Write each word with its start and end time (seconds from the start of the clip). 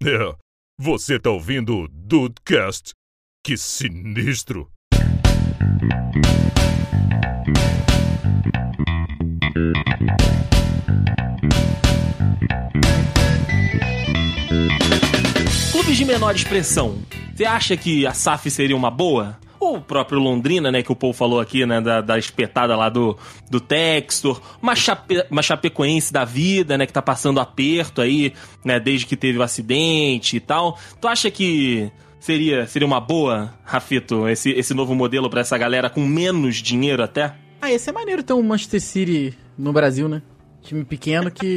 É, 0.00 0.32
você 0.78 1.18
tá 1.18 1.28
ouvindo 1.28 1.76
o 1.76 1.88
Dudecast? 1.88 2.92
Que 3.44 3.56
sinistro! 3.56 4.70
Clubes 15.72 15.96
de 15.96 16.04
menor 16.04 16.36
expressão. 16.36 17.02
Você 17.34 17.44
acha 17.44 17.76
que 17.76 18.06
a 18.06 18.14
SAF 18.14 18.48
seria 18.52 18.76
uma 18.76 18.92
boa? 18.92 19.36
O 19.60 19.80
próprio 19.80 20.20
Londrina, 20.20 20.70
né, 20.70 20.82
que 20.82 20.92
o 20.92 20.96
Paul 20.96 21.12
falou 21.12 21.40
aqui, 21.40 21.66
né, 21.66 21.80
da, 21.80 22.00
da 22.00 22.18
espetada 22.18 22.76
lá 22.76 22.88
do, 22.88 23.16
do 23.50 23.60
Textor, 23.60 24.40
uma, 24.62 24.76
chape, 24.76 25.24
uma 25.30 25.42
Chapecoense 25.42 26.12
da 26.12 26.24
vida, 26.24 26.78
né, 26.78 26.86
que 26.86 26.92
tá 26.92 27.02
passando 27.02 27.40
aperto 27.40 28.00
aí, 28.00 28.32
né, 28.64 28.78
desde 28.78 29.06
que 29.06 29.16
teve 29.16 29.38
o 29.38 29.42
acidente 29.42 30.36
e 30.36 30.40
tal. 30.40 30.78
Tu 31.00 31.08
acha 31.08 31.30
que 31.30 31.90
seria, 32.20 32.66
seria 32.66 32.86
uma 32.86 33.00
boa, 33.00 33.54
Rafito, 33.64 34.28
esse, 34.28 34.50
esse 34.50 34.74
novo 34.74 34.94
modelo 34.94 35.28
pra 35.28 35.40
essa 35.40 35.58
galera 35.58 35.90
com 35.90 36.06
menos 36.06 36.56
dinheiro 36.56 37.02
até? 37.02 37.34
Ah, 37.60 37.72
esse 37.72 37.90
é 37.90 37.92
maneiro 37.92 38.22
ter 38.22 38.34
um 38.34 38.42
Manchester 38.42 38.80
City 38.80 39.38
no 39.56 39.72
Brasil, 39.72 40.08
né? 40.08 40.22
Time 40.62 40.84
pequeno 40.84 41.30
que 41.30 41.56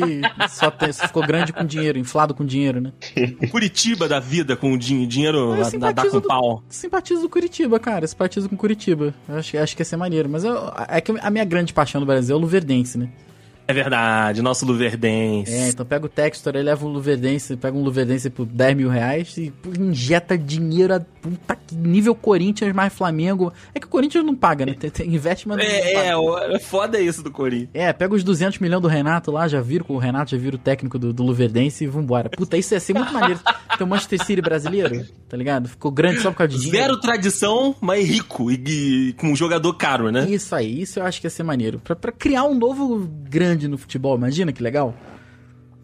só, 0.50 0.72
tem- 0.72 0.94
só 0.94 1.06
ficou 1.08 1.26
grande 1.26 1.52
com 1.52 1.66
dinheiro, 1.66 1.98
inflado 2.00 2.34
com 2.34 2.46
dinheiro, 2.46 2.80
né? 2.80 2.94
Curitiba 3.50 4.08
da 4.08 4.20
vida 4.20 4.56
com 4.56 4.78
din- 4.78 5.06
dinheiro 5.08 5.56
dar 5.58 5.66
simpatizo 5.66 6.12
com 6.12 6.20
do- 6.22 6.28
pau. 6.28 6.64
Simpatizo 6.70 7.22
do 7.22 7.30
Curitiba, 7.30 7.80
cara. 7.80 8.08
Simpatizo 8.08 8.48
com 8.48 8.56
Curitiba. 8.56 9.14
Eu 9.28 9.36
acho, 9.38 9.58
acho 9.58 9.76
que 9.76 9.82
ia 9.82 9.86
ser 9.86 9.98
maneiro. 9.98 10.30
Mas 10.30 10.44
eu- 10.46 10.72
é 10.88 11.02
que 11.02 11.12
a 11.20 11.30
minha 11.30 11.44
grande 11.44 11.74
paixão 11.74 12.00
do 12.00 12.06
Brasil 12.08 12.36
é 12.36 12.38
o 12.38 12.42
Luverdense, 12.42 12.98
né? 12.98 13.10
É 13.72 13.74
verdade, 13.74 14.42
nosso 14.42 14.66
Luverdense. 14.66 15.52
É, 15.54 15.70
então 15.70 15.86
pega 15.86 16.06
o 16.06 16.10
Textor, 16.10 16.56
aí 16.58 16.62
leva 16.64 16.86
um 16.86 16.90
Luverdense, 16.90 17.56
pega 17.56 17.78
um 17.78 17.82
Luverdense 17.84 18.30
por 18.30 18.46
10 18.46 18.76
mil 18.76 18.90
reais 18.90 19.38
e 19.38 19.50
pô, 19.52 19.70
injeta 19.80 20.38
dinheiro 20.38 20.94
a 20.94 21.00
puta 21.00 21.56
que 21.56 21.74
nível 21.76 22.14
Corinthians 22.14 22.74
mais 22.74 22.92
Flamengo. 22.94 23.54
É 23.74 23.80
que 23.80 23.86
o 23.86 23.90
Corinthians 23.90 24.26
não 24.26 24.36
paga, 24.36 24.66
né? 24.66 24.74
Tem, 24.74 24.90
tem, 24.90 25.14
investe, 25.14 25.48
mas 25.48 25.58
não 25.58 25.64
É, 25.64 25.94
paga. 25.94 26.52
é, 26.54 26.56
é 26.56 26.60
foda 26.60 27.00
isso 27.00 27.24
do 27.24 27.32
Corinthians. 27.32 27.70
É, 27.74 27.94
pega 27.94 28.14
os 28.14 28.24
200 28.24 28.60
milhões 28.60 28.82
do 28.82 28.88
Renato 28.88 29.32
lá, 29.32 29.48
já 29.48 29.62
viram, 29.62 29.86
com 29.86 29.94
o 29.96 29.98
Renato 30.00 30.32
já 30.32 30.38
vira 30.38 30.56
o 30.56 30.60
técnico 30.60 31.00
do, 31.00 31.14
do 31.14 31.24
Luverdense 31.24 31.84
e 31.84 31.88
vambora. 31.88 32.30
Puta, 32.30 32.58
isso 32.58 32.74
ia 32.74 32.80
ser 32.80 32.94
muito 32.94 33.14
maneiro. 33.14 33.40
Tem 33.78 33.88
o 33.88 33.90
Manchester 33.90 34.26
City 34.26 34.42
brasileiro, 34.42 35.06
tá 35.30 35.38
ligado? 35.38 35.70
Ficou 35.70 35.92
grande 35.92 36.20
só 36.20 36.30
por 36.32 36.38
causa 36.40 36.54
de 36.54 36.60
dinheiro. 36.60 36.78
Zero 36.88 37.00
tradição, 37.00 37.76
mas 37.80 38.06
rico 38.08 38.52
e, 38.52 38.56
e 39.10 39.14
com 39.14 39.28
um 39.28 39.36
jogador 39.36 39.74
caro, 39.76 40.12
né? 40.12 40.28
Isso 40.30 40.54
aí, 40.54 40.82
isso 40.82 41.00
eu 41.00 41.06
acho 41.06 41.22
que 41.22 41.28
ia 41.28 41.32
ser 41.32 41.44
maneiro. 41.44 41.80
Pra, 41.84 41.96
pra 41.96 42.12
criar 42.12 42.44
um 42.44 42.54
novo 42.54 43.08
grande 43.30 43.61
no 43.68 43.78
futebol, 43.78 44.16
imagina 44.18 44.52
que 44.52 44.62
legal. 44.64 44.94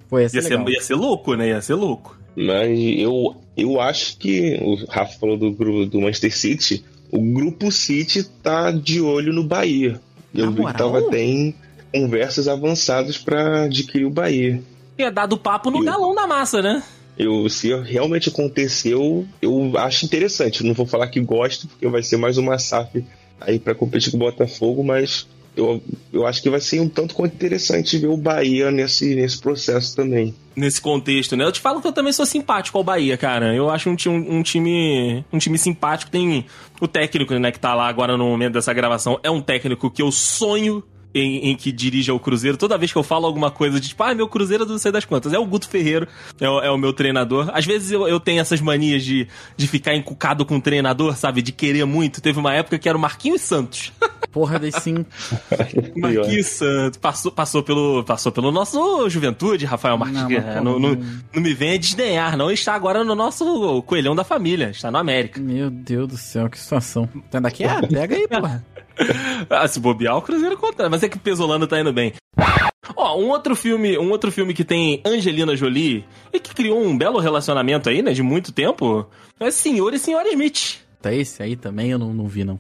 Pô, 0.10 0.20
ia 0.20 0.30
ser 0.30 0.38
Ia 0.38 0.42
ser, 0.44 0.50
legal. 0.52 0.70
ia 0.70 0.82
ser 0.82 0.96
louco, 0.96 1.36
né? 1.36 1.50
Ia 1.50 1.62
ser 1.62 1.74
louco. 1.76 2.18
Mas 2.36 2.78
eu, 3.00 3.36
eu 3.58 3.82
acho 3.82 4.18
que 4.18 4.58
o 4.62 4.76
Rafa 4.90 5.20
falou 5.20 5.38
do 5.38 5.52
grupo 5.52 5.86
do 5.86 6.00
Manchester 6.02 6.36
City. 6.38 6.86
O 7.12 7.20
grupo 7.22 7.72
City 7.72 8.24
tá 8.24 8.72
de 8.72 9.02
olho 9.02 9.34
no 9.34 9.44
Bahia. 9.44 10.00
Eu 10.34 10.52
vi 10.52 10.64
que 10.66 10.74
tava 10.74 11.02
tem 11.10 11.56
conversas 11.94 12.48
avançadas 12.48 13.18
para 13.18 13.64
adquirir 13.64 14.06
o 14.06 14.10
Bahia. 14.10 14.62
Ia 15.00 15.12
dar 15.12 15.26
do 15.26 15.38
papo 15.38 15.72
no 15.72 15.80
Eu- 15.80 15.84
galão 15.86 16.14
da 16.14 16.28
massa, 16.28 16.62
né? 16.62 16.84
Eu, 17.18 17.50
se 17.50 17.74
realmente 17.82 18.30
aconteceu, 18.30 19.26
eu 19.42 19.72
acho 19.78 20.06
interessante. 20.06 20.64
Não 20.64 20.76
vou 20.76 20.86
falar 20.86 21.08
que 21.08 21.20
gosto, 21.20 21.68
porque 21.68 21.88
vai 21.88 22.04
ser 22.04 22.18
mais 22.18 22.38
uma 22.38 22.60
SAF 22.60 23.04
aí 23.42 23.58
para 23.58 23.74
competir 23.74 24.12
com 24.12 24.18
o 24.18 24.20
Botafogo, 24.20 24.84
mas 24.84 25.28
eu, 25.58 25.82
eu 26.14 26.26
acho 26.26 26.42
que 26.42 26.50
vai 26.50 26.62
ser 26.62 26.80
um 26.80 26.88
tanto 26.88 27.16
quanto 27.16 27.34
interessante 27.34 27.98
ver 27.98 28.08
o 28.08 28.16
Bahia 28.16 28.72
nesse, 28.72 29.16
nesse 29.16 29.40
processo 29.40 29.96
também. 29.96 30.34
Nesse 30.56 30.80
contexto, 30.80 31.36
né? 31.36 31.44
Eu 31.44 31.52
te 31.52 31.60
falo 31.60 31.82
que 31.82 31.88
eu 31.88 31.92
também 31.92 32.14
sou 32.14 32.26
simpático 32.26 32.78
ao 32.78 32.84
Bahia, 32.84 33.18
cara. 33.18 33.54
Eu 33.56 33.70
acho 33.70 33.90
um, 33.90 33.96
um, 34.08 34.38
um 34.38 34.44
time 34.44 35.26
um 35.34 35.38
time 35.38 35.58
simpático. 35.58 36.12
Tem 36.12 36.46
o 36.80 36.88
técnico, 36.88 37.34
né, 37.36 37.52
que 37.52 37.60
tá 37.60 37.74
lá 37.74 37.88
agora 37.88 38.16
no 38.16 38.26
momento 38.26 38.54
dessa 38.54 38.74
gravação. 38.74 39.20
É 39.24 39.32
um 39.32 39.42
técnico 39.42 39.90
que 39.90 40.02
eu 40.02 40.12
sonho 40.12 40.84
em, 41.14 41.50
em 41.52 41.56
que 41.56 41.72
dirija 41.72 42.14
o 42.14 42.20
Cruzeiro. 42.20 42.58
Toda 42.58 42.78
vez 42.78 42.92
que 42.92 42.98
eu 42.98 43.04
falo 43.04 43.26
alguma 43.26 43.50
coisa 43.52 43.80
de 43.80 43.88
tipo, 43.90 44.04
ah, 44.04 44.14
meu 44.14 44.28
Cruzeiro 44.28 44.64
eu 44.64 44.68
não 44.68 44.78
sei 44.78 44.92
das 44.92 45.06
quantas. 45.06 45.34
É 45.34 45.40
o 45.40 45.46
Guto 45.46 45.68
Ferreiro, 45.68 46.08
é 46.40 46.50
o, 46.50 46.60
é 46.62 46.70
o 46.72 46.78
meu 46.78 46.94
treinador. 46.94 47.50
Às 47.54 47.66
vezes 47.66 47.92
eu, 47.92 48.08
eu 48.08 48.20
tenho 48.20 48.40
essas 48.42 48.62
manias 48.62 49.04
de, 49.04 49.28
de 49.56 49.68
ficar 49.68 49.96
encucado 49.96 50.46
com 50.46 50.58
o 50.58 50.62
treinador, 50.62 51.16
sabe? 51.16 51.42
De 51.42 51.52
querer 51.52 51.86
muito. 51.86 52.22
Teve 52.22 52.40
uma 52.40 52.54
época 52.54 52.78
que 52.78 52.88
era 52.88 52.98
o 52.98 53.02
Marquinhos 53.02 53.42
Santos. 53.42 53.92
Porra, 54.32 54.60
daí 54.60 54.72
sim. 54.72 55.06
Marquinhos 55.96 56.48
Santos. 56.48 56.98
Passou, 57.00 57.32
passou, 57.32 57.64
pelo, 57.64 58.04
passou 58.04 58.32
pelo 58.32 58.52
nosso 58.52 59.10
Juventude, 59.10 59.66
Rafael 59.66 59.98
Marques. 59.98 60.22
Não, 60.22 60.32
É, 60.32 60.62
não, 60.62 60.80
não- 60.80 60.96
não 61.34 61.42
me 61.42 61.54
venha 61.54 61.78
desdenhar, 61.80 62.38
não. 62.38 62.52
Está 62.52 62.74
agora 62.76 63.04
no 63.04 63.16
nosso 63.16 63.82
coelhão 63.84 64.16
da 64.16 64.24
família. 64.24 64.70
Está 64.70 64.92
no 64.92 64.98
América. 64.98 65.40
Meu 65.40 65.70
Deus 65.70 66.08
do 66.08 66.18
céu, 66.18 66.50
que 66.50 66.60
situação. 66.60 67.10
Tá 67.32 67.40
daqui? 67.40 67.64
Ah, 67.64 67.82
pega 67.88 68.16
aí, 68.16 68.28
porra. 68.30 68.64
Ah, 69.50 69.68
se 69.68 69.80
bobear, 69.80 70.18
o 70.18 70.22
Cruzeiro 70.22 70.58
conta. 70.58 70.90
Mas 70.90 71.04
é 71.04 71.10
que 71.10 71.18
o 71.18 71.20
Pesolano 71.20 71.68
tá 71.68 71.80
indo 71.80 71.94
bem. 71.94 72.14
Ó, 72.96 73.18
um 73.20 73.30
outro 73.30 73.56
filme, 73.56 73.98
um 73.98 74.10
outro 74.10 74.32
filme 74.32 74.54
que 74.54 74.64
tem 74.64 75.02
Angelina 75.06 75.56
Jolie 75.56 76.06
e 76.34 76.40
que 76.40 76.54
criou 76.54 76.82
um 76.82 76.98
belo 76.98 77.20
relacionamento 77.20 77.90
aí, 77.90 78.02
né, 78.02 78.14
de 78.14 78.24
muito 78.24 78.52
tempo, 78.52 79.08
é 79.40 79.52
Senhor 79.52 79.94
e 79.94 80.00
Senhora 80.00 80.30
Smith. 80.30 80.80
Tá 81.02 81.14
esse 81.14 81.44
aí 81.44 81.56
também 81.56 81.92
eu 81.92 82.00
não, 82.00 82.14
não 82.14 82.28
vi, 82.28 82.44
não. 82.44 82.60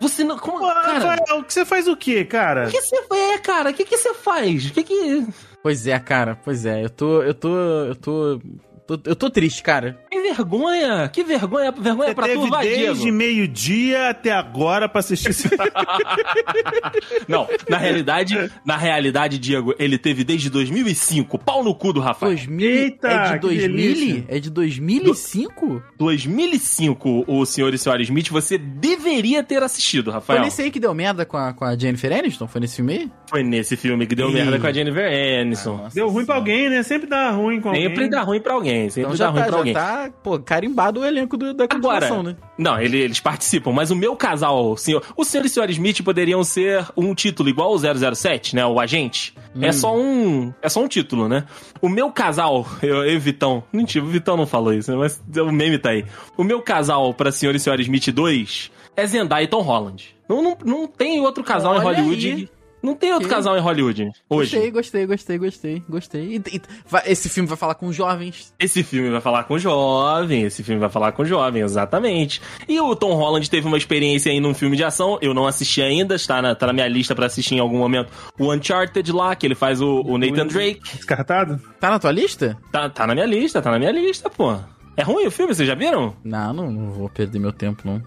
Você 0.00 0.22
não, 0.22 0.38
como, 0.38 0.58
Pô, 0.60 0.66
cara, 0.66 0.92
Rafael, 0.98 1.42
que 1.42 1.52
você 1.52 1.64
faz 1.64 1.88
o 1.88 1.96
quê, 1.96 2.24
cara? 2.24 2.68
o 2.68 2.70
que 2.70 2.80
você 2.80 2.96
é, 3.12 3.38
cara? 3.38 3.70
O 3.70 3.74
que 3.74 3.84
que 3.84 3.96
você 3.96 4.14
faz? 4.14 4.66
O 4.66 4.72
que 4.72 4.82
que 4.84 5.26
Pois 5.62 5.86
é, 5.86 5.98
cara, 5.98 6.36
pois 6.36 6.64
é. 6.64 6.84
Eu 6.84 6.90
tô. 6.90 7.22
Eu 7.22 7.34
tô. 7.34 7.56
Eu 7.56 7.94
tô. 7.96 8.40
tô- 8.86 9.00
eu 9.04 9.16
tô 9.16 9.28
triste, 9.28 9.60
cara. 9.62 9.98
Que 10.22 10.28
vergonha? 10.34 11.08
Que 11.12 11.24
vergonha, 11.24 11.72
vergonha 11.72 12.08
Você 12.10 12.14
pra 12.14 12.26
teve 12.26 12.40
tu, 12.40 12.48
vai, 12.48 12.66
desde 12.66 13.02
Diego. 13.02 13.16
meio-dia 13.16 14.10
até 14.10 14.32
agora 14.32 14.88
pra 14.88 15.00
assistir 15.00 15.30
esse 15.30 15.48
Não, 17.28 17.46
na 17.68 17.76
realidade, 17.78 18.50
na 18.64 18.76
realidade, 18.76 19.38
Diego, 19.38 19.74
ele 19.78 19.98
teve 19.98 20.24
desde 20.24 20.50
2005, 20.50 21.38
pau 21.38 21.62
no 21.62 21.74
cu 21.74 21.92
do 21.92 22.00
Rafael. 22.00 22.32
2000, 22.32 22.68
Eita, 22.70 23.08
é 23.08 23.24
de 23.26 23.32
que 23.34 23.38
2000? 23.40 23.68
delícia. 23.68 24.24
É 24.28 24.38
de 24.40 24.50
2005? 24.50 25.82
2005, 25.98 27.24
o 27.26 27.44
Senhor 27.44 27.72
e 27.74 27.78
Senhora 27.78 28.02
Smith, 28.02 28.28
você 28.30 28.58
deveria 28.58 29.42
ter 29.42 29.62
assistido, 29.62 30.06
Foi 30.06 30.14
Rafael. 30.14 30.40
nesse 30.42 30.62
aí 30.62 30.70
que 30.70 30.80
deu 30.80 30.94
merda 30.94 31.24
com 31.24 31.36
a, 31.36 31.52
com 31.52 31.64
a 31.64 31.76
Jennifer 31.76 32.12
Aniston? 32.12 32.46
Foi 32.46 32.60
nesse 32.60 32.76
filme 32.76 32.92
aí? 32.94 33.10
Foi 33.28 33.42
nesse 33.42 33.76
filme 33.76 34.06
que 34.06 34.14
deu 34.14 34.30
Ih. 34.30 34.34
merda 34.34 34.58
com 34.58 34.66
a 34.66 34.72
Jennifer 34.72 35.40
Aniston. 35.40 35.76
Nossa 35.76 35.94
Deu 35.94 36.08
ruim 36.08 36.24
pra 36.24 36.36
Senhora. 36.36 36.52
alguém, 36.52 36.70
né? 36.70 36.82
Sempre 36.82 37.08
dá 37.08 37.30
ruim 37.30 37.60
com 37.60 37.68
alguém. 37.68 37.84
sempre 37.88 38.08
dá 38.08 38.22
ruim 38.22 38.40
pra 38.40 38.54
alguém, 38.54 38.90
sempre 38.90 39.14
Então 39.14 39.16
dá 39.16 39.28
ruim 39.30 39.40
tá, 39.40 39.42
pra 39.46 39.52
já 39.52 39.58
alguém. 39.58 39.74
tá, 39.74 40.07
pô, 40.10 40.38
carimbado 40.38 41.00
o 41.00 41.04
elenco 41.04 41.36
do, 41.36 41.52
da 41.54 41.66
continuação, 41.68 42.20
Agora, 42.20 42.32
né? 42.34 42.36
não, 42.58 42.80
ele- 42.80 42.98
eles 42.98 43.20
participam, 43.20 43.72
mas 43.72 43.90
o 43.90 43.96
meu 43.96 44.14
casal, 44.16 44.72
o 44.72 44.76
senhor, 44.76 45.02
o 45.16 45.24
senhor 45.24 45.44
e 45.44 45.48
senhora 45.48 45.70
Smith 45.70 46.02
poderiam 46.02 46.42
ser 46.44 46.86
um 46.96 47.14
título 47.14 47.48
igual 47.48 47.72
o 47.72 47.78
007, 47.78 48.54
né, 48.56 48.64
o 48.66 48.78
agente. 48.80 49.34
Hum. 49.54 49.60
É 49.64 49.72
só 49.72 49.96
um, 49.96 50.52
é 50.62 50.68
só 50.68 50.80
um 50.82 50.88
título, 50.88 51.28
né? 51.28 51.44
O 51.80 51.88
meu 51.88 52.10
casal, 52.12 52.66
eu, 52.82 52.96
eu 53.04 53.12
e 53.14 53.18
Vitão, 53.18 53.62
mentira, 53.72 54.04
o 54.04 54.08
Vitão 54.08 54.36
não 54.36 54.46
falou 54.46 54.72
isso, 54.72 54.94
mas 54.96 55.22
o 55.36 55.52
meme 55.52 55.78
tá 55.78 55.90
aí. 55.90 56.04
O 56.36 56.44
meu 56.44 56.60
casal 56.60 57.12
pra 57.14 57.32
senhor 57.32 57.54
e 57.54 57.58
senhora 57.60 57.80
Smith 57.82 58.08
2 58.10 58.70
é 58.96 59.06
Zendaya 59.06 59.44
e 59.44 59.46
Tom 59.48 59.62
Holland. 59.62 60.14
Não, 60.28 60.42
não, 60.42 60.58
não 60.64 60.86
tem 60.86 61.20
outro 61.20 61.42
casal 61.42 61.74
em 61.74 61.78
Olha 61.78 61.98
Hollywood. 62.02 62.28
aí. 62.32 62.48
Não 62.82 62.94
tem 62.94 63.12
outro 63.12 63.28
Que- 63.28 63.34
casal 63.34 63.56
em 63.56 63.60
Hollywood 63.60 64.08
hoje. 64.30 64.52
Gostei, 64.56 64.70
gostei, 64.70 65.06
gostei, 65.06 65.38
gostei, 65.38 65.82
gostei. 65.88 66.22
E- 66.36 66.56
e- 66.56 66.62
vai- 66.88 67.02
esse 67.06 67.28
filme 67.28 67.48
vai 67.48 67.56
falar 67.56 67.74
com 67.74 67.92
jovens. 67.92 68.54
Esse 68.58 68.82
filme 68.82 69.10
vai 69.10 69.20
falar 69.20 69.44
com 69.44 69.58
jovem, 69.58 70.42
esse 70.44 70.62
filme 70.62 70.80
vai 70.80 70.88
falar 70.88 71.12
com 71.12 71.24
jovem, 71.24 71.62
exatamente. 71.62 72.40
E 72.68 72.80
o 72.80 72.94
Tom 72.94 73.14
Holland 73.14 73.48
teve 73.50 73.66
uma 73.66 73.76
experiência 73.76 74.30
aí 74.30 74.40
num 74.40 74.54
filme 74.54 74.76
de 74.76 74.84
ação, 74.84 75.18
eu 75.20 75.34
não 75.34 75.46
assisti 75.46 75.82
ainda, 75.82 76.14
está 76.14 76.40
na, 76.40 76.54
tá 76.54 76.66
na 76.68 76.72
minha 76.72 76.86
lista 76.88 77.14
pra 77.14 77.26
assistir 77.26 77.54
em 77.56 77.60
algum 77.60 77.78
momento. 77.78 78.10
O 78.38 78.52
Uncharted 78.52 79.10
lá, 79.12 79.34
que 79.34 79.46
ele 79.46 79.54
faz 79.54 79.80
o, 79.80 80.00
o 80.02 80.16
Nathan 80.18 80.46
Drake. 80.46 80.80
Descartado? 80.96 81.60
Tá 81.80 81.90
na 81.90 81.98
tua 81.98 82.12
lista? 82.12 82.56
Tá, 82.70 82.88
tá 82.88 83.06
na 83.06 83.14
minha 83.14 83.26
lista, 83.26 83.60
tá 83.60 83.70
na 83.70 83.78
minha 83.78 83.90
lista, 83.92 84.30
pô. 84.30 84.56
É 84.96 85.02
ruim 85.02 85.26
o 85.26 85.30
filme, 85.30 85.54
vocês 85.54 85.66
já 85.68 85.74
viram? 85.76 86.14
Não, 86.24 86.52
não, 86.52 86.70
não 86.70 86.90
vou 86.90 87.08
perder 87.08 87.38
meu 87.38 87.52
tempo, 87.52 87.82
não. 87.84 88.02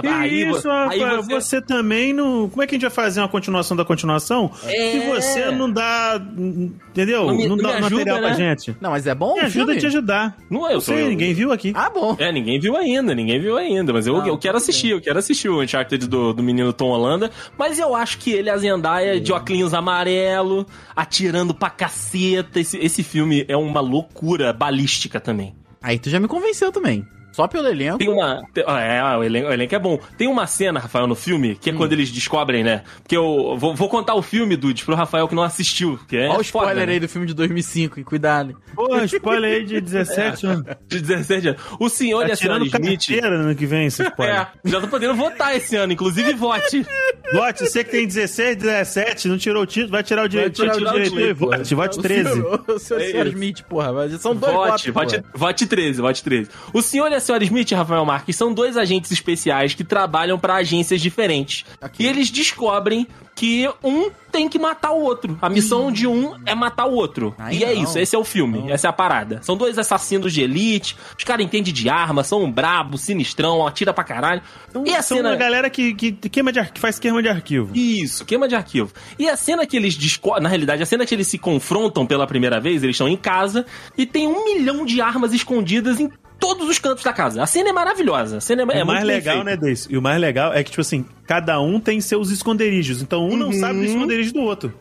Que 0.00 0.06
Aí 0.06 0.48
isso, 0.48 0.70
aí 0.70 0.98
Rafael, 1.00 1.22
você- 1.22 1.34
você... 1.34 1.60
também 1.60 2.14
não. 2.14 2.48
Como 2.48 2.62
é 2.62 2.66
que 2.66 2.74
a 2.74 2.76
gente 2.76 2.82
vai 2.82 2.90
fazer 2.90 3.20
uma 3.20 3.28
continuação 3.28 3.76
da 3.76 3.84
continuação 3.84 4.50
É. 4.64 4.90
se 4.92 4.98
você 5.06 5.50
não 5.50 5.70
dá. 5.70 6.18
Entendeu? 6.38 7.26
Não 7.26 7.26
Não, 7.28 7.36
me- 7.36 7.48
não 7.48 7.56
dá 7.58 7.62
me 7.68 7.74
ajuda, 7.74 7.90
material 7.96 8.18
pra 8.18 8.28
né? 8.30 8.34
gente. 8.34 8.76
Não, 8.80 8.90
mas 8.90 9.06
é 9.06 9.14
bom 9.14 9.34
Me 9.34 9.40
ajuda 9.40 9.50
filme? 9.66 9.72
a 9.76 9.80
te 9.80 9.86
ajudar. 9.86 10.36
Não 10.50 10.66
é, 10.66 10.70
eu 10.70 10.76
Eu 10.76 10.80
sou. 10.80 10.94
sei, 10.94 11.08
ninguém 11.08 11.34
viu 11.34 11.52
aqui. 11.52 11.72
Ah, 11.74 11.90
bom. 11.90 12.16
É, 12.18 12.32
ninguém 12.32 12.58
viu 12.58 12.74
ainda, 12.76 13.14
ninguém 13.14 13.38
viu 13.38 13.56
ainda, 13.58 13.92
mas 13.92 14.06
eu, 14.06 14.20
Ah, 14.20 14.26
eu 14.28 14.38
quero 14.38 14.56
assistir, 14.56 14.88
eu 14.90 15.00
quero 15.00 15.18
assistir 15.18 15.48
o 15.50 15.60
Uncharted 15.62 16.06
do, 16.08 16.32
do 16.32 16.42
menino 16.42 16.72
Tom 16.72 16.88
Holanda, 16.88 17.30
mas 17.58 17.78
eu 17.78 17.94
acho 17.94 18.18
que 18.18 18.30
ele, 18.32 18.48
a 18.48 18.56
Zendaya, 18.56 19.20
de 19.20 19.30
óculos 19.32 19.74
amarelo, 19.74 20.66
atirando 20.96 21.52
pra 21.52 21.68
caceta, 21.68 22.58
esse, 22.60 22.78
esse 22.78 23.02
filme 23.02 23.44
é 23.46 23.56
uma 23.56 23.80
loucura 23.80 24.52
balística 24.54 25.20
também. 25.20 25.54
Aí 25.82 25.98
tu 25.98 26.08
já 26.08 26.18
me 26.18 26.28
convenceu 26.28 26.72
também. 26.72 27.04
Só 27.32 27.48
pelo 27.48 27.66
elenco. 27.66 27.98
Tem 27.98 28.08
uma. 28.08 28.42
tem- 28.52 28.64
ah, 28.66 28.80
é, 28.80 29.02
o 29.16 29.24
elenco, 29.24 29.48
o 29.48 29.52
elenco 29.52 29.74
é 29.74 29.78
bom. 29.78 29.98
Tem 30.16 30.28
uma 30.28 30.46
cena, 30.46 30.78
Rafael, 30.78 31.06
no 31.06 31.14
filme, 31.14 31.56
que 31.56 31.70
é 31.70 31.72
quando 31.72 31.92
eles 31.92 32.10
descobrem, 32.10 32.62
né? 32.62 32.82
Porque 33.02 33.16
eu 33.16 33.56
vou, 33.58 33.74
vou 33.74 33.88
contar 33.88 34.14
o 34.14 34.22
filme, 34.22 34.56
Dudes, 34.56 34.84
pro 34.84 34.94
Rafael 34.94 35.26
que 35.26 35.34
não 35.34 35.42
assistiu. 35.42 35.98
Que 36.08 36.16
é 36.18 36.28
Olha 36.28 36.40
o 36.40 36.44
foda, 36.44 36.66
spoiler 36.66 36.86
né? 36.86 36.92
aí 36.94 37.00
do 37.00 37.08
filme 37.08 37.26
de 37.26 37.34
2005, 37.34 37.98
e 38.00 38.04
cuidado. 38.04 38.56
Porra, 38.74 39.04
spoiler 39.04 39.52
aí 39.56 39.64
de 39.64 39.80
17 39.80 40.44
anos. 40.46 40.64
De 40.86 41.00
17 41.00 41.48
anos. 41.48 41.62
O 41.80 41.88
senhor 41.88 42.22
e 42.24 42.26
Tá 42.28 42.32
a 42.34 42.36
senhora 42.36 42.64
Smith. 42.64 43.10
ano 43.24 43.54
que 43.54 43.66
vem, 43.66 43.86
esse 43.86 44.02
spoiler. 44.06 44.36
É, 44.36 44.46
já 44.64 44.80
tô 44.80 44.88
podendo 44.88 45.14
votar 45.14 45.56
esse 45.56 45.74
ano, 45.76 45.92
inclusive 45.92 46.32
vote. 46.34 46.86
Vote, 47.32 47.60
você 47.64 47.82
que 47.84 47.90
tem 47.90 48.06
16, 48.06 48.56
17, 48.56 49.28
não 49.28 49.38
tirou 49.38 49.62
o 49.62 49.66
título, 49.66 49.90
vai 49.92 50.02
tirar 50.02 50.24
o 50.24 50.28
direito, 50.28 50.54
tirar 50.54 50.76
o 50.76 50.98
e 50.98 51.02
título, 51.04 51.34
vote, 51.34 51.74
vote 51.74 51.98
13. 52.00 52.28
O 52.30 52.32
senhor, 52.34 52.64
o 52.68 52.78
senhor, 52.78 53.00
É 53.00 53.10
senhor 53.10 53.26
isso. 53.26 53.34
Smith, 53.36 53.62
porra. 53.62 53.92
mas 53.92 54.20
São 54.20 54.34
dois 54.34 54.52
Vote, 54.52 54.90
votos, 54.90 55.12
vote, 55.12 55.22
porra. 55.22 55.32
vote 55.34 55.66
13, 55.66 56.00
vote 56.00 56.22
13. 56.22 56.50
O 56.72 56.82
senhor 56.82 57.10
e 57.10 57.14
a 57.14 57.20
senhora 57.20 57.44
Smith, 57.44 57.70
Rafael 57.72 58.04
Marques, 58.04 58.36
são 58.36 58.52
dois 58.52 58.76
agentes 58.76 59.10
especiais 59.10 59.74
que 59.74 59.84
trabalham 59.84 60.38
pra 60.38 60.56
agências 60.56 61.00
diferentes. 61.00 61.64
E 61.98 62.06
eles 62.06 62.30
descobrem 62.30 63.06
que 63.42 63.68
um 63.82 64.08
tem 64.30 64.48
que 64.48 64.56
matar 64.56 64.92
o 64.92 65.02
outro. 65.02 65.36
A 65.42 65.50
missão 65.50 65.90
de 65.90 66.06
um 66.06 66.36
é 66.46 66.54
matar 66.54 66.86
o 66.86 66.92
outro. 66.92 67.34
Ai, 67.36 67.56
e 67.56 67.64
é 67.64 67.74
não. 67.74 67.82
isso, 67.82 67.98
esse 67.98 68.14
é 68.14 68.18
o 68.18 68.22
filme, 68.22 68.70
essa 68.70 68.86
é 68.86 68.88
a 68.88 68.92
parada. 68.92 69.40
São 69.42 69.56
dois 69.56 69.76
assassinos 69.76 70.32
de 70.32 70.42
elite, 70.42 70.96
os 71.18 71.24
caras 71.24 71.44
entendem 71.44 71.74
de 71.74 71.88
arma, 71.88 72.22
são 72.22 72.44
um 72.44 72.52
brabo, 72.52 72.96
sinistrão, 72.96 73.66
atira 73.66 73.92
pra 73.92 74.04
caralho. 74.04 74.40
Então, 74.70 74.86
e 74.86 74.94
a 74.94 75.02
são 75.02 75.16
cena... 75.16 75.30
uma 75.30 75.36
galera 75.36 75.68
que, 75.68 75.92
que, 75.92 76.12
queima 76.12 76.52
de 76.52 76.62
que 76.66 76.78
faz 76.78 77.00
queima 77.00 77.20
de 77.20 77.28
arquivo. 77.28 77.72
Isso, 77.74 78.24
queima 78.24 78.46
de 78.46 78.54
arquivo. 78.54 78.92
E 79.18 79.28
a 79.28 79.36
cena 79.36 79.66
que 79.66 79.76
eles 79.76 79.98
na 80.40 80.48
realidade, 80.48 80.80
a 80.80 80.86
cena 80.86 81.04
que 81.04 81.12
eles 81.12 81.26
se 81.26 81.36
confrontam 81.36 82.06
pela 82.06 82.28
primeira 82.28 82.60
vez, 82.60 82.84
eles 82.84 82.94
estão 82.94 83.08
em 83.08 83.16
casa 83.16 83.66
e 83.98 84.06
tem 84.06 84.28
um 84.28 84.44
milhão 84.44 84.86
de 84.86 85.00
armas 85.00 85.32
escondidas 85.32 85.98
em 85.98 86.08
todos 86.42 86.68
os 86.68 86.76
cantos 86.80 87.04
da 87.04 87.12
casa. 87.12 87.40
A 87.40 87.46
cena 87.46 87.70
é 87.70 87.72
maravilhosa. 87.72 88.38
A 88.38 88.40
cena 88.40 88.62
é, 88.62 88.80
é 88.80 88.82
o 88.82 88.86
mais 88.86 88.98
muito 88.98 89.06
bem 89.06 89.16
legal, 89.16 89.36
feita. 89.36 89.50
né, 89.50 89.56
Deis? 89.56 89.86
E 89.88 89.96
o 89.96 90.02
mais 90.02 90.20
legal 90.20 90.52
é 90.52 90.64
que, 90.64 90.70
tipo 90.70 90.80
assim, 90.80 91.06
cada 91.24 91.60
um 91.60 91.78
tem 91.78 92.00
seus 92.00 92.30
esconderijos. 92.30 93.00
Então 93.00 93.24
um 93.24 93.36
não 93.36 93.52
sabe 93.52 93.78
do 93.78 93.84
esconderijo 93.84 94.32
do 94.32 94.40
outro. 94.40 94.74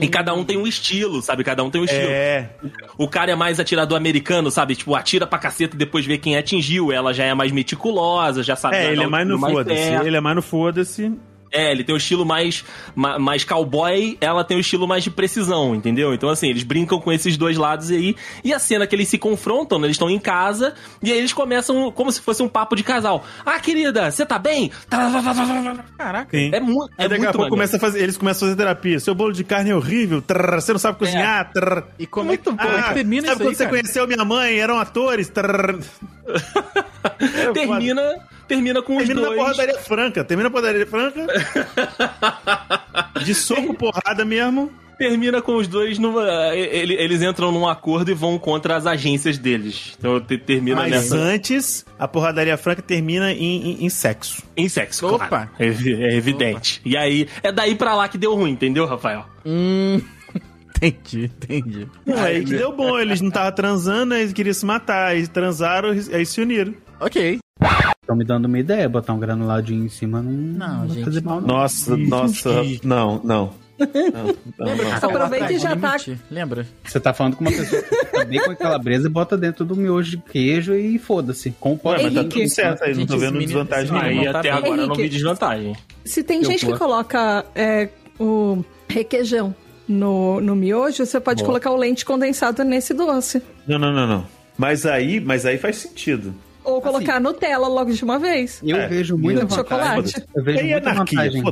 E 0.00 0.08
cada 0.08 0.34
um 0.34 0.44
tem 0.44 0.58
um 0.58 0.66
estilo, 0.66 1.20
sabe? 1.22 1.44
Cada 1.44 1.64
um 1.64 1.70
tem 1.70 1.80
um 1.80 1.84
estilo. 1.84 2.08
É. 2.08 2.50
O 2.98 3.08
cara 3.08 3.32
é 3.32 3.34
mais 3.34 3.58
atirador 3.58 3.96
americano, 3.96 4.50
sabe? 4.50 4.74
Tipo, 4.76 4.94
atira 4.94 5.26
pra 5.26 5.38
caceta 5.38 5.74
e 5.74 5.78
depois 5.78 6.04
vê 6.04 6.18
quem 6.18 6.36
atingiu. 6.36 6.92
Ela 6.92 7.12
já 7.12 7.24
é 7.24 7.34
mais 7.34 7.52
meticulosa, 7.52 8.42
já 8.42 8.54
sabe. 8.56 8.76
É, 8.76 8.84
dar 8.84 8.92
ele 8.92 9.02
é 9.02 9.06
mais 9.06 9.26
no 9.26 9.38
foda-se. 9.38 10.06
Ele 10.06 10.16
é 10.16 10.20
mais 10.20 10.36
no 10.36 10.42
foda-se. 10.42 11.12
É, 11.52 11.70
ele 11.70 11.84
tem 11.84 11.94
o 11.94 11.98
estilo 11.98 12.24
mais, 12.26 12.64
ma- 12.94 13.18
mais 13.18 13.44
cowboy, 13.44 14.16
ela 14.20 14.42
tem 14.44 14.56
o 14.56 14.60
estilo 14.60 14.86
mais 14.86 15.04
de 15.04 15.10
precisão, 15.10 15.74
entendeu? 15.74 16.12
Então, 16.12 16.28
assim, 16.28 16.48
eles 16.48 16.62
brincam 16.62 17.00
com 17.00 17.12
esses 17.12 17.36
dois 17.36 17.56
lados 17.56 17.90
aí. 17.90 18.16
E 18.44 18.52
a 18.52 18.58
cena 18.58 18.86
que 18.86 18.94
eles 18.94 19.08
se 19.08 19.16
confrontam, 19.18 19.78
né, 19.78 19.86
eles 19.86 19.94
estão 19.94 20.10
em 20.10 20.18
casa, 20.18 20.74
e 21.02 21.10
aí 21.12 21.18
eles 21.18 21.32
começam 21.32 21.90
como 21.92 22.10
se 22.10 22.20
fosse 22.20 22.42
um 22.42 22.48
papo 22.48 22.74
de 22.76 22.82
casal. 22.82 23.24
Ah, 23.44 23.58
querida, 23.60 24.10
você 24.10 24.26
tá 24.26 24.38
bem? 24.38 24.70
Caraca. 25.96 26.36
Sim. 26.36 26.50
É, 26.52 26.60
mu 26.60 26.84
é 26.98 27.04
Aí 27.04 27.08
daqui 27.08 27.20
muito 27.22 27.28
a 27.28 27.32
pouco 27.32 27.38
maneiro. 27.38 27.50
começa 27.50 27.76
a 27.76 27.80
fazer, 27.80 28.02
eles 28.02 28.16
começam 28.16 28.46
a 28.46 28.50
fazer 28.50 28.58
terapia. 28.58 29.00
Seu 29.00 29.14
bolo 29.14 29.32
de 29.32 29.44
carne 29.44 29.70
é 29.70 29.74
horrível. 29.76 30.20
trrr, 30.20 30.60
você 30.60 30.72
não 30.72 30.78
sabe 30.78 30.98
cozinhar. 30.98 31.50
trrr. 31.52 31.84
E 31.98 32.06
como 32.06 32.32
é, 32.32 32.36
que- 32.36 32.48
é 32.48 32.52
Ah, 32.58 32.82
que 32.88 32.94
termina 32.94 33.28
sabe 33.28 33.32
isso 33.34 33.38
quando 33.44 33.48
aí, 33.48 33.54
você 33.54 33.64
cara? 33.64 33.70
conheceu 33.76 34.06
minha 34.06 34.24
mãe? 34.24 34.58
Eram 34.58 34.78
atores. 34.78 35.30
É 37.20 37.52
Termina, 37.52 38.16
termina 38.48 38.82
com 38.82 38.96
os 38.96 39.04
Termina 39.06 39.20
na 39.22 39.26
dois. 39.28 39.38
porradaria 39.40 39.78
franca. 39.80 40.24
Termina 40.24 40.48
na 40.48 40.50
porradaria 40.52 40.86
franca. 40.86 41.26
De 43.24 43.34
soco, 43.34 43.74
porrada 43.78 44.24
mesmo. 44.24 44.70
Termina 44.98 45.42
com 45.42 45.56
os 45.56 45.68
dois 45.68 45.98
numa. 45.98 46.22
ele- 46.54 46.94
Eles 46.94 47.20
entram 47.20 47.52
num 47.52 47.68
acordo 47.68 48.10
e 48.10 48.14
vão 48.14 48.38
contra 48.38 48.76
as 48.76 48.86
agências 48.86 49.36
deles. 49.36 49.94
Então 49.98 50.18
te- 50.20 50.38
termina 50.38 50.76
Mas 50.80 50.90
nessa. 50.90 51.16
antes, 51.16 51.84
a 51.98 52.08
porradaria 52.08 52.56
franca 52.56 52.80
termina 52.80 53.30
em, 53.30 53.72
em- 53.72 53.84
em 53.84 53.88
sexo. 53.90 54.42
Em 54.56 54.68
sexo, 54.70 55.06
Opa. 55.06 55.28
claro. 55.28 55.50
É, 55.58 55.66
é 55.66 56.14
evidente. 56.16 56.80
E 56.82 56.96
aí, 56.96 57.28
é 57.42 57.52
daí 57.52 57.74
pra 57.74 57.94
lá 57.94 58.08
que 58.08 58.16
deu 58.16 58.34
ruim, 58.34 58.52
entendeu, 58.52 58.86
Rafael? 58.86 59.26
Hum. 59.44 60.00
Entendi, 60.82 61.24
entendi. 61.24 61.88
Não, 62.04 62.22
aí 62.22 62.44
que 62.44 62.50
deu 62.50 62.70
bom. 62.70 62.98
Eles 62.98 63.22
não 63.22 63.28
estavam 63.28 63.50
transando, 63.52 64.14
eles 64.14 64.34
queriam 64.34 64.52
se 64.52 64.64
matar. 64.66 65.08
Aí 65.08 65.26
transaram, 65.26 65.88
aí 65.90 66.26
se 66.26 66.38
uniram. 66.40 66.74
Ok. 67.00 67.38
Estão 68.06 68.14
me 68.14 68.24
dando 68.24 68.44
uma 68.44 68.56
ideia, 68.58 68.88
botar 68.88 69.12
um 69.14 69.18
granuladinho 69.18 69.84
em 69.84 69.88
cima 69.88 70.22
não, 70.22 70.30
Não, 70.32 70.78
vai 70.86 70.88
gente, 70.90 71.04
fazer 71.04 71.22
mal. 71.24 71.40
não. 71.40 71.48
Nossa, 71.48 71.96
nossa. 71.96 72.62
Não, 72.84 73.20
não. 73.24 73.50
Não, 73.78 73.86
não, 74.58 74.66
Lembra 74.66 74.84
que 74.86 74.90
não. 74.92 75.00
falou 75.02 75.16
Aproveita 75.16 75.52
e 75.52 75.58
já 75.58 75.76
tá-? 75.76 75.96
Lembra? 76.30 76.66
Você 76.82 76.98
tá 76.98 77.12
falando 77.12 77.36
com 77.36 77.42
uma 77.44 77.50
pessoa 77.50 77.82
que 77.82 78.06
tá 78.06 78.24
bem 78.24 78.40
com 78.42 78.50
a 78.52 78.56
calabresa 78.56 79.06
e 79.06 79.10
bota 79.10 79.36
dentro 79.36 79.66
do 79.66 79.76
miojo 79.76 80.12
de 80.12 80.16
queijo 80.16 80.74
e 80.74 80.98
foda-se. 80.98 81.50
Com 81.60 81.72
o 81.72 81.80
Ué, 81.90 82.02
mas 82.04 82.14
tá 82.14 82.20
Henrique. 82.20 82.38
tudo 82.40 82.48
certo 82.48 82.84
aí, 82.84 82.92
não 82.94 83.00
Gente, 83.00 83.08
tô 83.08 83.18
vendo 83.18 83.22
esse 83.24 83.32
menino- 83.32 83.46
desvantagem 83.64 83.92
nenhuma. 83.92 84.08
menino 84.08 84.26
Aí 84.28 84.32
tá 84.32 84.38
até 84.38 84.48
bem. 84.50 84.58
agora 84.58 84.80
eu 84.80 84.86
não 84.86 84.94
vi 84.94 85.00
Henrique. 85.02 85.14
desvantagem. 85.16 85.76
Se 86.06 86.22
tem 86.22 86.38
Eu 86.42 86.44
gente 86.50 86.64
que 86.64 86.72
coloca 86.78 87.44
é, 87.54 87.88
o 88.18 88.64
requeijão 88.88 89.54
no, 89.86 90.40
no 90.40 90.56
miojo, 90.56 91.04
você 91.04 91.20
pode 91.20 91.40
Boa. 91.42 91.46
colocar 91.48 91.70
o 91.70 91.76
leite 91.76 92.02
condensado 92.02 92.64
nesse 92.64 92.94
doce. 92.94 93.42
Não, 93.68 93.78
não, 93.78 93.92
não, 93.92 94.06
não. 94.06 94.26
Mas 94.56 94.86
aí, 94.86 95.20
mas 95.20 95.44
aí 95.44 95.58
faz 95.58 95.76
sentido. 95.76 96.34
Ou 96.66 96.82
colocar 96.82 97.20
Nutella 97.20 97.68
logo 97.68 97.92
de 97.92 98.02
uma 98.04 98.18
vez. 98.18 98.60
Eu 98.62 98.76
É, 98.76 98.88
vejo 98.88 99.16
muita 99.16 99.40
vantagem. 99.46 99.64
chocolate. 99.64 100.24
Eu 100.34 100.42
vejo 100.44 100.58
é 100.58 100.62
muita 100.72 100.90
anarquia, 100.90 101.18
vantagem. 101.18 101.42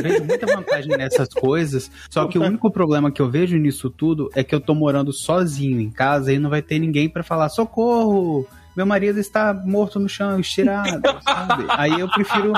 vejo 0.00 0.24
muita 0.24 0.46
vantagem 0.46 0.96
nessas 0.96 1.28
coisas. 1.28 1.90
Só 2.08 2.26
que 2.26 2.38
o 2.38 2.42
único 2.42 2.70
problema 2.70 3.10
que 3.10 3.20
eu 3.20 3.28
vejo 3.30 3.56
nisso 3.56 3.90
tudo 3.90 4.30
é 4.34 4.42
que 4.44 4.54
eu 4.54 4.60
tô 4.60 4.74
morando 4.74 5.12
sozinho 5.12 5.80
em 5.80 5.90
casa 5.90 6.32
e 6.32 6.38
não 6.38 6.48
vai 6.50 6.62
ter 6.62 6.78
ninguém 6.78 7.08
pra 7.08 7.22
falar 7.22 7.48
socorro. 7.48 8.46
Meu 8.76 8.86
marido 8.86 9.18
está 9.18 9.52
morto 9.52 9.98
no 9.98 10.08
chão, 10.08 10.38
estirado, 10.40 11.00
sabe? 11.26 11.64
Aí 11.70 11.98
eu 12.00 12.08
prefiro 12.08 12.52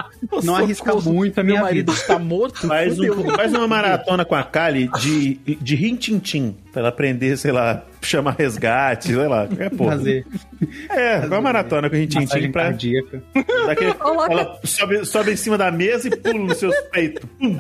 não 0.45 0.55
arriscar 0.57 0.95
muito 1.03 1.41
a 1.41 1.43
Meu 1.43 1.55
minha 1.55 1.63
marido 1.63 1.91
vida. 1.93 2.01
está 2.03 2.19
morto? 2.19 2.67
Faz, 2.69 2.99
um, 3.01 3.31
faz 3.35 3.53
uma 3.53 3.67
maratona 3.67 4.25
com 4.25 4.35
a 4.35 4.43
Kali 4.45 4.89
de, 5.01 5.35
de 5.61 5.75
rintintim. 5.75 6.57
Pra 6.71 6.81
ela 6.81 6.89
aprender, 6.91 7.37
sei 7.37 7.53
lá, 7.53 7.83
chamar 8.01 8.35
resgate, 8.39 9.09
sei 9.09 9.17
lá, 9.29 9.47
qualquer 9.47 9.71
porra. 9.71 9.93
Fazer 9.97 10.27
É, 10.89 11.19
vai 11.21 11.29
uma 11.31 11.41
maratona 11.43 11.89
com 11.91 11.97
rintintim 11.97 12.51
pra. 12.51 12.65
cardíaca. 12.65 13.23
Daquele, 13.67 13.95
Coloca- 14.01 14.33
ela 14.33 14.61
sobe, 14.65 15.05
sobe 15.07 15.33
em 15.33 15.37
cima 15.37 15.57
da 15.59 15.71
mesa 15.71 16.09
e 16.09 16.17
pula 16.17 16.39
nos 16.39 16.59
seus 16.59 16.75
peitos. 16.93 17.29
Pum. 17.39 17.59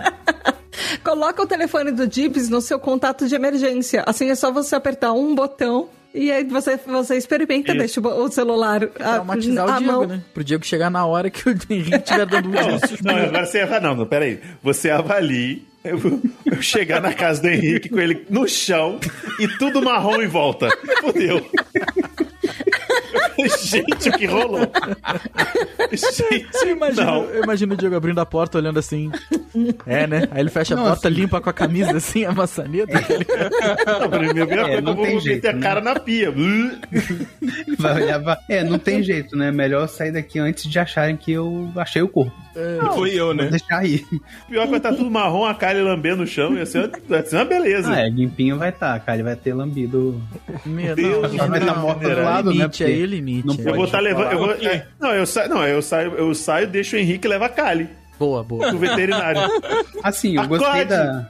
Coloca 1.04 1.42
o 1.42 1.46
telefone 1.46 1.90
do 1.90 2.06
Dibs 2.06 2.48
no 2.48 2.60
seu 2.60 2.78
contato 2.78 3.26
de 3.28 3.34
emergência. 3.34 4.02
Assim 4.06 4.30
é 4.30 4.34
só 4.34 4.50
você 4.52 4.74
apertar 4.74 5.12
um 5.12 5.34
botão 5.34 5.88
e 6.14 6.30
aí 6.30 6.44
você, 6.44 6.76
você 6.76 7.16
experimenta, 7.16 7.72
Isso. 7.72 7.78
deixa 7.78 8.00
o 8.00 8.24
o 8.24 8.30
celular 8.30 8.82
a, 8.84 8.86
Traumatizar 8.88 9.68
a 9.68 9.76
o 9.76 9.78
Diego, 9.78 9.92
mão. 9.92 10.06
né? 10.06 10.20
Pro 10.34 10.44
Diego 10.44 10.64
chegar 10.64 10.90
na 10.90 11.04
hora 11.06 11.30
que 11.30 11.48
o 11.48 11.52
Henrique 11.70 11.96
estiver 11.96 12.26
dando 12.26 12.48
um 12.48 12.52
Não, 12.52 13.16
não, 13.16 13.22
agora 13.24 13.46
você 13.46 13.60
ava- 13.60 13.80
não, 13.80 13.94
não, 13.96 14.06
peraí. 14.06 14.40
Você 14.62 14.90
avalie 14.90 15.66
eu, 15.84 15.98
eu 16.46 16.62
chegar 16.62 17.00
na 17.00 17.12
casa 17.12 17.42
do 17.42 17.48
Henrique 17.48 17.88
com 17.88 17.98
ele 17.98 18.24
no 18.30 18.46
chão 18.46 19.00
e 19.40 19.48
tudo 19.58 19.82
marrom 19.82 20.20
em 20.22 20.28
volta. 20.28 20.68
Fudeu. 21.00 21.44
Gente, 23.62 24.08
o 24.08 24.12
que 24.18 24.26
rolou? 24.26 24.60
Gente, 25.92 26.68
imagino, 26.68 27.06
não. 27.06 27.24
eu 27.24 27.42
imagino 27.44 27.74
o 27.74 27.76
Diego 27.76 27.94
abrindo 27.94 28.20
a 28.20 28.26
porta, 28.26 28.58
olhando 28.58 28.78
assim. 28.78 29.10
É, 29.86 30.06
né? 30.06 30.28
Aí 30.30 30.40
ele 30.40 30.50
fecha 30.50 30.74
a 30.74 30.76
Nossa. 30.76 30.90
porta, 30.90 31.08
limpa 31.08 31.40
com 31.40 31.50
a 31.50 31.52
camisa 31.52 31.96
assim, 31.96 32.24
a 32.24 32.32
maçaneta. 32.32 32.92
Não, 34.00 34.08
primeiro, 34.10 34.50
É, 34.52 34.56
coisa, 34.64 34.80
não 34.80 34.92
eu 34.92 34.96
vou 34.96 35.04
tem 35.04 35.14
meter 35.16 35.20
jeito, 35.20 35.48
a 35.48 35.52
né? 35.52 35.60
cara 35.60 35.80
na 35.80 35.98
pia. 36.00 36.32
Vai 37.78 38.02
olhar, 38.02 38.18
vai- 38.18 38.36
É, 38.48 38.64
não 38.64 38.78
tem 38.78 39.02
jeito, 39.02 39.36
né? 39.36 39.50
Melhor 39.50 39.88
sair 39.88 40.12
daqui 40.12 40.38
antes 40.38 40.64
de 40.70 40.78
acharem 40.78 41.16
que 41.16 41.32
eu 41.32 41.70
achei 41.76 42.00
o 42.02 42.08
corpo. 42.08 42.32
Foi 42.94 43.10
eu, 43.14 43.32
né? 43.34 43.46
Deixar 43.46 43.78
aí. 43.78 44.04
Pior 44.48 44.64
que 44.64 44.70
vai 44.70 44.76
estar 44.78 44.92
tudo 44.92 45.10
marrom, 45.10 45.44
a 45.46 45.54
Kali 45.54 45.80
lambendo 45.80 46.22
o 46.22 46.26
chão, 46.26 46.54
ia 46.54 46.66
ser, 46.66 46.90
ia 47.08 47.24
ser 47.24 47.36
uma 47.36 47.44
beleza. 47.46 47.90
Ah, 47.92 48.00
é, 48.06 48.10
limpinho 48.10 48.58
vai 48.58 48.68
estar, 48.68 48.98
cara. 49.00 49.16
Ele 49.16 49.22
vai 49.24 49.36
ter 49.36 49.54
lambido. 49.54 50.20
Meu 50.66 50.94
Deus, 50.94 51.32
não, 51.32 51.38
Ela 51.38 51.48
vai 51.48 51.60
estar 51.60 51.74
não, 51.74 51.82
morta 51.82 52.08
não, 52.08 52.14
do 52.14 52.22
lado, 52.22 52.50
né? 52.50 52.56
limite 52.56 52.68
Porque 52.78 52.84
aí, 52.84 53.06
limite. 53.24 53.46
não 53.46 53.54
é. 53.54 53.70
eu 53.70 53.74
vou 53.74 53.84
estar 53.84 54.00
levando. 54.00 54.32
Eu 54.32 54.38
vou, 54.38 54.50
é, 54.52 54.86
não, 55.00 55.12
eu 55.12 55.26
saio, 55.26 55.48
não, 55.48 55.66
eu 55.66 55.80
saio, 55.82 56.12
eu 56.14 56.34
saio, 56.34 56.66
deixo 56.66 56.96
o 56.96 56.98
Henrique 56.98 57.26
e 57.26 57.30
leva 57.30 57.46
a 57.46 57.48
Kali 57.48 57.88
Boa, 58.18 58.42
boa. 58.44 58.68
pro 58.68 58.78
veterinário. 58.78 59.40
Assim, 60.02 60.36
eu 60.36 60.46
gostei 60.46 60.84
da, 60.84 61.28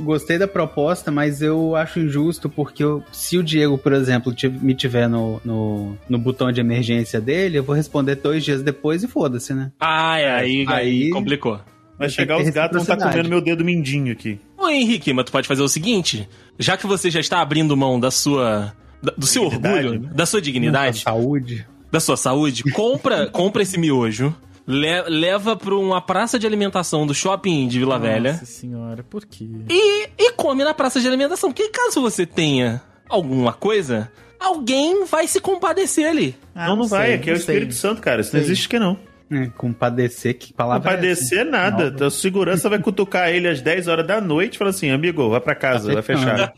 gostei 0.00 0.38
da 0.38 0.48
proposta, 0.48 1.10
mas 1.10 1.40
eu 1.40 1.76
acho 1.76 2.00
injusto 2.00 2.48
porque 2.48 2.82
eu- 2.82 3.02
se 3.12 3.38
o 3.38 3.42
Diego, 3.44 3.78
por 3.78 3.92
exemplo, 3.92 4.34
me 4.60 4.74
tiver 4.74 5.08
no, 5.08 5.40
no, 5.44 5.96
no 6.08 6.18
botão 6.18 6.50
de 6.50 6.60
emergência 6.60 7.20
dele, 7.20 7.58
eu 7.58 7.62
vou 7.62 7.76
responder 7.76 8.16
dois 8.16 8.44
dias 8.44 8.62
depois 8.62 9.04
e 9.04 9.08
foda-se, 9.08 9.54
né? 9.54 9.70
Ah, 9.78 10.18
é, 10.18 10.30
aí, 10.34 10.64
aí, 10.68 11.10
complicou. 11.10 11.60
Vai 11.98 12.08
chegar 12.08 12.38
os 12.38 12.48
gatos 12.50 12.72
vão 12.74 12.82
estar 12.82 12.94
reciprocidade. 12.94 13.16
comendo 13.16 13.28
meu 13.28 13.40
dedo 13.40 13.64
mindinho 13.64 14.12
aqui. 14.12 14.38
Ô 14.58 14.68
Henrique, 14.68 15.12
mas 15.12 15.24
tu 15.24 15.32
pode 15.32 15.48
fazer 15.48 15.62
o 15.62 15.68
seguinte: 15.68 16.28
já 16.58 16.76
que 16.76 16.86
você 16.86 17.10
já 17.10 17.20
está 17.20 17.40
abrindo 17.40 17.76
mão 17.76 17.98
da 17.98 18.10
sua. 18.10 18.74
Da- 19.02 19.12
do 19.16 19.26
seu 19.26 19.44
Dignidade, 19.48 19.86
orgulho, 19.86 20.00
né? 20.02 20.10
da 20.14 20.26
sua 20.26 20.40
dignidade, 20.40 21.00
Saúde. 21.00 21.66
da 21.90 22.00
sua 22.00 22.16
saúde, 22.16 22.62
compra, 22.72 23.26
compra 23.32 23.62
esse 23.62 23.78
miojo, 23.78 24.34
le- 24.66 25.02
leva 25.08 25.54
pra 25.56 25.74
uma 25.74 26.00
praça 26.00 26.38
de 26.38 26.46
alimentação 26.46 27.06
do 27.06 27.14
shopping 27.14 27.68
de 27.68 27.78
Vila 27.78 27.98
Velha 27.98 28.32
Nossa 28.32 28.46
senhora, 28.46 29.02
por 29.04 29.24
quê? 29.24 29.46
e, 29.70 30.08
e 30.18 30.32
come 30.32 30.64
na 30.64 30.74
praça 30.74 31.00
de 31.00 31.06
alimentação. 31.06 31.50
Porque 31.52 31.68
caso 31.68 32.00
você 32.00 32.26
tenha 32.26 32.82
alguma 33.08 33.52
coisa, 33.52 34.10
alguém 34.40 35.04
vai 35.04 35.28
se 35.28 35.40
compadecer 35.40 36.08
ali. 36.08 36.34
Ah, 36.54 36.68
não, 36.68 36.76
não 36.76 36.86
vai, 36.86 37.06
sei, 37.06 37.14
aqui 37.16 37.30
é 37.30 37.32
o 37.32 37.36
não 37.36 37.42
sei. 37.42 37.54
Espírito 37.54 37.74
Santo, 37.74 38.00
cara. 38.02 38.20
Isso 38.20 38.34
não 38.34 38.42
existe 38.42 38.68
que 38.68 38.78
não. 38.78 38.98
É, 39.28 39.46
compadecer, 39.56 40.34
que 40.34 40.52
palavra 40.52 40.96
vai 40.96 41.04
é 41.08 41.10
essa? 41.10 41.44
nada. 41.44 41.90
Nova. 41.90 42.06
A 42.06 42.10
segurança 42.10 42.68
vai 42.68 42.78
cutucar 42.78 43.28
ele 43.30 43.48
às 43.48 43.60
10 43.60 43.88
horas 43.88 44.06
da 44.06 44.20
noite 44.20 44.54
e 44.54 44.58
fala 44.58 44.70
assim: 44.70 44.90
amigo, 44.90 45.28
vai 45.30 45.40
pra 45.40 45.54
casa, 45.54 45.92
vai 45.92 46.02
fechar. 46.02 46.52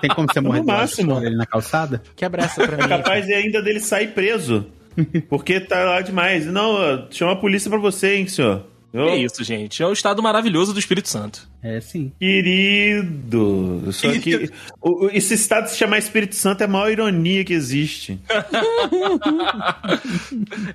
Tem 0.00 0.08
como 0.10 0.26
você 0.32 0.40
morrer 0.40 0.60
No 0.60 0.66
máximo. 0.66 1.20
dele 1.20 1.36
na 1.36 1.44
calçada? 1.44 2.02
Quebra 2.16 2.44
essa 2.44 2.66
pra 2.66 2.78
É 2.78 2.82
mim. 2.82 2.88
capaz 2.88 3.26
de 3.26 3.34
ainda 3.34 3.60
dele 3.60 3.80
sair 3.80 4.08
preso. 4.14 4.66
Porque 5.28 5.60
tá 5.60 5.84
lá 5.84 6.00
demais. 6.00 6.46
Não, 6.46 7.06
chama 7.10 7.32
a 7.32 7.36
polícia 7.36 7.68
pra 7.70 7.78
você, 7.78 8.14
hein, 8.16 8.26
senhor. 8.26 8.64
É 8.92 9.16
isso, 9.16 9.44
gente. 9.44 9.82
É 9.82 9.86
o 9.86 9.92
estado 9.92 10.20
maravilhoso 10.22 10.72
do 10.72 10.78
Espírito 10.80 11.08
Santo. 11.08 11.48
É 11.62 11.80
sim. 11.80 12.10
Querido. 12.18 13.84
Só 13.92 14.10
que 14.18 14.50
o- 14.80 15.06
o- 15.06 15.10
esse 15.12 15.34
estado 15.34 15.68
se 15.68 15.76
chamar 15.76 15.98
Espírito 15.98 16.34
Santo 16.34 16.62
é 16.62 16.64
a 16.64 16.68
maior 16.68 16.90
ironia 16.90 17.44
que 17.44 17.52
existe. 17.52 18.18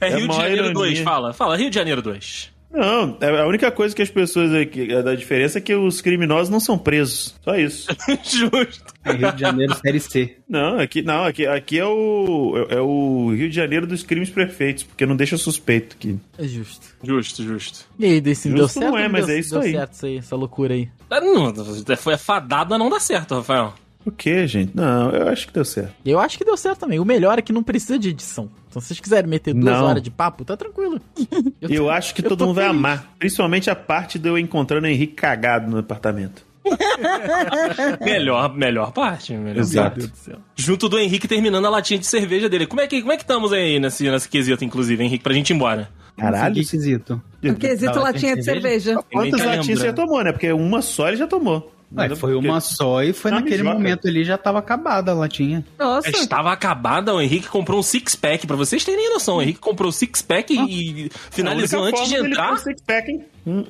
É, 0.01 0.07
É 0.09 0.15
Rio 0.17 0.27
de 0.27 0.35
Janeiro 0.35 0.55
ironia. 0.65 0.73
2, 0.73 0.99
fala. 0.99 1.33
Fala, 1.33 1.57
Rio 1.57 1.69
de 1.69 1.75
Janeiro 1.75 2.01
2. 2.01 2.51
Não, 2.71 3.17
é 3.21 3.41
a 3.41 3.47
única 3.47 3.71
coisa 3.71 3.95
que 3.95 4.01
as 4.01 4.09
pessoas 4.09 4.53
aqui, 4.53 4.93
a 4.93 5.01
da 5.01 5.15
diferença 5.15 5.59
é 5.59 5.61
que 5.61 5.73
os 5.73 6.01
criminosos 6.01 6.49
não 6.49 6.59
são 6.59 6.77
presos. 6.77 7.33
Só 7.41 7.55
isso. 7.55 7.87
Justo. 8.23 8.93
É 9.03 9.13
Rio 9.13 9.31
de 9.31 9.41
Janeiro, 9.41 9.75
Série 9.75 9.99
C. 9.99 10.37
Não, 10.49 10.79
aqui 10.79 11.01
não, 11.01 11.23
aqui, 11.23 11.45
aqui 11.45 11.79
é 11.79 11.85
o 11.85 12.67
é, 12.69 12.75
é 12.75 12.81
o 12.81 13.31
Rio 13.31 13.49
de 13.49 13.55
Janeiro 13.55 13.87
dos 13.87 14.03
crimes 14.03 14.29
perfeitos, 14.29 14.83
porque 14.83 15.05
não 15.05 15.15
deixa 15.15 15.37
suspeito 15.37 15.95
aqui. 15.95 16.19
É 16.37 16.47
justo. 16.47 16.87
Justo, 17.03 17.43
justo. 17.43 17.85
E 17.97 18.05
aí, 18.05 18.21
Desse, 18.21 18.49
deu 18.49 18.57
Justo 18.59 18.79
certo? 18.79 18.91
não 18.91 18.97
é, 18.97 19.07
mas 19.07 19.27
deu, 19.27 19.35
é 19.35 19.39
isso 19.39 19.51
deu 19.51 19.61
aí. 19.61 19.71
certo 19.71 19.93
isso 19.93 20.05
aí, 20.05 20.17
essa 20.17 20.35
loucura 20.35 20.73
aí. 20.73 20.89
Não, 21.09 21.53
foi 21.97 22.17
fadado 22.17 22.73
a 22.73 22.77
não 22.77 22.89
dar 22.89 22.99
certo, 22.99 23.35
Rafael. 23.35 23.73
O 24.05 24.11
que, 24.11 24.45
gente? 24.45 24.71
Não, 24.75 25.09
eu 25.09 25.27
acho 25.29 25.47
que 25.47 25.53
deu 25.53 25.65
certo. 25.65 25.93
Eu 26.05 26.19
acho 26.19 26.37
que 26.37 26.45
deu 26.45 26.55
certo 26.55 26.81
também. 26.81 26.99
O 26.99 27.05
melhor 27.05 27.39
é 27.39 27.41
que 27.41 27.51
não 27.51 27.63
precisa 27.63 27.97
de 27.97 28.09
edição. 28.09 28.49
Então, 28.69 28.79
se 28.81 28.89
vocês 28.89 28.99
quiserem 28.99 29.29
meter 29.29 29.53
duas 29.53 29.65
Não. 29.77 29.85
horas 29.85 30.01
de 30.03 30.11
papo, 30.11 30.45
tá 30.45 30.55
tranquilo. 30.55 31.01
Eu, 31.61 31.69
Eu 31.69 31.89
acho 31.89 32.13
que 32.13 32.21
eu 32.23 32.29
todo 32.29 32.39
tô 32.39 32.45
mundo 32.47 32.55
vai 32.55 32.65
feliz. 32.65 32.77
amar. 32.79 33.15
Principalmente 33.17 33.69
a 33.69 33.75
parte 33.75 34.19
de 34.19 34.29
eu 34.29 34.37
encontrando 34.37 34.85
o 34.85 34.89
Henrique 34.89 35.13
cagado 35.15 35.69
no 35.71 35.79
apartamento. 35.79 36.43
Melhor, 38.01 38.53
melhor 38.55 38.91
parte. 38.91 39.33
Melhor 39.33 39.59
Exato. 39.61 39.97
Meu 39.99 40.07
Deus 40.07 40.11
do 40.11 40.17
céu. 40.17 40.37
Junto 40.55 40.89
do 40.89 40.97
Henrique 40.99 41.27
terminando 41.27 41.65
a 41.65 41.69
latinha 41.69 41.99
de 41.99 42.05
cerveja 42.07 42.49
dele. 42.49 42.65
Como 42.67 42.81
é 42.81 42.87
que, 42.87 43.01
como 43.01 43.11
é 43.13 43.17
que 43.17 43.23
estamos 43.23 43.53
aí 43.53 43.79
nesse, 43.79 44.09
nesse 44.09 44.27
quesito, 44.29 44.63
inclusive, 44.63 45.03
Henrique, 45.03 45.23
pra 45.23 45.33
gente 45.33 45.49
ir 45.51 45.53
embora? 45.53 45.89
Caralho. 46.17 46.55
Que 46.55 46.61
esquisito. 46.61 47.21
O 47.43 47.55
quesito 47.55 47.93
Fala, 47.93 48.05
latinha 48.05 48.35
de 48.35 48.43
cerveja? 48.43 48.93
cerveja. 48.93 49.05
Quantas 49.11 49.39
tá 49.41 49.45
latinhas 49.47 49.79
você 49.79 49.85
já 49.87 49.93
tomou, 49.93 50.23
né? 50.23 50.31
Porque 50.31 50.51
uma 50.51 50.81
só 50.81 51.07
ele 51.07 51.17
já 51.17 51.27
tomou. 51.27 51.71
Ué, 51.97 52.15
foi 52.15 52.33
Porque- 52.33 52.47
uma 52.47 52.59
só 52.59 53.03
e 53.03 53.13
foi 53.13 53.31
Não, 53.31 53.39
naquele 53.39 53.57
mijoca. 53.63 53.73
momento 53.77 54.07
ali 54.07 54.23
já 54.23 54.37
tava 54.37 54.59
acabada 54.59 55.11
a 55.11 55.15
latinha. 55.15 55.63
Nossa. 55.79 56.09
Estava 56.09 56.51
acabada, 56.51 57.13
o 57.13 57.21
Henrique 57.21 57.47
comprou 57.47 57.79
um 57.79 57.83
six-pack, 57.83 58.45
pra 58.45 58.55
vocês 58.55 58.83
terem 58.83 59.09
noção. 59.13 59.37
O 59.37 59.41
Henrique 59.41 59.59
comprou 59.59 59.89
um 59.89 59.91
six-pack 59.91 60.53
e 60.53 61.09
finalizou 61.31 61.83
antes 61.83 62.07
de 62.09 62.15
entrar. 62.15 62.53
um 62.53 62.57
six-pack, 62.57 63.11
hein? 63.11 63.25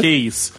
Que 0.00 0.08
isso? 0.08 0.54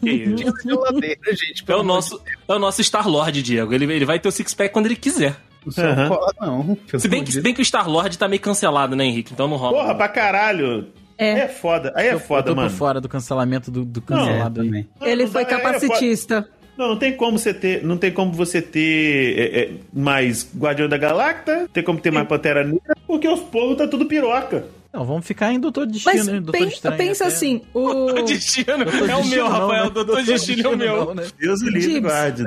que 0.00 0.10
isso? 0.10 0.44
Gente. 1.34 1.64
É 1.66 1.76
o 1.76 1.82
nosso, 1.82 2.20
é 2.48 2.52
o 2.54 2.58
nosso 2.58 2.82
Star-Lord, 2.82 3.42
Diego. 3.42 3.72
Ele, 3.74 3.84
ele 3.92 4.04
vai 4.04 4.18
ter 4.20 4.28
o 4.28 4.32
six-pack 4.32 4.72
quando 4.72 4.86
ele 4.86 4.96
quiser. 4.96 5.36
Aham. 5.78 5.94
Não 5.96 6.08
cola, 6.16 6.32
não. 6.40 6.74
pelo 6.86 7.00
Se 7.00 7.08
bem, 7.08 7.24
que, 7.24 7.32
se 7.32 7.40
bem 7.40 7.54
que 7.54 7.62
o 7.62 7.64
Star-Lord 7.64 8.16
tá 8.18 8.28
meio 8.28 8.40
cancelado, 8.40 8.94
né, 8.94 9.04
Henrique? 9.06 9.32
Então 9.32 9.48
não 9.48 9.56
rola. 9.56 9.78
Porra, 9.78 9.94
pra 9.94 10.08
caralho. 10.08 10.86
É. 11.18 11.30
É 11.40 11.48
foda. 11.48 11.92
Aí 11.94 12.08
é 12.08 12.14
eu 12.14 12.20
foda, 12.20 12.44
tô 12.50 12.54
mano. 12.56 12.68
por 12.70 12.76
fora 12.76 13.00
do 13.00 13.08
cancelamento 13.08 13.70
do, 13.70 13.84
do 13.84 14.00
Deus. 14.00 14.20
É, 14.20 14.24
cancelado 14.24 14.60
aí. 14.60 14.66
também. 14.66 14.88
Não, 15.00 15.06
Ele 15.06 15.24
não 15.24 15.30
foi 15.32 15.44
dá- 15.44 15.50
é 15.50 15.52
foda. 15.60 15.72
capacitista. 15.72 16.48
Não, 16.76 16.88
não 16.88 16.96
tem 16.98 17.16
como 17.16 17.38
você 17.38 17.54
ter, 17.54 17.84
não 17.84 17.96
tem 17.96 18.10
como 18.10 18.32
você 18.32 18.60
ter 18.60 19.38
é, 19.38 19.60
é, 19.60 19.70
mais 19.92 20.44
Guardião 20.56 20.88
da 20.88 20.96
Galacta, 20.98 21.68
tem 21.72 21.84
como 21.84 22.00
ter 22.00 22.10
mais 22.10 22.26
Pantera 22.26 22.64
Negra, 22.64 22.96
porque 23.06 23.28
os 23.28 23.38
povos 23.40 23.76
tá 23.76 23.86
tudo 23.86 24.06
piroca. 24.06 24.64
Não, 24.92 25.04
vamos 25.04 25.24
ficar 25.24 25.52
em 25.52 25.60
Doutor 25.60 25.86
Destino, 25.86 26.16
Mas 26.16 26.26
hein? 26.28 26.34
Doutor 26.42 26.52
pen- 26.58 26.68
Estranho 26.68 26.96
pensa 26.96 27.24
até. 27.26 27.32
assim, 27.34 27.62
o... 27.72 27.88
Doutor 27.88 28.22
Destino 28.24 28.84
Doutor 28.84 29.08
é 29.10 29.16
o 29.16 29.24
meu, 29.24 29.44
não, 29.44 29.50
Rafael. 29.50 29.84
né? 29.84 29.90
Doutor 29.90 30.22
Destino 30.24 30.68
é 30.68 30.68
o 30.72 30.76
meu. 30.76 31.04
não, 31.06 31.14
né? 31.14 31.26
Deus 31.38 31.60
o 31.62 31.68
livre, 31.68 32.00
guarde. 32.00 32.42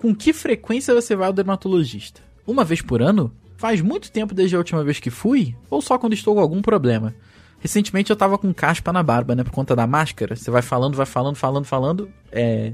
Com 0.00 0.12
que 0.14 0.32
frequência 0.32 0.92
você 0.94 1.14
vai 1.14 1.26
ao 1.28 1.32
dermatologista? 1.32 2.20
Uma 2.46 2.64
vez 2.64 2.80
por 2.82 3.00
ano? 3.00 3.32
Faz 3.56 3.80
muito 3.80 4.10
tempo 4.10 4.34
desde 4.34 4.54
a 4.54 4.58
última 4.58 4.82
vez 4.84 4.98
que 5.00 5.08
fui? 5.10 5.54
Ou 5.70 5.80
só 5.80 5.98
quando 5.98 6.12
estou 6.14 6.34
com 6.34 6.40
algum 6.40 6.60
problema? 6.60 7.14
Recentemente 7.66 8.10
eu 8.10 8.16
tava 8.16 8.38
com 8.38 8.54
caspa 8.54 8.92
na 8.92 9.02
barba, 9.02 9.34
né? 9.34 9.42
Por 9.42 9.50
conta 9.50 9.74
da 9.74 9.88
máscara. 9.88 10.36
Você 10.36 10.52
vai 10.52 10.62
falando, 10.62 10.94
vai 10.96 11.04
falando, 11.04 11.34
falando, 11.34 11.64
falando. 11.64 12.08
É. 12.30 12.72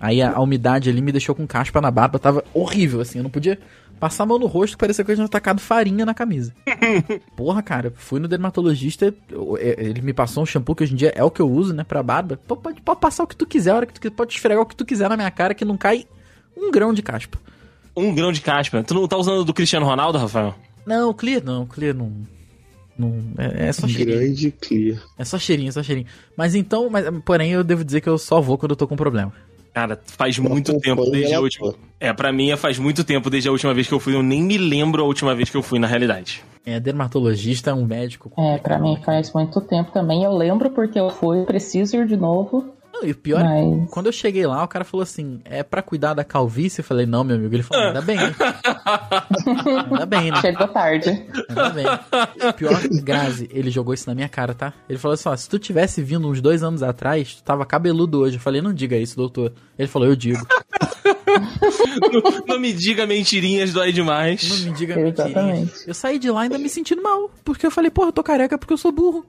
Aí 0.00 0.22
a, 0.22 0.32
a 0.32 0.40
umidade 0.40 0.88
ali 0.88 1.02
me 1.02 1.12
deixou 1.12 1.34
com 1.34 1.46
caspa 1.46 1.78
na 1.78 1.90
barba. 1.90 2.18
Tava 2.18 2.42
horrível, 2.54 3.02
assim. 3.02 3.18
Eu 3.18 3.22
não 3.24 3.30
podia 3.30 3.58
passar 4.00 4.22
a 4.22 4.26
mão 4.26 4.38
no 4.38 4.46
rosto, 4.46 4.78
parecia 4.78 5.04
que 5.04 5.10
eu 5.10 5.14
tinha 5.14 5.28
tacado 5.28 5.60
farinha 5.60 6.06
na 6.06 6.14
camisa. 6.14 6.54
Porra, 7.36 7.62
cara, 7.62 7.92
fui 7.94 8.18
no 8.18 8.26
dermatologista. 8.26 9.14
é, 9.58 9.84
Ele 9.84 10.00
me 10.00 10.14
passou 10.14 10.42
um 10.42 10.46
shampoo 10.46 10.74
que 10.74 10.84
hoje 10.84 10.94
em 10.94 10.96
dia 10.96 11.12
é 11.14 11.22
o 11.22 11.30
que 11.30 11.42
eu 11.42 11.50
uso, 11.50 11.74
né? 11.74 11.84
Pra 11.84 12.02
barba. 12.02 12.38
Pode, 12.48 12.80
pode 12.80 12.98
passar 12.98 13.24
o 13.24 13.26
que 13.26 13.36
tu 13.36 13.44
quiser, 13.46 13.72
a 13.72 13.76
hora 13.76 13.84
que 13.84 13.92
tu 13.92 14.00
quiser. 14.00 14.14
Pode 14.14 14.32
esfregar 14.32 14.62
o 14.62 14.66
que 14.66 14.74
tu 14.74 14.86
quiser 14.86 15.10
na 15.10 15.18
minha 15.18 15.30
cara 15.30 15.52
que 15.52 15.66
não 15.66 15.76
cai 15.76 16.06
um 16.56 16.70
grão 16.70 16.94
de 16.94 17.02
caspa. 17.02 17.36
Um 17.94 18.14
grão 18.14 18.32
de 18.32 18.40
caspa. 18.40 18.82
Tu 18.82 18.94
não 18.94 19.06
tá 19.06 19.18
usando 19.18 19.44
do 19.44 19.52
Cristiano 19.52 19.84
Ronaldo, 19.84 20.16
Rafael? 20.16 20.54
Não, 20.86 21.12
clear 21.12 21.44
não, 21.44 21.66
clear 21.66 21.94
não. 21.94 22.39
Não 23.00 23.14
é, 23.38 23.68
é 23.68 23.72
só 23.72 23.88
cheirinho. 23.88 24.18
Grande 24.18 24.50
clear. 24.50 25.02
É 25.18 25.24
só 25.24 25.38
cheirinho, 25.38 25.68
é 25.70 25.72
só 25.72 25.82
cheirinho. 25.82 26.06
Mas 26.36 26.54
então, 26.54 26.88
mas, 26.90 27.04
porém, 27.24 27.52
eu 27.52 27.64
devo 27.64 27.84
dizer 27.84 28.00
que 28.00 28.08
eu 28.08 28.18
só 28.18 28.40
vou 28.40 28.58
quando 28.58 28.72
eu 28.72 28.76
tô 28.76 28.86
com 28.86 28.96
problema. 28.96 29.32
Cara, 29.72 30.00
faz 30.04 30.38
muito 30.38 30.72
Não 30.72 30.80
tempo 30.80 31.08
desde 31.10 31.32
a 31.32 31.40
última. 31.40 31.74
É, 31.98 32.12
pra 32.12 32.32
mim 32.32 32.50
é 32.50 32.56
faz 32.56 32.78
muito 32.78 33.04
tempo 33.04 33.30
desde 33.30 33.48
a 33.48 33.52
última 33.52 33.72
vez 33.72 33.86
que 33.86 33.94
eu 33.94 34.00
fui. 34.00 34.14
Eu 34.14 34.22
nem 34.22 34.42
me 34.42 34.58
lembro 34.58 35.02
a 35.02 35.06
última 35.06 35.34
vez 35.34 35.48
que 35.48 35.56
eu 35.56 35.62
fui, 35.62 35.78
na 35.78 35.86
realidade. 35.86 36.42
É, 36.66 36.80
dermatologista 36.80 37.70
é 37.70 37.74
um 37.74 37.86
médico. 37.86 38.32
É, 38.36 38.58
pra 38.58 38.78
mim 38.78 38.98
faz 39.04 39.32
muito 39.32 39.60
tempo 39.60 39.92
também. 39.92 40.24
Eu 40.24 40.36
lembro 40.36 40.70
porque 40.70 40.98
eu 40.98 41.08
fui, 41.10 41.44
preciso 41.44 41.96
ir 41.96 42.06
de 42.06 42.16
novo. 42.16 42.74
Não, 43.00 43.08
e 43.08 43.12
o 43.12 43.14
pior 43.16 43.40
é 43.40 43.42
que 43.44 43.48
Mas- 43.80 43.90
quando 43.90 44.06
eu 44.06 44.12
cheguei 44.12 44.46
lá, 44.46 44.62
o 44.62 44.68
cara 44.68 44.84
falou 44.84 45.02
assim: 45.02 45.40
é 45.44 45.62
pra 45.62 45.82
cuidar 45.82 46.14
da 46.14 46.22
calvície? 46.24 46.80
Eu 46.80 46.84
falei: 46.84 47.06
não, 47.06 47.24
meu 47.24 47.36
amigo. 47.36 47.54
Ele 47.54 47.62
falou: 47.62 47.86
ainda 47.86 48.00
bem, 48.02 48.18
ainda 49.90 50.06
bem, 50.06 50.30
né? 50.30 50.40
Chegou 50.40 50.68
tarde. 50.68 51.10
Ainda 51.48 51.70
bem. 51.70 51.84
Pior, 52.56 52.80
Grazi, 53.02 53.48
ele 53.52 53.70
jogou 53.70 53.94
isso 53.94 54.08
na 54.08 54.14
minha 54.14 54.28
cara, 54.28 54.54
tá? 54.54 54.72
Ele 54.88 54.98
falou 54.98 55.14
assim: 55.14 55.28
ó, 55.28 55.36
se 55.36 55.48
tu 55.48 55.58
tivesse 55.58 56.02
vindo 56.02 56.28
uns 56.28 56.40
dois 56.40 56.62
anos 56.62 56.82
atrás, 56.82 57.34
tu 57.36 57.42
tava 57.42 57.64
cabeludo 57.66 58.20
hoje. 58.20 58.36
Eu 58.36 58.40
falei: 58.40 58.60
não 58.60 58.72
diga 58.72 58.96
isso, 58.96 59.16
doutor. 59.16 59.52
Ele 59.78 59.88
falou: 59.88 60.08
eu 60.08 60.16
digo. 60.16 60.40
não, 62.12 62.44
não 62.46 62.60
me 62.60 62.72
diga 62.72 63.06
mentirinhas, 63.06 63.72
dói 63.72 63.86
Não 63.88 63.92
demais. 63.94 64.64
me 64.64 64.72
diga. 64.72 64.98
Exatamente. 65.00 65.72
Eu 65.86 65.94
saí 65.94 66.18
de 66.18 66.30
lá 66.30 66.42
ainda 66.42 66.58
me 66.58 66.68
sentindo 66.68 67.02
mal. 67.02 67.30
Porque 67.44 67.66
eu 67.66 67.70
falei: 67.70 67.90
porra, 67.90 68.08
eu 68.08 68.12
tô 68.12 68.22
careca 68.22 68.58
porque 68.58 68.72
eu 68.72 68.78
sou 68.78 68.92
burro. 68.92 69.24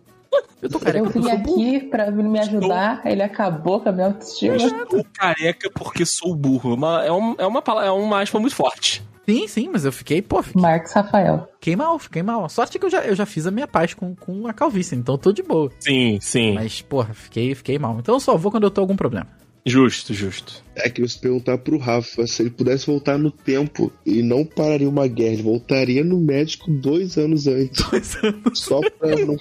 Eu 0.61 0.69
tô 0.69 0.79
careca 0.79 0.99
Eu 0.99 1.03
porque 1.05 1.17
eu 1.17 1.23
vim 1.23 1.29
sou 1.29 1.37
burro. 1.39 1.61
aqui 1.61 1.79
pra 1.87 2.09
vir 2.11 2.23
me 2.23 2.39
ajudar, 2.39 3.01
ele 3.05 3.21
acabou 3.23 3.79
com 3.81 3.89
a 3.89 3.91
minha 3.91 4.07
autoestima. 4.07 4.55
Estou 4.55 5.05
careca 5.13 5.69
porque 5.73 6.05
sou 6.05 6.35
burro. 6.35 6.73
Uma- 6.75 7.03
é, 7.03 7.11
um, 7.11 7.35
é, 7.37 7.45
uma, 7.47 7.63
é 7.83 7.91
uma 7.91 8.21
aspa 8.21 8.39
muito 8.39 8.55
forte. 8.55 9.03
Sim, 9.27 9.47
sim, 9.47 9.69
mas 9.71 9.85
eu 9.85 9.91
fiquei, 9.91 10.21
pô, 10.21 10.41
fiquei, 10.41 10.61
Marcos 10.61 10.91
Rafael. 10.93 11.47
fiquei 11.53 11.75
mal, 11.75 11.97
fiquei 11.99 12.23
mal. 12.23 12.49
Sorte 12.49 12.77
é 12.77 12.79
que 12.79 12.85
eu 12.85 12.89
já, 12.89 13.01
eu 13.01 13.15
já 13.15 13.25
fiz 13.25 13.45
a 13.45 13.51
minha 13.51 13.67
paz 13.67 13.93
com, 13.93 14.15
com 14.15 14.47
a 14.47 14.53
calvície, 14.53 14.95
então 14.95 15.15
eu 15.15 15.19
tô 15.19 15.31
de 15.31 15.43
boa. 15.43 15.71
Sim, 15.79 16.17
sim. 16.19 16.53
Mas, 16.53 16.81
porra, 16.81 17.13
fiquei, 17.13 17.53
fiquei 17.55 17.77
mal. 17.77 17.97
Então 17.99 18.15
eu 18.15 18.19
só 18.19 18.35
vou 18.35 18.51
quando 18.51 18.63
eu 18.63 18.71
tô 18.71 18.81
com 18.81 18.85
algum 18.85 18.95
problema. 18.95 19.27
Justo, 19.65 20.11
justo. 20.13 20.63
É 20.75 20.89
que 20.89 21.01
você 21.01 21.19
perguntar 21.19 21.57
pro 21.59 21.77
Rafa 21.77 22.25
se 22.25 22.41
ele 22.41 22.49
pudesse 22.49 22.87
voltar 22.87 23.17
no 23.19 23.29
tempo 23.29 23.91
e 24.03 24.23
não 24.23 24.43
pararia 24.43 24.89
uma 24.89 25.07
guerra, 25.07 25.33
ele 25.33 25.43
voltaria 25.43 26.03
no 26.03 26.19
médico 26.19 26.71
dois 26.71 27.15
anos 27.17 27.45
antes. 27.45 27.83
Dois 27.91 28.15
anos. 28.23 28.59
Só 28.59 28.79
pra 28.97 29.09
não 29.17 29.35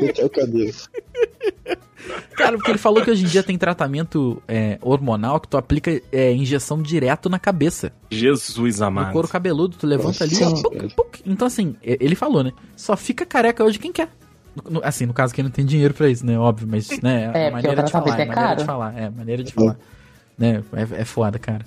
deixar 0.00 0.24
o 0.24 0.30
cabelo. 0.30 0.72
Cara, 2.36 2.56
porque 2.56 2.70
ele 2.70 2.78
falou 2.78 3.04
que 3.04 3.10
hoje 3.10 3.24
em 3.24 3.28
dia 3.28 3.42
tem 3.42 3.56
tratamento 3.56 4.42
é, 4.48 4.78
hormonal 4.80 5.38
que 5.38 5.46
tu 5.48 5.56
aplica 5.56 6.00
é, 6.10 6.32
injeção 6.32 6.80
direto 6.82 7.28
na 7.28 7.38
cabeça. 7.38 7.92
Jesus 8.10 8.80
No 8.80 8.86
amado. 8.86 9.12
couro 9.12 9.28
cabeludo, 9.28 9.76
tu 9.76 9.86
levanta 9.86 10.24
ali, 10.24 10.40
Nossa, 10.40 10.56
ó, 10.66 10.70
puc, 10.70 10.94
puc. 10.96 11.20
Então, 11.26 11.46
assim, 11.46 11.76
e- 11.82 11.98
ele 12.00 12.14
falou, 12.16 12.42
né? 12.42 12.52
Só 12.74 12.96
fica 12.96 13.24
careca 13.26 13.62
hoje 13.62 13.78
quem 13.78 13.92
quer. 13.92 14.08
No- 14.68 14.80
assim, 14.84 15.06
no 15.06 15.14
caso, 15.14 15.32
quem 15.34 15.42
não 15.44 15.50
tem 15.50 15.64
dinheiro 15.64 15.94
pra 15.94 16.08
isso, 16.08 16.24
né? 16.26 16.38
Óbvio, 16.38 16.66
mas, 16.68 16.88
né? 17.02 17.30
É, 17.34 17.48
a 17.48 17.50
maneira 17.52 17.82
de 17.82 17.90
falar, 17.90 18.04
tratamento 18.04 18.20
é 18.20 18.22
é 18.22 18.26
maneira 18.36 18.56
de 18.56 18.64
falar, 18.64 18.98
é 18.98 19.10
maneira 19.10 19.42
de 19.44 19.52
falar. 19.52 19.76
Né? 20.38 20.62
É, 20.72 21.00
é 21.02 21.04
foda, 21.04 21.38
cara. 21.38 21.64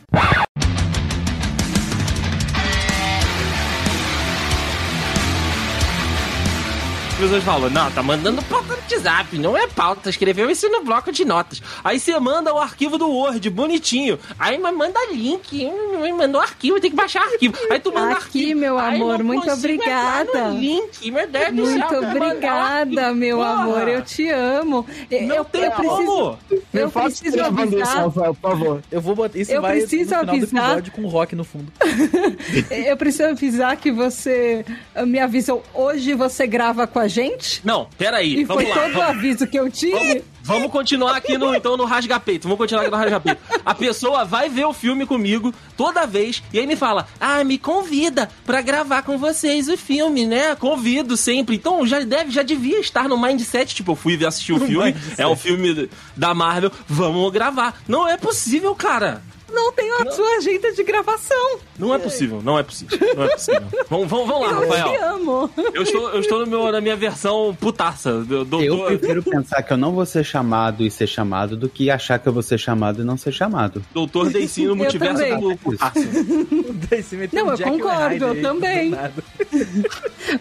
Pessoas 7.17 7.43
falam, 7.43 7.69
não, 7.69 7.89
tá 7.91 8.03
mandando 8.03 8.41
pauta 8.43 8.67
no 8.75 8.81
WhatsApp, 8.81 9.37
não 9.37 9.55
é 9.57 9.67
pauta, 9.67 10.09
escreveu 10.09 10.49
isso 10.49 10.67
no 10.69 10.81
bloco 10.83 11.11
de 11.11 11.23
notas. 11.23 11.61
Aí 11.83 11.99
você 11.99 12.17
manda 12.19 12.53
o 12.53 12.59
arquivo 12.59 12.97
do 12.97 13.09
Word, 13.09 13.49
bonitinho. 13.49 14.19
Aí 14.37 14.57
manda 14.57 14.99
link, 15.11 15.65
hum, 15.65 16.17
mandou 16.17 16.41
arquivo, 16.41 16.79
tem 16.79 16.89
que 16.89 16.95
baixar 16.95 17.21
arquivo. 17.23 17.55
Aí 17.69 17.79
tu 17.79 17.93
manda 17.93 18.13
Aqui, 18.13 18.23
arquivo. 18.25 18.59
meu 18.59 18.77
amor, 18.79 19.23
muito 19.23 19.49
obrigada. 19.49 20.49
link, 20.49 21.09
meu 21.11 21.27
Deus 21.27 21.53
do 21.53 21.65
céu, 21.67 22.01
Muito 22.01 22.05
obrigada, 22.17 23.13
meu 23.13 23.37
Porra, 23.37 23.49
amor. 23.49 23.87
Eu 23.87 24.01
te 24.01 24.29
amo. 24.29 24.85
Eu, 25.09 25.21
Não 25.27 25.35
eu, 25.37 25.45
tem 25.45 25.63
eu 25.63 25.71
preciso, 25.71 26.37
eu 26.73 26.91
preciso 26.91 27.41
avisar. 27.43 28.03
Rafael, 28.05 28.33
por 28.35 28.51
favor. 28.51 28.81
Eu 28.91 29.01
vou 29.01 29.15
botar. 29.15 29.37
Isso 29.37 29.51
Eu 29.51 29.61
vai 29.61 29.77
preciso 29.79 30.03
no 30.03 30.07
final 30.09 30.25
do 30.25 30.31
avisar- 30.31 30.63
episódio 30.65 30.91
com 30.91 31.03
o 31.03 31.07
rock 31.07 31.35
no 31.35 31.43
fundo. 31.43 31.71
Eu 32.85 32.97
preciso 32.97 33.29
avisar 33.29 33.75
que 33.77 33.91
você 33.91 34.65
me 35.05 35.19
avisou 35.19 35.63
hoje 35.73 36.13
você 36.13 36.45
grava 36.47 36.85
com 36.87 36.99
a 36.99 37.04
gente. 37.07 37.61
Não, 37.63 37.87
peraí, 37.97 38.39
E 38.39 38.43
vamos 38.43 38.63
foi 38.63 38.71
lá. 38.73 38.83
todo 38.83 38.95
o 38.97 39.01
aviso 39.01 39.47
que 39.47 39.57
eu 39.59 39.69
tive. 39.69 39.91
Vamos, 39.97 40.23
vamos 40.43 40.71
continuar 40.71 41.15
aqui 41.15 41.37
no, 41.37 41.53
então, 41.55 41.75
no 41.77 41.85
rasga-peito. 41.85 42.43
Vamos 42.43 42.57
continuar 42.57 42.81
aqui 42.81 42.91
no 42.91 42.97
rasga-peito. 42.97 43.41
A 43.65 43.73
pessoa 43.75 44.23
vai 44.25 44.49
ver 44.49 44.65
o 44.65 44.73
filme 44.73 45.05
comigo 45.05 45.53
toda 45.75 46.05
vez 46.05 46.41
e 46.53 46.59
aí 46.59 46.67
me 46.67 46.75
fala: 46.75 47.07
Ah, 47.19 47.43
me 47.43 47.57
convida 47.57 48.29
pra 48.45 48.61
gravar 48.61 49.01
com 49.03 49.17
vocês 49.17 49.67
o 49.67 49.77
filme, 49.77 50.25
né? 50.25 50.55
Convido 50.55 51.15
sempre. 51.17 51.55
Então 51.55 51.85
já 51.85 51.99
deve, 52.01 52.31
já 52.31 52.43
devia 52.43 52.79
estar 52.79 53.07
no 53.09 53.17
mindset. 53.21 53.73
Tipo, 53.75 53.91
eu 53.93 53.95
fui 53.95 54.23
assistir 54.25 54.53
o 54.53 54.59
filme. 54.59 54.93
mindset. 54.93 55.21
É 55.21 55.27
um 55.27 55.35
filme 55.35 55.89
da 56.15 56.33
Marvel. 56.33 56.71
Vamos 56.87 57.31
gravar. 57.31 57.81
Não 57.87 58.07
é 58.07 58.17
possível, 58.17 58.73
cara. 58.75 59.21
Não 59.51 59.71
tenho 59.73 59.95
a 60.01 60.11
sua 60.11 60.37
agenda 60.37 60.71
de 60.73 60.83
gravação. 60.83 61.59
Não 61.77 61.93
é 61.93 61.99
possível, 61.99 62.41
não 62.43 62.57
é 62.57 62.63
possível. 62.63 62.97
Não 63.15 63.23
é 63.23 63.27
possível. 63.29 63.61
Vamos, 63.89 64.07
vamos, 64.09 64.27
vamos 64.27 64.47
lá, 64.47 64.53
Eu 64.53 64.61
te 64.71 64.77
Rafael. 64.77 65.13
amo. 65.15 65.49
Eu 65.73 65.83
estou, 65.83 66.09
eu 66.09 66.19
estou 66.19 66.39
no 66.39 66.47
meu, 66.47 66.71
na 66.71 66.81
minha 66.81 66.95
versão 66.95 67.55
putaça. 67.59 68.21
do- 68.23 68.35
Eu 68.37 68.45
Doutor, 68.45 68.87
prefiro 68.97 69.21
pensar 69.23 69.61
que 69.61 69.71
eu 69.71 69.77
não 69.77 69.91
vou 69.93 70.05
ser 70.05 70.23
chamado 70.23 70.83
e 70.83 70.89
ser 70.89 71.05
chamado 71.07 71.55
do 71.55 71.69
que 71.69 71.91
achar 71.91 72.17
que 72.17 72.27
eu 72.27 72.33
vou 72.33 72.41
ser 72.41 72.57
chamado 72.57 73.01
e 73.01 73.05
não 73.05 73.15
ser 73.17 73.31
chamado. 73.31 73.83
doutor 73.93 74.29
Deicino, 74.31 74.71
Eu 74.71 74.75
multiverso 74.75 75.15
também. 75.21 75.39
do 75.39 75.47
meteu 77.17 77.45
Não, 77.45 77.51
eu 77.53 77.59
e 77.59 77.63
concordo, 77.63 78.25
eu 78.25 78.41
também. 78.41 78.91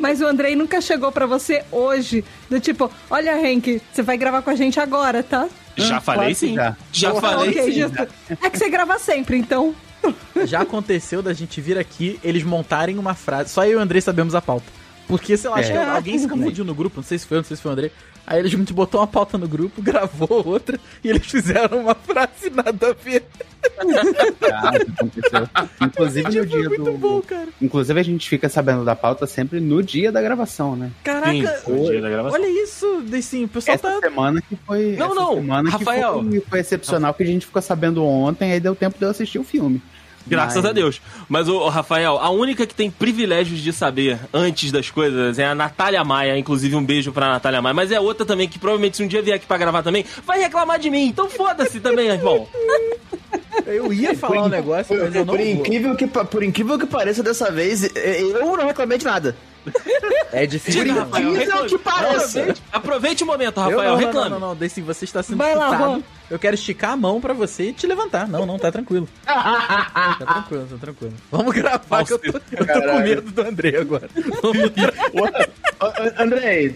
Mas 0.01 0.21
o 0.21 0.27
Andrei 0.27 0.57
nunca 0.57 0.81
chegou 0.81 1.13
pra 1.13 1.27
você 1.27 1.63
hoje, 1.71 2.25
do 2.49 2.59
tipo, 2.59 2.91
olha, 3.11 3.39
Henk, 3.47 3.81
você 3.93 4.03
vai 4.03 4.17
gravar 4.17 4.43
com 4.43 4.51
a 4.51 4.55
gente 4.55 4.81
agora, 4.81 5.23
tá? 5.23 5.47
Já 5.77 5.97
Ah, 5.97 6.01
falei 6.01 6.35
sim. 6.35 6.55
já. 6.55 6.77
Já 6.93 7.11
Porra, 7.11 7.31
falei 7.31 7.51
ok, 7.51 7.63
sim. 7.73 7.81
justo. 7.81 8.09
É 8.43 8.51
que 8.51 8.59
você 8.59 8.69
grava 8.71 8.99
sempre, 8.99 9.37
então. 9.37 9.75
Já 10.45 10.61
aconteceu 10.61 11.23
da 11.23 11.33
gente 11.33 11.61
vir 11.61 11.79
aqui, 11.79 12.21
eles 12.23 12.43
montarem 12.43 12.99
uma 12.99 13.15
frase. 13.15 13.51
Só 13.51 13.65
eu 13.65 13.73
e 13.73 13.77
o 13.77 13.81
Andrei 13.81 14.01
sabemos 14.01 14.35
a 14.35 14.43
pauta. 14.43 14.67
Porque, 15.09 15.37
sei 15.37 15.49
lá, 15.51 15.57
acho 15.59 15.71
É. 15.71 15.73
que 15.73 15.79
alguém 15.79 16.19
se 16.19 16.27
confundiu 16.29 16.65
no 16.65 16.75
grupo, 16.75 16.97
não 16.97 17.03
sei 17.05 17.19
se 17.19 17.27
foi 17.27 17.37
eu, 17.37 17.41
não 17.41 17.45
sei 17.47 17.57
se 17.57 17.63
foi 17.63 17.71
o 17.71 17.73
Andrei. 17.73 17.91
Aí 18.27 18.39
eles 18.39 18.55
a 18.55 18.57
gente 18.57 18.73
botou 18.73 19.01
uma 19.01 19.07
pauta 19.07 19.37
no 19.37 19.47
grupo, 19.47 19.81
gravou 19.83 20.47
outra, 20.47 20.79
e 21.03 21.11
eles 21.11 21.27
fizeram 21.27 21.81
uma 21.81 21.95
frase 21.95 22.51
nada 22.51 22.91
a 22.91 22.93
ver. 22.93 23.25
Ah, 24.53 24.71
aconteceu. 24.77 25.49
Inclusive 25.81 26.25
no 26.25 26.47
dia 26.47 26.69
Muito 26.69 26.85
do. 26.85 26.93
bom, 26.93 27.21
cara. 27.23 27.49
Inclusive 27.61 27.99
a 28.01 28.03
gente 28.03 28.29
fica 28.29 28.49
sabendo 28.49 28.85
da 28.85 28.95
pauta 28.95 29.27
sempre 29.27 29.61
no 29.61 29.83
dia 29.83 30.13
da 30.13 30.21
gravação, 30.23 30.77
né? 30.77 30.91
Caraca, 31.03 31.33
Sim, 31.33 31.47
foi 31.65 31.81
o 31.81 31.91
dia 31.91 32.01
da 32.01 32.11
gravação. 32.11 32.41
olha 32.41 32.63
isso, 32.63 33.03
Deicin, 33.07 33.45
o 33.45 33.49
pessoal 33.49 33.75
Essa 33.75 33.91
tá... 33.93 34.01
semana 34.01 34.43
que 34.43 34.57
foi. 34.57 34.97
Não, 34.97 35.07
essa 35.07 35.15
não, 35.15 35.35
Semana 35.35 35.71
Rafael. 35.71 36.23
Que 36.23 36.31
foi, 36.31 36.41
foi 36.41 36.61
excepcional 36.61 37.15
que 37.15 37.23
a 37.23 37.27
gente 37.27 37.47
ficou 37.47 37.63
sabendo 37.63 38.05
ontem, 38.05 38.53
aí 38.53 38.61
deu 38.61 38.75
tempo 38.75 38.99
de 38.99 39.05
eu 39.05 39.11
assistir 39.11 39.39
o 39.39 39.45
filme. 39.45 39.83
Graças 40.27 40.57
Mas- 40.63 40.65
a 40.67 40.73
Deus. 40.73 41.01
Mas, 41.29 41.49
o 41.49 41.69
Rafael, 41.69 42.19
a 42.19 42.31
única 42.31 42.67
que 42.67 42.75
tem 42.75 42.91
privilégios 42.91 43.61
de 43.61 43.73
saber 43.73 44.19
antes 44.33 44.73
das 44.73 44.91
coisas 44.91 45.39
é 45.39 45.45
a 45.47 45.55
Natália 45.55 46.03
Maia. 46.05 46.39
Inclusive, 46.39 46.75
um 46.77 46.85
beijo 46.85 47.13
pra 47.13 47.29
Natália 47.29 47.61
Maia. 47.61 47.75
Mas 47.75 47.91
é 47.93 48.01
outra 48.01 48.25
também 48.25 48.49
que 48.49 48.59
provavelmente, 48.59 48.97
se 48.97 49.03
um 49.03 49.07
dia 49.07 49.21
vier 49.23 49.37
aqui 49.37 49.47
pra 49.47 49.59
gravar 49.59 49.83
também, 49.83 50.05
vai 50.27 50.39
reclamar 50.41 50.79
de 50.79 50.89
mim. 50.91 51.07
Então 51.07 51.29
foda-se 51.29 51.81
também, 51.81 52.09
irmão. 52.09 52.47
Eu 53.67 53.93
ia 53.93 54.15
falar 54.17 54.43
um 54.45 54.49
negócio, 54.49 54.95
mas 54.99 55.15
eu 55.15 55.25
não 55.25 55.35
Por 55.35 55.39
vou. 55.43 55.47
incrível, 55.47 55.97
que, 55.97 56.07
por 56.07 56.43
incrível 56.43 56.79
que 56.79 56.85
pareça, 56.87 57.23
dessa 57.23 57.51
vez, 57.51 57.83
eu 57.95 58.57
não 58.57 58.67
reclamei 58.67 58.99
de 58.99 59.05
nada. 59.07 59.35
É 60.33 60.45
difícil, 60.45 60.83
Diga, 60.83 60.95
não. 60.95 61.03
Rafael, 61.05 61.29
incrível 61.31 61.47
reclame. 61.63 61.69
que 61.71 61.79
pareça. 61.79 62.39
Aproveite, 62.41 62.63
aproveite 62.73 63.23
o 63.23 63.27
momento, 63.27 63.61
Eu 63.61 63.63
Rafael. 63.63 63.77
não, 63.79 63.85
não, 63.85 63.91
não, 64.01 64.07
reclame. 64.07 64.31
não, 64.31 64.41
não, 64.41 64.57
Deicin, 64.57 64.83
você 64.83 65.05
está 65.07 65.23
sendo 65.23 65.39
Vai 65.39 65.55
lá. 65.55 65.99
Eu 66.31 66.39
quero 66.39 66.55
esticar 66.55 66.93
a 66.93 66.97
mão 66.97 67.21
pra 67.21 67.35
você 67.35 67.65
e 67.65 67.73
te 67.73 67.87
levantar. 67.87 68.27
Não, 68.27 68.47
não, 68.47 68.59
tá 68.59 68.73
tranquilo. 68.73 69.09
tá 69.25 70.15
tranquilo, 70.19 70.67
tá 70.71 70.77
tranquilo. 70.79 71.15
Vamos 71.31 71.55
gravar 71.55 72.05
que 72.05 72.13
eu 72.13 72.19
tô, 72.19 72.27
eu 72.27 72.67
tô 72.67 72.83
com 72.83 72.99
medo 73.01 73.31
do 73.31 73.43
André 73.43 73.79
agora. 73.79 74.09
Vamos 74.43 74.73
Andrei, 76.19 76.75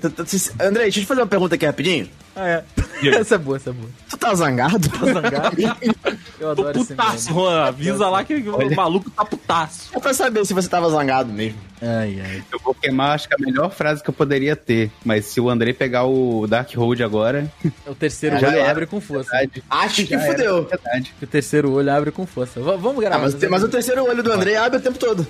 Andrei, 0.60 0.84
deixa 0.84 0.98
eu 0.98 1.02
te 1.02 1.06
fazer 1.06 1.20
uma 1.22 1.26
pergunta 1.26 1.54
aqui 1.54 1.64
rapidinho. 1.64 2.10
Ah, 2.40 2.48
é. 2.48 2.64
Essa 3.08 3.34
é 3.34 3.38
boa, 3.38 3.56
essa 3.56 3.70
é 3.70 3.72
boa. 3.72 3.88
Tu 4.08 4.16
tá 4.16 4.34
zangado? 4.34 4.88
Tá 4.88 5.06
zangado? 5.06 5.56
Eu 6.40 6.54
Tô 6.54 6.62
adoro 6.62 6.78
esse 6.80 6.94
putaço. 6.94 7.28
Juan. 7.32 7.64
Avisa 7.64 8.08
lá 8.08 8.22
que 8.24 8.34
o 8.34 8.74
maluco 8.76 9.10
tá 9.10 9.24
putaço. 9.24 9.90
É 9.92 9.98
pra 9.98 10.14
saber 10.14 10.44
se 10.46 10.54
você 10.54 10.68
tava 10.68 10.88
zangado 10.90 11.32
mesmo. 11.32 11.58
Ai, 11.82 12.20
ai. 12.24 12.42
Eu 12.52 12.60
vou 12.60 12.74
queimar, 12.74 13.12
acho 13.16 13.28
que 13.28 13.34
a 13.34 13.38
melhor 13.38 13.70
frase 13.72 14.02
que 14.02 14.10
eu 14.10 14.14
poderia 14.14 14.54
ter. 14.54 14.90
Mas 15.04 15.24
se 15.26 15.40
o 15.40 15.50
Andrei 15.50 15.72
pegar 15.72 16.04
o 16.04 16.46
Dark 16.46 16.72
Road 16.74 17.02
agora, 17.02 17.50
O 17.86 17.94
terceiro 17.94 18.38
Já 18.38 18.48
olho 18.48 18.58
era. 18.58 18.70
abre 18.70 18.86
com 18.86 19.00
força. 19.00 19.30
verdade. 19.32 19.64
Acho 19.68 20.04
que 20.06 20.10
já 20.14 20.20
fudeu. 20.20 20.64
verdade. 20.64 21.14
O 21.20 21.26
terceiro 21.26 21.72
olho 21.72 21.92
abre 21.92 22.10
com 22.12 22.24
força. 22.26 22.60
V- 22.60 22.76
vamos 22.76 23.00
gravar. 23.00 23.16
Ah, 23.16 23.18
mas, 23.18 23.34
mas 23.50 23.62
o 23.64 23.68
terceiro 23.68 24.04
olho 24.04 24.22
do 24.22 24.32
Andrei 24.32 24.56
abre 24.56 24.78
o 24.78 24.82
tempo 24.82 24.98
todo. 24.98 25.26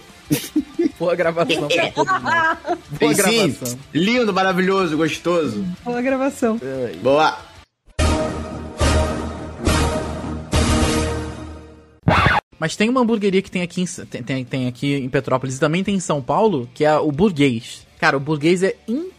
Boa 0.99 1.15
gravação 1.15 1.69
pra 1.69 1.91
todo 1.93 2.13
mundo. 2.13 2.23
Boa 2.23 2.79
Tem 2.99 3.15
sim. 3.15 3.23
gravação. 3.23 3.79
Lindo, 3.95 4.33
maravilhoso, 4.33 4.97
gostoso. 4.97 5.65
Boa 5.85 6.03
gravação. 6.03 6.61
Boa. 7.03 7.39
Mas 12.59 12.75
tem 12.75 12.89
uma 12.89 13.01
hamburgueria 13.01 13.41
que 13.41 13.51
tem 13.51 13.63
aqui, 13.63 13.83
em, 13.83 14.23
tem, 14.23 14.45
tem 14.45 14.67
aqui 14.67 14.95
em 14.95 15.09
Petrópolis 15.09 15.57
e 15.57 15.61
também 15.61 15.85
tem 15.85 15.95
em 15.95 16.01
São 16.01 16.21
Paulo, 16.21 16.69
que 16.75 16.85
é 16.85 16.97
o 16.97 17.13
Burguês. 17.13 17.87
Cara, 18.01 18.17
o 18.17 18.21
Burguês 18.21 18.63
é 18.63 18.75
incrível. 18.89 19.18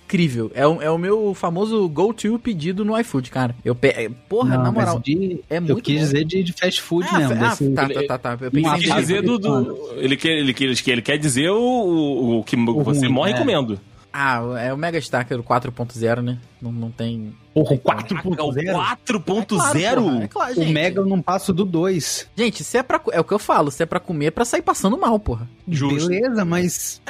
É 0.55 0.65
o, 0.67 0.81
é 0.81 0.89
o 0.89 0.97
meu 0.97 1.33
famoso 1.33 1.87
go-to 1.89 2.39
pedido 2.39 2.83
no 2.83 2.97
iFood, 2.99 3.29
cara. 3.29 3.55
Eu 3.63 3.75
pe... 3.75 3.87
é, 3.89 4.09
Porra, 4.27 4.57
Não, 4.57 4.63
na 4.63 4.71
moral. 4.71 4.99
de- 4.99 5.39
é 5.49 5.57
eu 5.57 5.61
muito 5.61 5.81
quis 5.81 5.95
bom. 5.99 6.05
dizer 6.05 6.25
de, 6.25 6.43
de 6.43 6.53
fast 6.53 6.81
food 6.81 7.07
Ah, 7.11 7.17
mesmo. 7.19 7.33
ah, 7.33 7.49
desse- 7.49 7.69
tá, 7.71 7.87
tá, 7.89 8.03
tá, 8.17 8.37
tá. 8.37 8.45
Eu 8.45 8.51
pensei 8.51 8.73
Quis 8.79 8.95
dizer 8.95 9.21
do. 9.21 9.37
do- 9.37 9.77
ele, 9.97 10.17
quer, 10.17 10.29
ele, 10.37 10.53
quer, 10.53 10.65
ele 10.91 11.01
quer 11.01 11.17
dizer 11.17 11.49
o, 11.49 11.59
o, 11.61 12.39
o 12.39 12.43
que 12.43 12.55
você 12.55 13.05
ruim, 13.05 13.13
morre 13.13 13.31
é. 13.31 13.37
comendo. 13.37 13.79
Ah, 14.11 14.41
é 14.59 14.73
o 14.73 14.77
Mega 14.77 14.97
Stacker 14.97 15.37
4.0, 15.43 16.21
né? 16.23 16.39
Não, 16.59 16.71
não 16.71 16.89
tem. 16.89 17.31
Porra, 17.59 17.71
o 17.73 17.75
É 17.75 17.95
o 17.95 18.77
4.0? 18.77 18.95
4.0? 19.05 20.21
É 20.23 20.27
claro, 20.27 20.61
O. 20.61 20.65
Mega 20.69 21.01
eu 21.01 21.05
não 21.05 21.21
passo 21.21 21.53
do 21.53 21.65
2. 21.65 22.27
Gente, 22.35 22.63
se 22.63 22.77
é 22.77 22.83
pra. 22.83 23.01
É 23.11 23.19
o 23.19 23.23
que 23.23 23.33
eu 23.33 23.39
falo, 23.39 23.69
se 23.71 23.83
é 23.83 23.85
pra 23.85 23.99
comer, 23.99 24.27
é 24.27 24.31
pra 24.31 24.45
sair 24.45 24.61
passando 24.61 24.97
mal, 24.97 25.19
porra. 25.19 25.47
Justo. 25.67 26.07
Beleza, 26.09 26.45
mas 26.45 27.01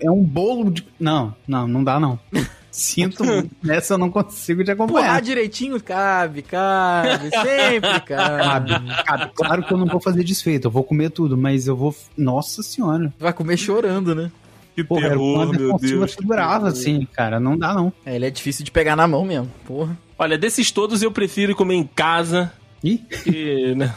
é 0.00 0.10
um 0.10 0.22
bolo 0.22 0.70
de. 0.70 0.86
Não, 0.98 1.34
não, 1.46 1.68
não 1.68 1.84
dá 1.84 2.00
não. 2.00 2.18
Sinto 2.70 3.24
muito. 3.24 3.54
Nessa 3.62 3.94
eu 3.94 3.98
não 3.98 4.10
consigo 4.10 4.64
te 4.64 4.72
acompanhar. 4.72 5.22
direitinho, 5.22 5.80
cabe, 5.80 6.42
cabe, 6.42 7.30
sempre 7.30 8.00
cabe. 8.02 8.72
Cabe, 8.72 9.04
cabe. 9.04 9.32
Claro 9.32 9.62
que 9.62 9.72
eu 9.72 9.78
não 9.78 9.86
vou 9.86 10.00
fazer 10.00 10.24
desfeito, 10.24 10.66
eu 10.66 10.72
vou 10.72 10.82
comer 10.82 11.10
tudo, 11.10 11.36
mas 11.36 11.68
eu 11.68 11.76
vou. 11.76 11.94
Nossa 12.16 12.64
senhora. 12.64 13.14
Vai 13.16 13.32
comer 13.32 13.56
chorando, 13.56 14.12
né? 14.12 14.28
Que 14.74 14.82
Porra, 14.84 15.02
era 15.06 15.10
terror, 15.10 15.34
uma 15.36 15.46
meu 15.46 15.78
Deus. 15.78 16.12
segurava 16.12 16.68
assim, 16.68 17.06
cara. 17.12 17.38
Não 17.38 17.56
dá 17.56 17.72
não. 17.74 17.92
É, 18.04 18.16
ele 18.16 18.26
é 18.26 18.30
difícil 18.30 18.64
de 18.64 18.70
pegar 18.70 18.96
na 18.96 19.06
mão 19.06 19.24
mesmo, 19.24 19.50
porra. 19.66 19.96
Olha, 20.18 20.36
desses 20.36 20.70
todos 20.70 21.02
eu 21.02 21.10
prefiro 21.12 21.54
comer 21.54 21.74
em 21.74 21.84
casa 21.84 22.52
Ih, 22.82 22.98
que. 22.98 23.74
né? 23.76 23.94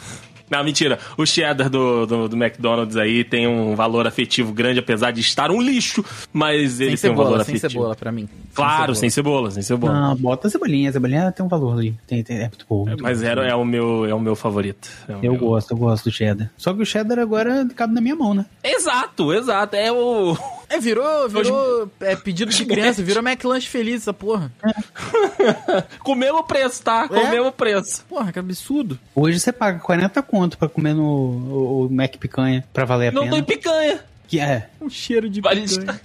Não, 0.49 0.63
mentira. 0.63 0.97
O 1.17 1.25
cheddar 1.25 1.69
do, 1.69 2.05
do, 2.05 2.29
do 2.29 2.37
McDonald's 2.37 2.95
aí 2.95 3.25
tem 3.25 3.45
um 3.45 3.75
valor 3.75 4.07
afetivo 4.07 4.53
grande, 4.53 4.79
apesar 4.79 5.11
de 5.11 5.19
estar 5.19 5.51
um 5.51 5.61
lixo, 5.61 6.05
mas 6.31 6.79
ele 6.79 6.95
sem 6.95 7.09
tem 7.09 7.11
um 7.11 7.15
valor 7.21 7.31
cebola, 7.31 7.43
sem 7.43 7.55
afetivo. 7.55 7.71
cebola 7.81 7.95
pra 7.97 8.11
mim. 8.13 8.29
Claro, 8.55 8.95
sem 8.95 9.01
sem 9.01 9.09
cebola, 9.09 9.51
sem 9.51 9.61
cebola. 9.61 9.93
não, 9.93 10.15
bota 10.15 10.47
a 10.47 10.49
cebolinha. 10.49 10.89
A 10.89 10.93
cebolinha 10.93 11.31
tem 11.33 11.45
um 11.45 11.49
valor 11.49 11.73
ali. 11.77 11.93
Tem, 12.07 12.23
tem- 12.23 12.37
é 12.37 12.47
muito 12.47 12.65
bom. 12.69 12.85
muito 12.85 13.03
Mas 13.03 13.19
bom. 13.21 13.27
era, 13.27 13.45
é, 13.45 13.53
o 13.55 13.65
meu, 13.65 14.05
é 14.05 14.13
o 14.13 14.21
meu 14.21 14.37
favorito. 14.37 14.89
É 15.09 15.11
o 15.11 15.15
Eu 15.21 15.31
meu- 15.33 15.37
gosto, 15.37 15.71
eu 15.71 15.77
gosto 15.77 16.05
do 16.05 16.11
cheddar. 16.13 16.49
Só 16.55 16.73
que 16.73 16.81
o 16.81 16.85
cheddar 16.85 17.19
agora 17.19 17.67
cabe 17.75 17.93
na 17.93 17.99
minha 17.99 18.15
mão, 18.15 18.33
né? 18.33 18.45
Exato, 18.63 19.33
exato. 19.33 19.75
É 19.75 19.91
o. 19.91 20.37
É, 20.69 20.79
virou, 20.79 21.29
virou 21.29 21.89
é, 22.01 22.15
pedido 22.15 22.51
de 22.51 22.65
criança, 22.65 23.01
virou 23.01 23.23
McLanche 23.23 23.67
feliz 23.67 24.01
essa 24.01 24.13
porra. 24.13 24.51
Com 25.99 26.11
o 26.11 26.15
mesmo 26.15 26.43
preço, 26.43 26.83
tá? 26.83 27.07
Com 27.07 27.15
É? 27.15 27.23
o 27.23 27.29
mesmo 27.31 27.51
preço. 27.51 28.03
Porra, 28.09 28.31
que 28.31 28.39
absurdo. 28.39 28.99
Hoje 29.15 29.39
você 29.39 29.51
paga 29.53 29.79
40 29.79 30.21
conto 30.23 30.57
pra 30.57 30.67
comer 30.67 30.93
no 30.93 31.03
o, 31.05 31.85
o 31.87 31.89
Mac 31.93 32.15
picanha 32.17 32.63
pra 32.73 32.83
valer 32.85 33.09
a 33.09 33.11
Não 33.11 33.23
pena. 33.23 33.35
tem 33.35 33.43
picanha. 33.43 33.99
Que 34.27 34.41
é, 34.41 34.69
Um 34.81 34.89
cheiro 34.89 35.29
de 35.29 35.41
picanha. 35.41 36.01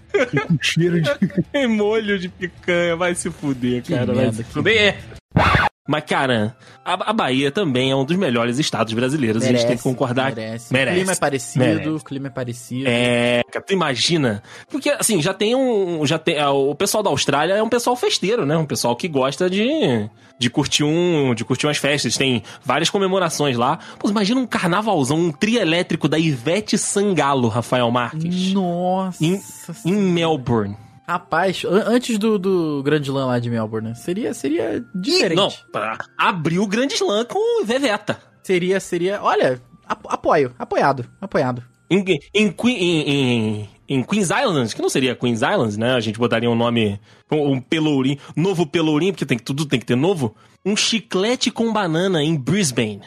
com 0.47 0.57
cheiro 0.63 1.01
de... 1.03 1.11
Tem 1.51 1.67
molho 1.67 2.17
de 2.21 2.29
picanha, 2.29 2.95
vai 2.95 3.17
se 3.17 3.29
fuder, 3.33 3.83
cara. 3.83 4.07
vai 4.07 4.15
merda, 4.17 4.33
se 4.37 4.45
que 4.45 4.53
fuder. 4.53 4.97
Mas, 5.87 6.05
cara, 6.05 6.57
a, 6.85 7.11
a 7.11 7.13
Bahia 7.13 7.51
também 7.51 7.91
é 7.91 7.97
um 7.97 8.05
dos 8.05 8.17
melhores 8.17 8.57
estados 8.61 8.93
brasileiros. 8.93 9.43
a 9.43 9.49
gente 9.49 9.67
tem 9.67 9.77
que 9.77 9.83
concordar. 9.83 10.33
Merece. 10.33 10.73
Merece. 10.73 10.93
O 10.93 11.01
clima 11.01 11.13
é 11.13 11.17
parecido, 11.17 11.65
Merece. 11.65 11.89
o 11.89 12.01
clima 12.01 12.27
é 12.29 12.31
parecido. 12.31 12.85
É, 12.87 13.43
cara, 13.51 13.65
tu 13.65 13.73
imagina? 13.73 14.43
Porque, 14.71 14.91
assim, 14.91 15.21
já 15.21 15.35
tem 15.35 15.57
um. 15.57 16.07
Já 16.07 16.21
tem, 16.21 16.39
ah, 16.39 16.53
o 16.53 16.73
pessoal 16.77 17.03
da 17.03 17.11
Austrália 17.11 17.55
é 17.55 17.63
um 17.63 17.69
pessoal 17.69 17.97
festeiro, 17.97 18.47
né? 18.47 18.57
Um 18.57 18.65
pessoal 18.65 18.95
que 18.95 19.09
gosta 19.09 19.51
de, 19.51 20.09
de 20.39 20.51
curtir 20.51 20.85
um. 20.85 21.35
de 21.35 21.45
curtir 21.45 21.67
umas 21.67 21.79
festas. 21.79 22.17
Tem 22.17 22.45
várias 22.65 22.89
comemorações 22.89 23.57
lá. 23.57 23.81
Pô, 23.99 24.09
imagina 24.09 24.41
um 24.41 24.47
carnavalzão, 24.47 25.19
um 25.19 25.33
trio 25.33 25.61
elétrico 25.61 26.07
da 26.07 26.17
Ivete 26.17 26.79
Sangalo, 26.79 27.49
Rafael 27.49 27.91
Marques. 27.91 28.53
Nossa. 28.53 29.25
Em, 29.25 29.41
em 29.85 29.95
Melbourne. 29.95 30.77
Rapaz, 31.07 31.65
an- 31.65 31.85
antes 31.89 32.17
do, 32.19 32.39
do 32.39 32.83
Grande 32.83 33.11
Lan 33.11 33.27
lá 33.27 33.39
de 33.39 33.51
Melbourne, 33.51 33.89
né? 33.91 33.95
Seria, 33.95 34.33
seria 34.33 34.85
diferente. 34.95 35.37
Não, 35.37 35.49
pra 35.73 35.99
abrir 36.17 36.59
o 36.59 36.67
Grande 36.67 36.95
Slam 36.95 37.25
com 37.25 37.65
Veveta. 37.65 38.19
Seria, 38.43 38.79
seria. 38.81 39.23
Olha, 39.23 39.61
ap- 39.87 40.07
apoio, 40.09 40.55
apoiado, 40.59 41.05
apoiado. 41.21 41.63
Em, 41.91 42.05
em, 42.35 42.55
em, 43.11 43.69
em- 43.89 44.03
Queens 44.03 44.31
Islands, 44.31 44.73
que 44.75 44.83
não 44.83 44.89
seria 44.89 45.15
Queens 45.15 45.43
Islands, 45.43 45.77
né? 45.77 45.95
A 45.95 46.01
gente 46.01 46.19
botaria 46.19 46.51
um 46.51 46.55
nome, 46.55 46.99
um, 47.31 47.53
um 47.53 47.61
pelourinho, 47.61 48.19
novo 48.37 48.67
pelourinho, 48.67 49.13
porque 49.13 49.27
tem, 49.27 49.37
que- 49.39 49.45
tudo 49.45 49.67
tem 49.67 49.79
que 49.81 49.87
ter 49.87 49.97
novo. 49.97 50.35
Um 50.65 50.77
chiclete 50.77 51.51
com 51.51 51.73
banana 51.73 52.23
em 52.23 52.37
Brisbane. 52.37 53.01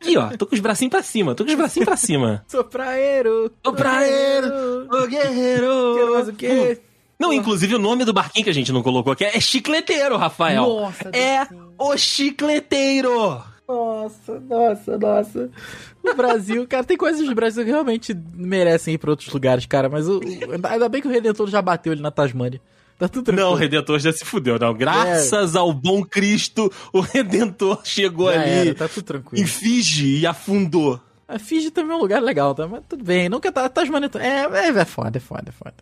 Aqui, 0.00 0.16
ó, 0.16 0.28
tô 0.36 0.46
com 0.46 0.54
os 0.54 0.60
bracinhos 0.60 0.90
pra 0.90 1.02
cima, 1.02 1.34
tô 1.34 1.44
com 1.44 1.50
os 1.50 1.56
bracinhos 1.56 1.84
pra 1.86 1.96
cima. 1.96 2.42
Sou 2.48 2.64
praeiro. 2.64 3.52
Ô 3.66 3.72
praeiro, 3.72 4.48
ô 4.90 5.06
guerreiro. 5.06 5.94
Quero 5.96 6.12
mais 6.14 6.28
o 6.28 6.32
quê? 6.32 6.80
Não, 7.18 7.30
inclusive 7.32 7.74
o 7.74 7.78
nome 7.78 8.04
do 8.06 8.14
barquinho 8.14 8.44
que 8.44 8.50
a 8.50 8.54
gente 8.54 8.72
não 8.72 8.82
colocou 8.82 9.12
aqui 9.12 9.24
é 9.24 9.38
chicleteiro, 9.38 10.16
Rafael. 10.16 10.62
Nossa, 10.66 11.10
é 11.14 11.46
o 11.78 11.94
chicleteiro. 11.98 13.42
Nossa, 13.68 14.40
nossa, 14.40 14.98
nossa. 14.98 15.50
O 16.04 16.14
Brasil, 16.14 16.66
cara, 16.66 16.84
tem 16.84 16.96
coisas 16.96 17.26
do 17.28 17.34
Brasil 17.34 17.64
que 17.64 17.70
realmente 17.70 18.14
merecem 18.34 18.94
ir 18.94 18.98
pra 18.98 19.10
outros 19.10 19.32
lugares, 19.32 19.66
cara. 19.66 19.88
Mas 19.88 20.08
o, 20.08 20.18
o- 20.18 20.66
ainda 20.66 20.88
bem 20.88 21.00
que 21.02 21.08
o 21.08 21.10
Redentor 21.10 21.48
já 21.48 21.60
bateu 21.62 21.92
ali 21.92 22.00
na 22.02 22.10
Tasmânia. 22.10 22.60
Tá 22.98 23.08
tudo 23.08 23.24
tranquilo. 23.24 23.48
Não, 23.48 23.54
o 23.54 23.58
Redentor 23.58 23.98
já 23.98 24.12
se 24.12 24.24
fudeu, 24.24 24.58
não. 24.58 24.74
Graças 24.74 25.56
ao 25.56 25.72
bom 25.72 26.02
Cristo, 26.04 26.70
o 26.92 27.00
Redentor 27.00 27.80
chegou 27.84 28.30
Já 28.32 28.40
ali 28.42 28.50
era, 28.68 28.74
tá 28.74 28.88
tudo 28.88 29.04
tranquilo. 29.04 29.42
em 29.42 29.46
Fiji 29.46 30.18
e 30.20 30.26
afundou. 30.26 31.00
A 31.26 31.38
Fiji 31.38 31.70
também 31.70 31.92
é 31.92 31.96
um 31.96 32.00
lugar 32.00 32.20
legal, 32.22 32.54
tá? 32.54 32.66
Mas 32.66 32.82
tudo 32.88 33.04
bem. 33.04 33.28
Nunca 33.28 33.50
tá. 33.52 33.68
Tasmânia. 33.68 34.10
É, 34.16 34.66
é, 34.66 34.68
é 34.68 34.84
foda, 34.84 35.16
é 35.16 35.20
foda, 35.20 35.44
é 35.48 35.52
foda. 35.52 35.74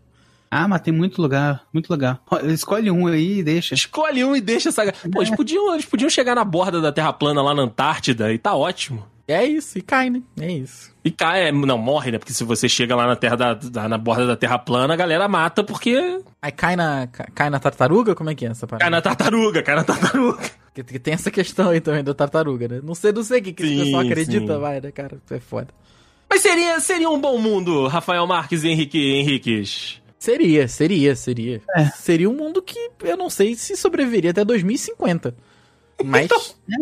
Ah, 0.51 0.67
mas 0.69 0.81
tem 0.81 0.93
muito 0.95 1.21
lugar, 1.21 1.63
muito 1.73 1.91
lugar. 1.91 2.21
Escolhe 2.45 2.91
um 2.91 3.07
aí 3.07 3.39
e 3.39 3.43
deixa. 3.43 3.75
Escolhe 3.75 4.25
um 4.25 4.37
e 4.37 4.41
deixa 4.41 4.69
essa. 4.69 4.93
Pô, 5.13 5.21
eles 5.21 5.35
podiam, 5.35 5.73
eles 5.75 5.85
podiam 5.87 6.09
chegar 6.09 6.35
na 6.35 6.45
borda 6.45 6.81
da 6.81 6.93
Terra 6.93 7.13
plana 7.13 7.43
lá 7.43 7.53
na 7.55 7.63
Antártida 7.63 8.33
e 8.33 8.39
tá 8.39 8.55
ótimo. 8.55 9.05
É 9.29 9.45
isso, 9.45 9.77
e 9.79 9.83
cai, 9.83 10.09
né? 10.09 10.23
É 10.41 10.51
isso. 10.51 10.91
E 11.05 11.11
cai, 11.11 11.49
é, 11.49 11.53
não, 11.53 11.77
morre, 11.77 12.11
né? 12.11 12.19
Porque 12.19 12.33
se 12.33 12.43
você 12.45 12.67
chega 12.67 12.97
lá 12.97 13.07
na 13.07 13.15
terra 13.15 13.37
da, 13.37 13.53
da- 13.55 13.87
na 13.87 13.99
borda 13.99 14.27
da 14.27 14.35
Terra 14.37 14.59
plana, 14.59 14.95
a 14.95 14.97
galera 14.97 15.29
mata 15.29 15.63
porque 15.63 16.21
Aí 16.41 16.51
cai 16.51 16.75
na, 16.77 17.07
ca- 17.07 17.29
cai 17.35 17.51
na 17.51 17.59
tartaruga? 17.61 18.15
Como 18.15 18.31
é 18.31 18.35
que 18.35 18.47
é 18.47 18.49
essa 18.49 18.67
parada? 18.67 18.85
cai 18.85 18.91
na 18.91 19.03
tartaruga, 19.03 19.63
cai 19.63 19.75
na 19.77 19.85
tartaruga. 19.85 20.39
Que- 20.75 20.83
que 20.83 20.99
Tem 20.99 21.13
essa 21.13 21.31
questão 21.31 21.69
aí 21.69 21.81
também 21.81 22.03
da 22.03 22.15
tartaruga, 22.15 22.69
né? 22.69 22.81
Não 22.83 22.95
sei, 22.95 23.13
não 23.13 23.23
sei 23.23 23.41
o 23.41 23.43
que, 23.43 23.53
que 23.53 23.63
esse 23.65 23.75
Sim, 23.77 23.85
pessoal 23.85 24.03
acredita, 24.03 24.55
sim. 24.55 24.61
vai, 24.61 24.81
né, 24.81 24.91
cara? 24.91 25.19
É 25.31 25.39
foda. 25.41 25.69
Mas 26.31 26.41
seria, 26.41 26.81
seria 26.81 27.11
um 27.11 27.21
bom 27.21 27.37
mundo, 27.39 27.87
Rafael 27.87 28.27
Marques 28.27 28.65
e 28.65 28.69
Henrique 28.69 28.99
Henriques. 28.99 30.01
Seria, 30.19 30.67
seria, 30.69 31.15
seria. 31.15 31.61
É. 31.77 31.85
Seria 31.91 32.29
um 32.31 32.35
mundo 32.35 32.61
que 32.63 32.91
eu 33.05 33.17
não 33.17 33.29
sei 33.31 33.55
se 33.55 33.77
sobreviveria 33.77 34.31
até 34.31 34.45
2050. 34.45 35.35
Mas. 36.05 36.29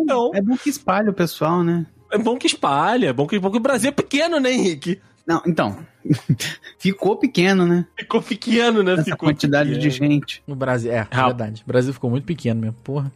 Não. 0.05 0.31
É 0.33 0.41
bom 0.41 0.55
que 0.57 0.69
espalha 0.69 1.09
o 1.09 1.13
pessoal, 1.13 1.63
né? 1.63 1.85
É 2.11 2.17
bom 2.17 2.37
que 2.37 2.47
espalha, 2.47 3.07
é 3.07 3.13
bom 3.13 3.27
que, 3.27 3.37
bom 3.39 3.51
que 3.51 3.57
o 3.57 3.61
Brasil 3.61 3.89
é 3.89 3.91
pequeno, 3.91 4.39
né, 4.39 4.51
Henrique? 4.51 4.99
Não, 5.25 5.41
então. 5.45 5.77
Ficou 6.79 7.17
pequeno, 7.17 7.65
né? 7.65 7.85
Ficou 7.97 8.21
pequeno, 8.21 8.81
né? 8.83 8.93
Essa 8.93 9.03
Ficou 9.03 9.29
quantidade 9.29 9.77
de 9.77 9.89
pequeno. 9.89 10.11
gente. 10.11 10.43
No 10.47 10.55
Brasil, 10.55 10.91
é, 10.91 10.95
é 10.95 11.07
Rap- 11.09 11.25
verdade. 11.27 11.63
O 11.63 11.67
Brasil 11.67 11.93
ficou 11.93 12.09
muito 12.09 12.23
pequeno 12.23 12.61
mesmo, 12.61 12.75
porra. 12.83 13.11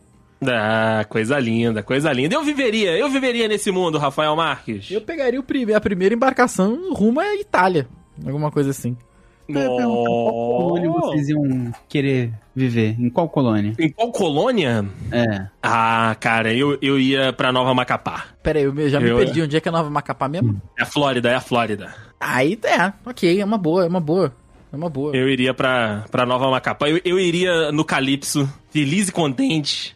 Ah, 0.46 1.06
coisa 1.08 1.38
linda, 1.40 1.84
coisa 1.84 2.12
linda. 2.12 2.34
Eu 2.36 2.44
viveria, 2.44 2.98
eu 2.98 3.10
viveria 3.10 3.48
nesse 3.48 3.70
mundo, 3.72 3.98
Rafael 4.00 4.36
Marques. 4.36 4.90
Eu 4.90 5.00
pegaria 5.02 5.40
o 5.40 5.44
prime- 5.44 5.74
a 5.74 5.80
primeira 5.80 6.16
embarcação 6.16 6.92
rumo 6.94 7.20
à 7.20 7.36
Itália. 7.36 7.88
Alguma 8.26 8.52
coisa 8.52 8.72
assim. 8.72 8.98
Ia 9.50 9.56
perguntar 9.56 9.84
qual 9.84 10.58
colônia 10.58 10.90
vocês 10.92 11.30
iam 11.30 11.72
querer 11.90 12.32
viver? 12.56 12.96
Em 13.00 13.10
qual 13.10 13.28
colônia? 13.28 13.74
Em 13.78 13.90
qual 13.92 14.12
colônia? 14.12 14.86
É. 15.12 15.48
Ah, 15.62 16.16
cara, 16.20 16.54
eu, 16.54 16.78
eu 16.82 17.00
ia 17.00 17.34
pra 17.34 17.52
Nova 17.52 17.74
Macapá. 17.74 18.26
Pera 18.44 18.60
aí, 18.60 18.66
eu 18.66 18.74
me- 18.74 18.90
já 18.90 19.00
me 19.00 19.10
Eu- 19.10 19.18
perdi. 19.18 19.42
Onde 19.42 19.58
é 19.58 19.62
que 19.62 19.68
é 19.68 19.72
Nova 19.72 19.90
Macapá 19.90 20.28
mesmo? 20.28 20.62
É 20.78 20.84
a 20.84 20.86
Flórida, 20.86 21.30
é 21.30 21.36
a 21.36 21.42
Flórida. 21.42 21.94
Aí, 22.20 22.58
é, 22.64 22.94
ok, 23.06 23.42
é 23.42 23.46
uma 23.46 23.58
boa, 23.58 23.84
é 23.84 23.88
uma 23.88 24.00
boa. 24.00 24.34
É 24.72 24.76
uma 24.78 24.90
boa. 24.90 25.14
Eu 25.16 25.28
iria 25.28 25.54
pra, 25.54 26.06
pra 26.10 26.26
Nova 26.26 26.50
Macapá. 26.50 26.90
Eu, 26.90 27.02
eu 27.04 27.20
iria 27.20 27.72
no 27.74 27.84
Calypso, 27.84 28.48
feliz 28.70 29.10
e 29.10 29.12
contente. 29.12 29.96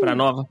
Pra 0.00 0.14
Nova. 0.14 0.46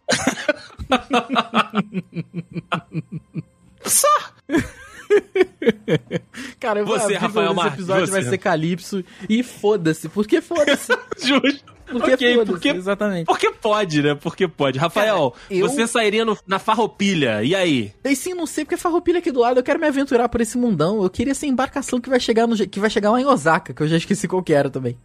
Só! 3.84 4.08
Cara, 6.68 6.80
eu 6.82 6.86
Você, 6.86 7.04
abrir 7.04 7.16
Rafael 7.16 7.46
esse 7.48 7.56
Marques, 7.56 7.74
episódio 7.76 8.06
você. 8.08 8.12
vai 8.12 8.24
ser 8.24 8.38
Calypso 8.38 9.04
e 9.30 9.42
foda-se. 9.44 10.10
Por 10.10 10.28
que 10.28 10.42
foda-se? 10.42 10.92
Justo. 11.26 11.78
Porque 11.90 12.44
porque- 12.46 12.68
exatamente. 12.70 13.26
Porque 13.26 13.50
pode, 13.52 14.02
né? 14.02 14.14
Porque 14.16 14.46
pode. 14.46 14.78
Rafael, 14.78 15.32
Cara, 15.32 15.56
eu- 15.62 15.70
você 15.70 15.88
sairia 15.88 16.26
no- 16.26 16.38
na 16.46 16.60
farroupilha. 16.60 17.42
E 17.44 17.56
aí? 17.56 17.94
Daí 18.04 18.14
sim, 18.18 18.34
não 18.34 18.46
sei, 18.46 18.66
porque 18.66 18.76
Farroupilha 18.76 19.20
aqui 19.20 19.32
do 19.32 19.40
lado, 19.40 19.60
eu 19.60 19.64
quero 19.64 19.80
me 19.80 19.88
aventurar 19.88 20.28
por 20.28 20.42
esse 20.42 20.58
mundão. 20.58 21.02
Eu 21.02 21.10
queria 21.10 21.32
essa 21.32 21.46
embarcação 21.46 22.02
que 22.02 22.10
vai 22.10 22.20
chegar 22.20 22.46
no, 22.46 22.58
que 22.68 22.80
vai 22.82 22.90
chegar 22.90 23.12
lá 23.12 23.22
em 23.22 23.26
Osaka, 23.26 23.74
que 23.74 23.82
eu 23.82 23.88
já 23.88 23.96
esqueci 23.96 24.28
qual 24.28 24.44
que 24.44 24.52
era 24.52 24.70
também. 24.70 24.98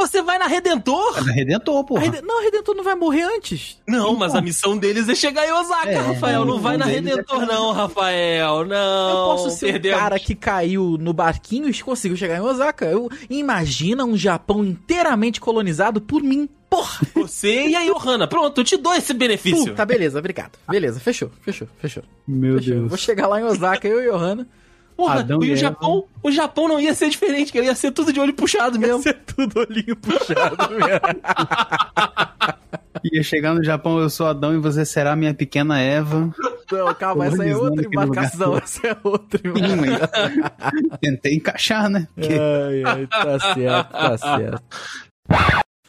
Você 0.00 0.22
vai 0.22 0.38
na 0.38 0.46
Redentor? 0.46 1.18
É 1.28 1.32
Redentor, 1.32 1.80
A 1.80 1.84
porra. 1.84 2.00
Rede- 2.00 2.22
Não, 2.22 2.40
a 2.40 2.42
Redentor 2.42 2.74
não 2.74 2.82
vai 2.84 2.94
morrer 2.94 3.22
antes. 3.22 3.78
Não, 3.86 4.16
mas 4.16 4.34
a 4.34 4.40
missão 4.40 4.76
deles 4.76 5.08
é 5.08 5.14
chegar 5.14 5.46
em 5.46 5.52
Osaka, 5.52 5.88
É, 5.90 5.96
Rafael. 5.98 6.44
Não 6.44 6.56
a 6.56 6.60
vai 6.60 6.76
na 6.76 6.88
é 6.88 6.94
Redentor, 6.94 7.46
não, 7.46 7.72
Rafael. 7.72 8.64
Não. 8.64 9.08
eu 9.10 9.24
posso 9.36 9.50
ser 9.50 9.72
perdemos. 9.72 9.96
o 9.98 10.00
cara 10.00 10.18
que 10.18 10.34
caiu 10.34 10.96
no 10.98 11.12
barquinho 11.12 11.68
e 11.68 11.82
conseguiu 11.82 12.16
chegar 12.16 12.36
em 12.36 12.40
Osaka. 12.40 12.84
Eu, 12.86 13.08
imagina 13.28 14.04
um 14.04 14.16
Japão 14.16 14.64
inteiramente 14.64 15.40
colonizado 15.40 16.00
por 16.00 16.22
mim. 16.22 16.48
Porra! 16.68 17.00
Você 17.14 17.66
e 17.68 17.74
a 17.76 17.84
Johanna. 17.84 18.26
Pronto, 18.28 18.60
eu 18.60 18.64
te 18.64 18.76
dou 18.76 18.94
esse 18.94 19.12
benefício. 19.12 19.74
Tá, 19.74 19.84
beleza, 19.84 20.18
obrigado. 20.18 20.52
Beleza, 20.68 21.00
fechou, 21.00 21.30
fechou, 21.42 21.66
fechou. 21.78 22.02
Meu 22.26 22.58
fechou. 22.58 22.74
Deus. 22.74 22.88
Vou 22.88 22.98
chegar 22.98 23.26
lá 23.26 23.40
em 23.40 23.44
Osaka, 23.44 23.86
eu 23.88 24.00
e 24.00 24.08
Johanna. 24.10 24.46
Porra, 25.00 25.20
Adão 25.20 25.42
e 25.42 25.52
o. 25.52 25.56
Japão, 25.56 26.04
o 26.22 26.30
Japão 26.30 26.68
não 26.68 26.78
ia 26.78 26.92
ser 26.92 27.08
diferente, 27.08 27.50
que 27.50 27.58
ia 27.58 27.74
ser 27.74 27.90
tudo 27.90 28.12
de 28.12 28.20
olho 28.20 28.34
puxado 28.34 28.76
Ia 28.76 28.86
mesmo. 28.86 29.02
ser 29.02 29.14
tudo 29.14 29.60
olhinho 29.60 29.96
puxado 29.96 30.68
mesmo. 30.76 31.00
Ia 33.10 33.22
chegar 33.22 33.54
no 33.54 33.64
Japão, 33.64 33.98
eu 33.98 34.10
sou 34.10 34.26
Adão 34.26 34.54
e 34.54 34.58
você 34.58 34.84
será 34.84 35.16
minha 35.16 35.32
pequena 35.32 35.80
Eva. 35.80 36.30
Não, 36.70 36.94
calma, 36.94 37.26
essa 37.26 37.42
é 37.46 37.56
outra 37.56 37.82
embarcação. 37.86 38.58
Essa 38.58 38.88
é 38.88 38.96
outra 39.02 39.40
embarcação. 39.42 40.98
Tentei 41.00 41.34
encaixar, 41.34 41.88
né? 41.88 42.06
Porque, 42.14 42.34
Ai, 42.34 42.82
ai, 42.84 43.06
tá 43.06 43.40
certo, 43.54 43.90
tá 43.90 44.18
certo. 44.18 44.62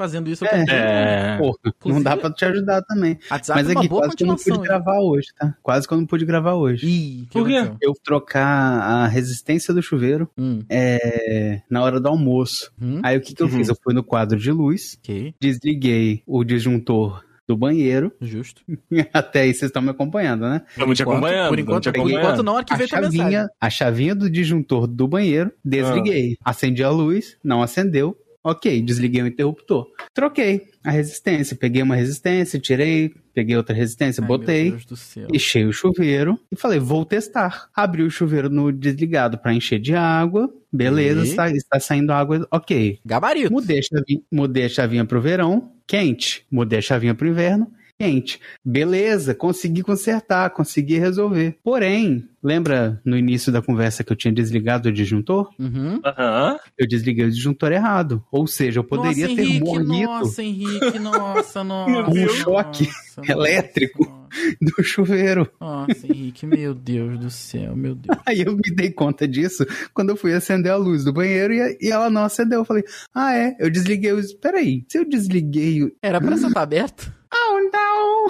Fazendo 0.02 0.30
isso, 0.30 0.44
eu 0.44 0.50
É. 0.50 0.66
É. 0.68 1.38
porra, 1.38 1.58
não 1.86 2.02
dá 2.02 2.18
pra 2.18 2.32
te 2.32 2.44
ajudar 2.46 2.82
também. 2.82 3.20
WhatsApp 3.30 3.60
Mas 3.62 3.70
é 3.70 3.72
uma 3.74 3.80
aqui, 3.82 3.90
boa 3.90 4.02
quase 4.02 4.16
que 4.18 4.24
eu 4.24 4.28
não 4.28 4.36
pude 4.36 4.58
gravar 4.60 5.00
hoje, 5.00 5.28
tá? 5.38 5.56
Quase 5.62 5.88
que 5.88 5.94
eu 5.94 5.98
não 6.00 6.06
pude 6.08 6.26
gravar 6.26 6.54
hoje. 6.56 6.88
Ih, 6.88 7.26
que 7.30 7.34
Por 7.34 7.48
quê? 7.48 7.56
aconteceu? 7.58 7.78
Eu 7.82 7.94
trocar 8.04 8.46
a 8.82 9.08
resistência 9.08 9.74
do 9.74 9.82
chuveiro 9.82 10.28
Hum, 10.38 10.62
é, 10.70 11.62
na 11.70 11.84
hora 11.84 12.00
do 12.00 12.08
almoço. 12.08 12.72
hum, 12.82 13.00
Aí 13.04 13.16
o 13.18 13.22
que, 13.22 13.34
que 13.36 13.44
eu 13.44 13.48
Uhum. 13.48 13.58
fiz? 13.58 13.70
Eu 13.70 13.78
fui 13.84 13.94
no 13.94 14.04
quadro 14.04 14.40
de 14.40 14.52
luz, 14.52 14.98
ok, 15.04 15.36
desliguei 15.40 16.24
o 16.26 16.44
disjuntor 16.44 17.24
do 17.48 17.56
banheiro. 17.58 18.12
justo. 18.22 18.62
Até 19.14 19.42
aí 19.42 19.54
vocês 19.54 19.70
estão 19.70 19.82
me 19.82 19.90
acompanhando, 19.90 20.42
né? 20.48 20.62
Estamos 20.70 20.96
te 20.98 21.04
acompanhando. 21.04 21.50
Por 21.50 21.60
enquanto, 21.60 21.84
por 21.84 21.90
acompanhando. 21.90 22.20
enquanto 22.24 22.44
não, 22.44 22.54
hora 22.54 22.64
que 22.64 22.74
A 22.74 22.78
veio 22.78 22.90
mensagem. 22.90 23.20
chavinha, 23.20 23.50
a 23.60 23.70
chavinha 23.70 24.16
do 24.16 24.30
disjuntor 24.30 24.88
do 24.88 25.08
banheiro, 25.08 25.52
desliguei. 25.64 26.38
Acendi 26.46 26.84
a 26.84 26.90
luz, 26.90 27.38
não 27.44 27.62
acendeu. 27.62 28.16
Ok, 28.44 28.82
desliguei 28.82 29.22
o 29.22 29.28
interruptor. 29.28 29.88
Troquei 30.14 30.62
a 30.84 30.90
resistência. 30.90 31.56
Peguei 31.56 31.84
uma 31.84 31.96
resistência, 31.96 32.60
tirei, 32.60 33.14
peguei 33.34 33.56
outra 33.56 33.76
resistência, 33.76 34.22
Ai, 34.22 34.28
botei. 34.28 34.76
Enchei 35.32 35.66
o 35.66 35.72
chuveiro 35.72 36.40
e 36.52 36.56
falei, 36.56 36.80
vou 36.80 37.06
testar. 37.06 37.70
Abri 37.76 38.02
o 38.02 38.10
chuveiro 38.10 38.50
no 38.50 38.72
desligado 38.72 39.38
para 39.38 39.54
encher 39.54 39.80
de 39.80 39.94
água. 39.94 40.52
Beleza, 40.74 41.22
E? 41.22 41.30
está, 41.30 41.52
está 41.52 41.80
saindo 41.80 42.12
água. 42.12 42.48
Ok. 42.50 43.00
Gabarito. 43.06 43.52
Mudei 43.52 43.80
a, 43.80 43.82
chavinha, 43.84 44.22
mudei 44.32 44.66
a 44.66 44.70
chavinha 44.70 45.06
pro 45.06 45.22
verão, 45.22 45.72
quente. 45.86 46.46
Mudei 46.50 46.80
a 46.80 46.82
chavinha 46.82 47.14
pro 47.14 47.28
inverno, 47.28 47.72
quente. 48.02 48.40
Beleza, 48.64 49.36
consegui 49.36 49.84
consertar, 49.84 50.50
consegui 50.50 50.98
resolver. 50.98 51.58
Porém, 51.64 52.28
lembra 52.44 53.02
no 53.06 53.18
início 53.18 53.52
da 53.52 53.62
conversa 53.62 54.04
que 54.04 54.12
eu 54.12 54.16
tinha 54.16 54.34
desligado 54.34 54.90
o 54.90 54.92
disjuntor? 54.92 55.50
Uhum. 55.60 56.00
Aham. 56.04 56.58
Eu 56.78 56.88
desliguei 56.88 57.26
o 57.26 57.32
disjuntor 57.32 57.72
errado. 57.72 58.24
Ou 58.32 58.48
seja, 58.48 58.80
eu 58.80 58.84
poderia 58.84 59.28
nossa, 59.28 59.36
ter 59.36 59.44
Henrique, 59.44 59.66
morrido 59.66 60.04
Nossa, 60.04 60.44
Henrique, 60.44 61.00
nossa, 61.00 61.64
nossa. 61.64 62.04
com 62.04 62.12
um 62.12 62.30
choque 62.30 62.88
nossa, 62.88 63.32
elétrico 63.32 64.06
nossa. 64.06 64.21
do 64.62 64.84
chuveiro. 64.84 65.50
Nossa, 65.60 66.08
Henrique, 66.08 66.46
meu 66.46 66.74
Deus 66.74 67.20
do 67.20 67.30
céu, 67.30 67.76
meu 67.76 67.96
Deus. 67.96 68.18
Aí 68.26 68.42
eu 68.42 68.56
me 68.56 68.76
dei 68.76 68.92
conta 68.92 69.28
disso 69.28 69.66
quando 69.94 70.10
eu 70.10 70.16
fui 70.16 70.34
acender 70.34 70.72
a 70.72 70.76
luz 70.76 71.04
do 71.04 71.14
banheiro 71.14 71.54
e, 71.54 71.78
e 71.82 71.92
ela 71.92 72.10
não 72.10 72.24
acendeu. 72.24 72.60
Eu 72.60 72.66
falei, 72.66 72.84
ah, 73.14 73.36
é? 73.36 73.56
Eu 73.60 73.70
desliguei 73.70 74.12
os. 74.14 74.34
Peraí, 74.34 74.86
se 74.88 74.98
eu 74.98 75.08
desliguei 75.08 75.84
o. 75.84 75.92
Era 76.02 76.20
pra 76.20 76.36
estar 76.36 76.62
aberto? 76.62 77.12
Oh, 77.34 77.70
não! 77.72 78.28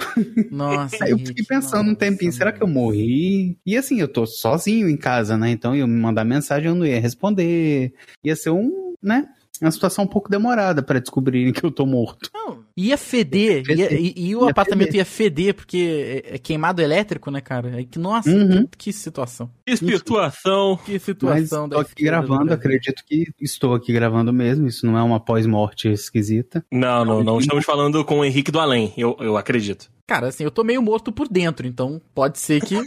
Nossa, 0.50 1.04
Aí 1.04 1.10
eu 1.10 1.18
fiquei 1.18 1.44
pensando 1.44 1.82
um 1.82 1.86
nossa, 1.86 1.98
tempinho, 1.98 2.32
será 2.32 2.52
que 2.52 2.62
eu 2.62 2.68
nossa. 2.68 2.78
morri? 2.78 3.58
E 3.66 3.76
assim, 3.76 4.00
eu 4.00 4.06
tô 4.06 4.24
sozinho 4.26 4.88
em 4.88 4.96
casa, 4.96 5.36
né? 5.36 5.50
Então 5.50 5.74
eu 5.74 5.88
me 5.88 6.00
mandar 6.00 6.24
mensagem, 6.24 6.68
eu 6.68 6.74
não 6.74 6.86
ia 6.86 7.00
responder. 7.00 7.92
Ia 8.22 8.36
ser 8.36 8.50
um, 8.50 8.94
né? 9.02 9.28
Uma 9.60 9.70
situação 9.70 10.04
um 10.04 10.08
pouco 10.08 10.30
demorada 10.30 10.82
pra 10.82 10.98
descobrirem 10.98 11.52
que 11.52 11.64
eu 11.64 11.70
tô 11.70 11.84
morto. 11.84 12.30
Não, 12.32 12.61
ia 12.76 12.96
feder, 12.98 13.58
Ia 13.68 13.88
feder. 13.88 13.92
e, 14.00 14.14
e 14.28 14.36
o 14.36 14.44
Ia 14.44 14.50
apartamento 14.50 14.86
feder. 14.88 14.98
ia 15.00 15.04
feder, 15.04 15.54
porque 15.54 16.22
é, 16.26 16.34
é 16.34 16.38
queimado 16.38 16.80
elétrico, 16.82 17.30
né, 17.30 17.40
cara? 17.40 17.76
Aí 17.76 17.84
que, 17.84 17.98
nossa, 17.98 18.30
Uhum. 18.30 18.66
que, 18.66 18.76
que 18.78 18.92
situação. 18.92 19.50
Que 19.66 19.76
situação. 19.76 20.78
Que 20.84 20.98
situação. 20.98 21.68
tô 21.68 21.76
da 21.76 21.82
aqui 21.82 22.04
gravando, 22.04 22.52
acredito 22.52 23.02
que 23.06 23.26
estou 23.40 23.74
aqui 23.74 23.92
gravando 23.92 24.32
mesmo. 24.32 24.66
Isso 24.66 24.86
não 24.86 24.98
é 24.98 25.02
uma 25.02 25.20
pós-morte 25.20 25.88
esquisita. 25.88 26.64
Não, 26.70 27.04
não, 27.04 27.22
não 27.22 27.38
estamos 27.38 27.64
falando 27.64 28.04
com 28.04 28.18
o 28.20 28.24
Henrique 28.24 28.50
do 28.50 28.58
Além, 28.60 28.92
eu, 28.96 29.16
eu 29.20 29.36
acredito. 29.36 29.90
Cara, 30.12 30.28
assim, 30.28 30.44
eu 30.44 30.50
tô 30.50 30.62
meio 30.62 30.82
morto 30.82 31.10
por 31.10 31.26
dentro, 31.26 31.66
então 31.66 31.98
pode 32.14 32.38
ser 32.38 32.60
que. 32.60 32.74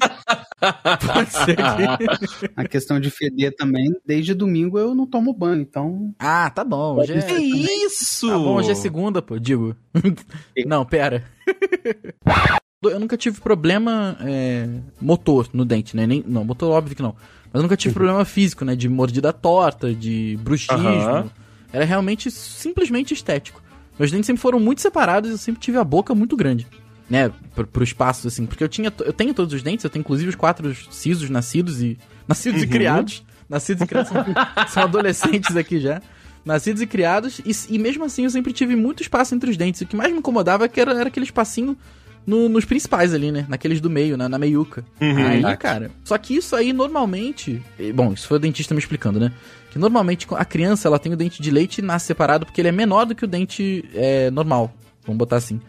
pode 1.08 1.32
ser 1.32 1.56
que. 1.56 2.52
A 2.56 2.68
questão 2.68 3.00
de 3.00 3.10
feder 3.10 3.56
também, 3.56 3.92
desde 4.06 4.36
domingo 4.36 4.78
eu 4.78 4.94
não 4.94 5.08
tomo 5.08 5.34
banho, 5.34 5.62
então. 5.62 6.14
Ah, 6.20 6.52
tá 6.52 6.64
bom. 6.64 7.00
Hoje 7.00 7.14
é, 7.14 7.22
Que 7.24 7.34
isso? 7.34 8.28
tá 8.28 8.38
bom, 8.38 8.58
hoje 8.58 8.70
é 8.70 8.76
segunda, 8.76 9.24
pô, 9.24 9.40
digo. 9.40 9.76
Não, 10.68 10.86
pera. 10.86 11.24
Eu 12.84 13.00
nunca 13.00 13.18
tive 13.18 13.42
problema 13.42 14.16
é, 14.22 14.68
motor 15.02 15.50
no 15.52 15.66
dente, 15.66 15.96
né? 15.96 16.06
Nem, 16.06 16.24
não, 16.28 16.46
motor 16.46 16.72
óbvio 16.72 16.96
que 16.96 17.02
não. 17.02 17.16
Mas 17.46 17.56
eu 17.56 17.64
nunca 17.64 17.76
tive 17.76 17.96
problema 17.96 18.24
físico, 18.24 18.64
né? 18.64 18.76
De 18.76 18.88
mordida 18.88 19.34
torta, 19.34 19.92
de 19.92 20.38
bruxismo. 20.44 20.88
Aham. 20.88 21.32
Era 21.74 21.84
realmente 21.84 22.30
simplesmente 22.30 23.12
estético. 23.12 23.60
Meus 23.98 24.12
dentes 24.12 24.28
sempre 24.28 24.42
foram 24.42 24.60
muito 24.60 24.82
separados 24.82 25.32
e 25.32 25.34
eu 25.34 25.38
sempre 25.40 25.62
tive 25.62 25.80
a 25.80 25.84
boca 25.84 26.14
muito 26.14 26.38
grande. 26.38 26.68
Né? 27.10 27.32
Pro, 27.54 27.68
pro 27.68 27.84
espaço, 27.84 28.28
assim. 28.28 28.46
Porque 28.46 28.64
eu 28.64 28.68
tinha. 28.70 28.92
Eu 29.04 29.14
tenho 29.14 29.34
todos 29.34 29.54
os 29.54 29.62
dentes, 29.62 29.84
eu 29.84 29.90
tenho 29.90 30.02
inclusive 30.02 30.30
os 30.30 30.36
quatro 30.36 30.74
sisos 30.92 31.30
nascidos 31.30 31.82
e. 31.82 31.98
Nascidos 32.28 32.64
e 32.64 32.68
criados. 32.68 33.24
Nascidos 33.48 33.84
e 33.84 33.88
criados. 33.88 34.12
São, 34.12 34.26
são 34.70 34.84
adolescentes 34.84 35.56
aqui 35.56 35.80
já. 35.80 36.02
Nascidos 36.44 36.82
e 36.82 36.88
criados. 36.88 37.40
E, 37.40 37.76
e 37.76 37.78
mesmo 37.80 38.04
assim 38.06 38.24
eu 38.24 38.30
sempre 38.30 38.52
tive 38.54 38.76
muito 38.76 39.02
espaço 39.04 39.36
entre 39.36 39.50
os 39.52 39.58
dentes. 39.58 39.82
O 39.82 39.86
que 39.86 39.96
mais 39.96 40.12
me 40.12 40.20
incomodava 40.20 40.66
é 40.66 40.72
era, 40.76 40.92
era 40.94 41.08
aquele 41.08 41.26
espacinho 41.26 41.78
no- 42.26 42.50
nos 42.50 42.66
principais 42.66 43.14
ali, 43.14 43.32
né? 43.32 43.46
Naqueles 43.48 43.80
do 43.80 43.90
meio, 43.90 44.18
na, 44.18 44.28
na 44.28 44.40
meiuca. 44.40 44.84
Uhum. 45.00 45.28
Aí, 45.28 45.58
cara. 45.58 45.92
Só 46.04 46.18
que 46.18 46.36
isso 46.36 46.56
aí 46.56 46.74
normalmente. 46.74 47.62
Bom, 47.94 48.14
isso 48.14 48.28
foi 48.28 48.38
o 48.38 48.40
dentista 48.40 48.74
me 48.74 48.80
explicando, 48.80 49.20
né? 49.20 49.32
Que 49.70 49.78
normalmente 49.78 50.26
a 50.32 50.46
criança 50.46 50.88
ela 50.88 50.98
tem 50.98 51.14
o 51.14 51.18
dente 51.18 51.42
de 51.42 51.52
leite 51.52 51.80
e 51.80 51.82
nasce 51.82 52.08
separado 52.08 52.46
porque 52.46 52.62
ele 52.62 52.70
é 52.70 52.72
menor 52.72 53.06
do 53.06 53.14
que 53.14 53.26
o 53.26 53.28
dente 53.28 53.86
é, 53.94 54.32
normal. 54.32 54.74
Vamos 55.06 55.18
botar 55.20 55.36
assim. 55.36 55.62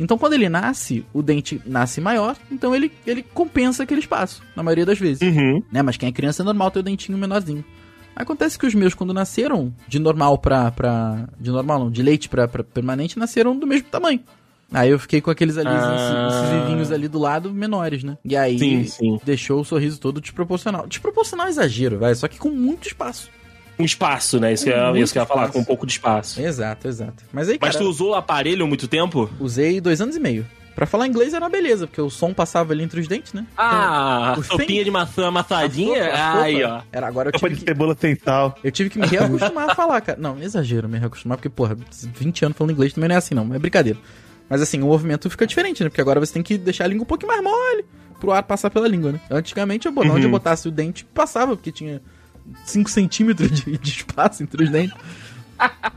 Então 0.00 0.16
quando 0.18 0.32
ele 0.32 0.48
nasce, 0.48 1.04
o 1.12 1.22
dente 1.22 1.60
nasce 1.66 2.00
maior, 2.00 2.36
então 2.50 2.74
ele, 2.74 2.90
ele 3.06 3.22
compensa 3.22 3.82
aquele 3.82 4.00
espaço, 4.00 4.42
na 4.56 4.62
maioria 4.62 4.86
das 4.86 4.98
vezes. 4.98 5.20
Uhum. 5.22 5.62
Né? 5.70 5.82
Mas 5.82 5.96
quem 5.96 6.08
é 6.08 6.12
criança 6.12 6.42
é 6.42 6.44
normal 6.44 6.70
ter 6.70 6.80
o 6.80 6.82
dentinho 6.82 7.16
menorzinho. 7.18 7.64
Acontece 8.14 8.58
que 8.58 8.66
os 8.66 8.74
meus, 8.74 8.92
quando 8.94 9.14
nasceram, 9.14 9.72
de 9.88 9.98
normal 9.98 10.36
pra. 10.38 10.70
pra 10.70 11.26
de 11.40 11.50
normal 11.50 11.78
não, 11.78 11.90
de 11.90 12.02
leite 12.02 12.28
pra, 12.28 12.46
pra 12.46 12.62
permanente, 12.62 13.18
nasceram 13.18 13.58
do 13.58 13.66
mesmo 13.66 13.88
tamanho. 13.88 14.20
Aí 14.70 14.90
eu 14.90 14.98
fiquei 14.98 15.20
com 15.20 15.30
aqueles 15.30 15.56
ali, 15.58 15.68
Ah. 15.70 16.28
os 16.28 16.34
incisivinhos 16.36 16.90
ali 16.92 17.06
do 17.08 17.18
lado 17.18 17.52
menores, 17.52 18.02
né? 18.04 18.16
E 18.24 18.34
aí 18.36 18.58
Sim, 18.58 18.84
sim. 18.84 19.18
deixou 19.24 19.60
o 19.60 19.64
sorriso 19.64 20.00
todo 20.00 20.20
desproporcional. 20.20 20.86
Desproporcional 20.86 21.46
é 21.46 21.50
exagero, 21.50 21.98
vai, 21.98 22.14
só 22.14 22.26
que 22.28 22.38
com 22.38 22.50
muito 22.50 22.86
espaço. 22.86 23.30
Um 23.78 23.84
espaço, 23.84 24.38
né? 24.38 24.52
Isso 24.52 24.64
que, 24.64 24.70
eu, 24.70 24.86
Muito 24.90 25.02
isso 25.02 25.12
que 25.12 25.18
eu 25.18 25.22
ia 25.22 25.26
falar, 25.26 25.48
com 25.48 25.58
um 25.58 25.64
pouco 25.64 25.86
de 25.86 25.92
espaço. 25.92 26.40
Exato, 26.40 26.86
exato. 26.88 27.24
Mas 27.32 27.48
aí, 27.48 27.58
Mas 27.60 27.72
cara, 27.72 27.84
tu 27.84 27.90
usou 27.90 28.10
o 28.10 28.14
aparelho 28.14 28.64
há 28.64 28.68
muito 28.68 28.86
tempo? 28.86 29.30
usei 29.40 29.80
dois 29.80 30.00
anos 30.00 30.16
e 30.16 30.20
meio. 30.20 30.46
Pra 30.74 30.86
falar 30.86 31.06
inglês 31.06 31.34
era 31.34 31.44
uma 31.44 31.50
beleza, 31.50 31.86
porque 31.86 32.00
o 32.00 32.08
som 32.08 32.32
passava 32.32 32.72
ali 32.72 32.82
entre 32.82 32.98
os 32.98 33.06
dentes, 33.06 33.34
né? 33.34 33.46
Ah, 33.58 34.34
o 34.38 34.42
sopinha 34.42 34.82
de 34.82 34.90
maçã 34.90 35.24
A 35.24 35.28
amassadinha? 35.28 36.04
sopa, 36.04 36.14
a 36.16 36.32
sopa. 36.32 36.42
Aí, 36.44 36.64
ó. 36.64 36.80
Era 36.90 37.06
agora 37.06 37.28
eu 37.28 37.32
tive 37.38 37.50
de 37.54 37.60
que, 37.60 37.66
cebola 37.66 37.96
sem 38.00 38.14
sal. 38.16 38.54
eu 38.64 38.70
tive 38.70 38.88
que 38.88 38.98
me 38.98 39.06
reacostumar 39.06 39.70
a 39.70 39.74
falar, 39.74 40.00
cara. 40.00 40.18
Não, 40.18 40.38
exagero 40.42 40.88
me 40.88 40.98
reacostumar, 40.98 41.36
porque, 41.36 41.50
porra, 41.50 41.76
20 42.14 42.44
anos 42.46 42.56
falando 42.56 42.72
inglês 42.72 42.94
também 42.94 43.08
não 43.08 43.14
é 43.14 43.18
assim, 43.18 43.34
não. 43.34 43.52
É 43.54 43.58
brincadeira. 43.58 43.98
Mas 44.48 44.62
assim, 44.62 44.80
o 44.82 44.86
movimento 44.86 45.28
fica 45.28 45.46
diferente, 45.46 45.82
né? 45.84 45.90
Porque 45.90 46.00
agora 46.00 46.18
você 46.20 46.32
tem 46.32 46.42
que 46.42 46.56
deixar 46.56 46.84
a 46.84 46.88
língua 46.88 47.02
um 47.04 47.06
pouquinho 47.06 47.30
mais 47.30 47.42
mole 47.42 47.84
pro 48.18 48.32
ar 48.32 48.42
passar 48.42 48.70
pela 48.70 48.88
língua, 48.88 49.12
né? 49.12 49.20
Antigamente, 49.30 49.86
eu, 49.86 49.92
Uhum. 49.94 50.10
onde 50.14 50.24
eu 50.26 50.30
botasse 50.30 50.66
o 50.68 50.70
dente, 50.70 51.04
passava, 51.04 51.54
porque 51.54 51.70
tinha 51.72 52.00
5 52.64 52.90
centímetros 52.90 53.50
de, 53.50 53.78
de 53.78 53.90
espaço 53.90 54.42
entre 54.42 54.64
os 54.64 54.70
dentes. 54.70 54.96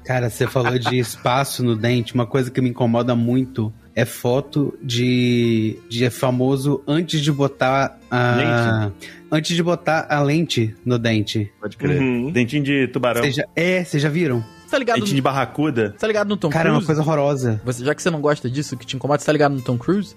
Cara, 0.04 0.30
você 0.30 0.46
falou 0.48 0.78
de 0.78 1.00
espaço 1.00 1.64
no 1.64 1.76
dente. 1.76 2.14
Uma 2.14 2.28
coisa 2.28 2.52
que 2.52 2.62
me 2.62 2.70
incomoda 2.70 3.16
muito 3.16 3.74
é 3.96 4.06
foto 4.06 4.78
de, 4.84 5.80
de 5.90 6.08
famoso 6.10 6.84
antes 6.88 7.22
de 7.22 7.32
botar 7.32 7.98
a. 8.12 8.92
Antes 9.32 9.56
de 9.56 9.64
botar 9.64 10.06
a 10.10 10.22
lente 10.22 10.76
no 10.86 11.00
dente. 11.00 11.52
Pode 11.60 11.78
crer. 11.78 12.00
Uhum. 12.00 12.32
Dentinho 12.32 12.64
de 12.64 12.88
tubarão. 12.90 13.22
Vocês 13.24 13.36
já- 13.36 13.46
é, 13.56 13.84
vocês 13.84 14.02
já 14.04 14.08
viram? 14.10 14.42
Você 14.66 14.72
tá 14.72 14.78
ligado, 14.80 14.96
Dentinho 15.00 15.16
de 15.16 15.22
barracuda. 15.22 15.92
você 15.92 15.98
tá 15.98 16.08
ligado 16.08 16.28
no 16.30 16.38
Tom 16.38 16.50
Cara, 16.50 16.70
é 16.70 16.72
uma 16.72 16.76
Cruise? 16.78 16.86
coisa 16.88 17.02
horrorosa. 17.02 17.62
Você- 17.66 17.84
já 17.84 17.96
que 17.96 18.02
você 18.04 18.10
não 18.12 18.22
gosta 18.22 18.50
disso, 18.50 18.78
que 18.78 18.86
te 18.86 18.96
incomoda, 18.96 19.20
você 19.20 19.26
tá 19.26 19.32
ligado 19.32 19.54
no 19.56 19.62
Tom 19.62 19.78
Cruise? 19.78 20.16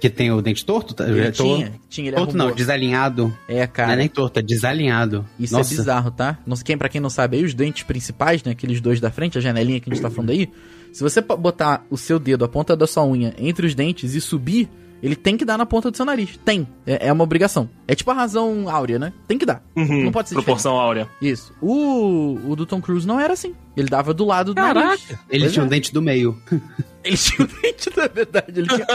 Que 0.00 0.10
tem 0.10 0.30
o 0.30 0.42
dente 0.42 0.64
torto? 0.64 0.92
Tá? 0.94 1.08
Ele 1.08 1.20
É 1.20 1.30
tinha, 1.30 1.72
tinha, 1.88 2.08
ele 2.08 2.16
Torto 2.16 2.30
arrumou. 2.32 2.48
não, 2.48 2.54
desalinhado. 2.54 3.34
É, 3.48 3.60
Não 3.60 3.66
cara. 3.68 3.92
é 3.94 3.96
nem 3.96 4.08
torto, 4.08 4.38
é 4.38 4.42
desalinhado. 4.42 5.24
Isso 5.38 5.54
Nossa. 5.56 5.72
é 5.72 5.76
bizarro, 5.78 6.10
tá? 6.10 6.38
Não 6.46 6.54
sei 6.54 6.64
quem, 6.66 6.76
pra 6.78 6.88
quem 6.88 7.00
não 7.00 7.08
sabe 7.08 7.38
aí, 7.38 7.44
os 7.44 7.54
dentes 7.54 7.82
principais, 7.82 8.42
né? 8.44 8.52
Aqueles 8.52 8.80
dois 8.80 9.00
da 9.00 9.10
frente, 9.10 9.38
a 9.38 9.40
janelinha 9.40 9.80
que 9.80 9.88
a 9.90 9.94
gente 9.94 10.02
tá 10.02 10.10
falando 10.10 10.30
aí. 10.30 10.50
Se 10.92 11.02
você 11.02 11.20
botar 11.22 11.84
o 11.90 11.96
seu 11.96 12.18
dedo, 12.18 12.44
a 12.44 12.48
ponta 12.48 12.76
da 12.76 12.86
sua 12.86 13.06
unha, 13.06 13.34
entre 13.38 13.66
os 13.66 13.74
dentes 13.74 14.14
e 14.14 14.20
subir, 14.20 14.68
ele 15.02 15.16
tem 15.16 15.36
que 15.36 15.44
dar 15.44 15.58
na 15.58 15.66
ponta 15.66 15.90
do 15.90 15.96
seu 15.96 16.06
nariz. 16.06 16.38
Tem. 16.44 16.66
É, 16.86 17.08
é 17.08 17.12
uma 17.12 17.24
obrigação. 17.24 17.68
É 17.86 17.94
tipo 17.94 18.10
a 18.10 18.14
razão 18.14 18.68
áurea, 18.68 18.98
né? 18.98 19.12
Tem 19.26 19.38
que 19.38 19.46
dar. 19.46 19.62
Uhum. 19.76 20.04
Não 20.04 20.12
pode 20.12 20.28
ser 20.28 20.34
Proporção 20.34 20.76
áurea. 20.76 21.08
Isso. 21.20 21.52
O, 21.60 22.38
o 22.46 22.56
do 22.56 22.66
Tom 22.66 22.80
Cruise 22.80 23.06
não 23.06 23.20
era 23.20 23.32
assim. 23.32 23.54
Ele 23.76 23.88
dava 23.88 24.14
do 24.14 24.24
lado 24.24 24.54
do 24.54 24.60
nariz. 24.60 25.06
Ele 25.30 25.42
Pois 25.44 25.52
tinha 25.52 25.62
é. 25.62 25.66
um 25.66 25.68
dente 25.68 25.92
do 25.92 26.02
meio. 26.02 26.36
Ele 27.04 27.16
tinha 27.16 27.46
um 27.46 27.62
dente, 27.62 27.90
na 27.96 28.08
verdade. 28.08 28.52
Ele 28.58 28.66
tinha 28.66 28.86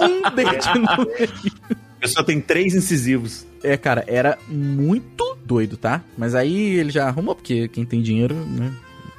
um 0.00 0.34
dente 0.34 0.68
no 0.74 1.06
meio. 1.06 1.54
A 1.96 2.00
pessoa 2.00 2.24
tem 2.24 2.40
três 2.42 2.74
incisivos. 2.74 3.46
É, 3.62 3.76
cara, 3.76 4.04
era 4.06 4.38
muito 4.48 5.36
doido, 5.46 5.76
tá? 5.78 6.02
Mas 6.16 6.34
aí 6.34 6.76
ele 6.76 6.90
já 6.90 7.08
arrumou, 7.08 7.34
porque 7.34 7.66
quem 7.68 7.84
tem 7.86 8.02
dinheiro, 8.02 8.34
né? 8.34 8.72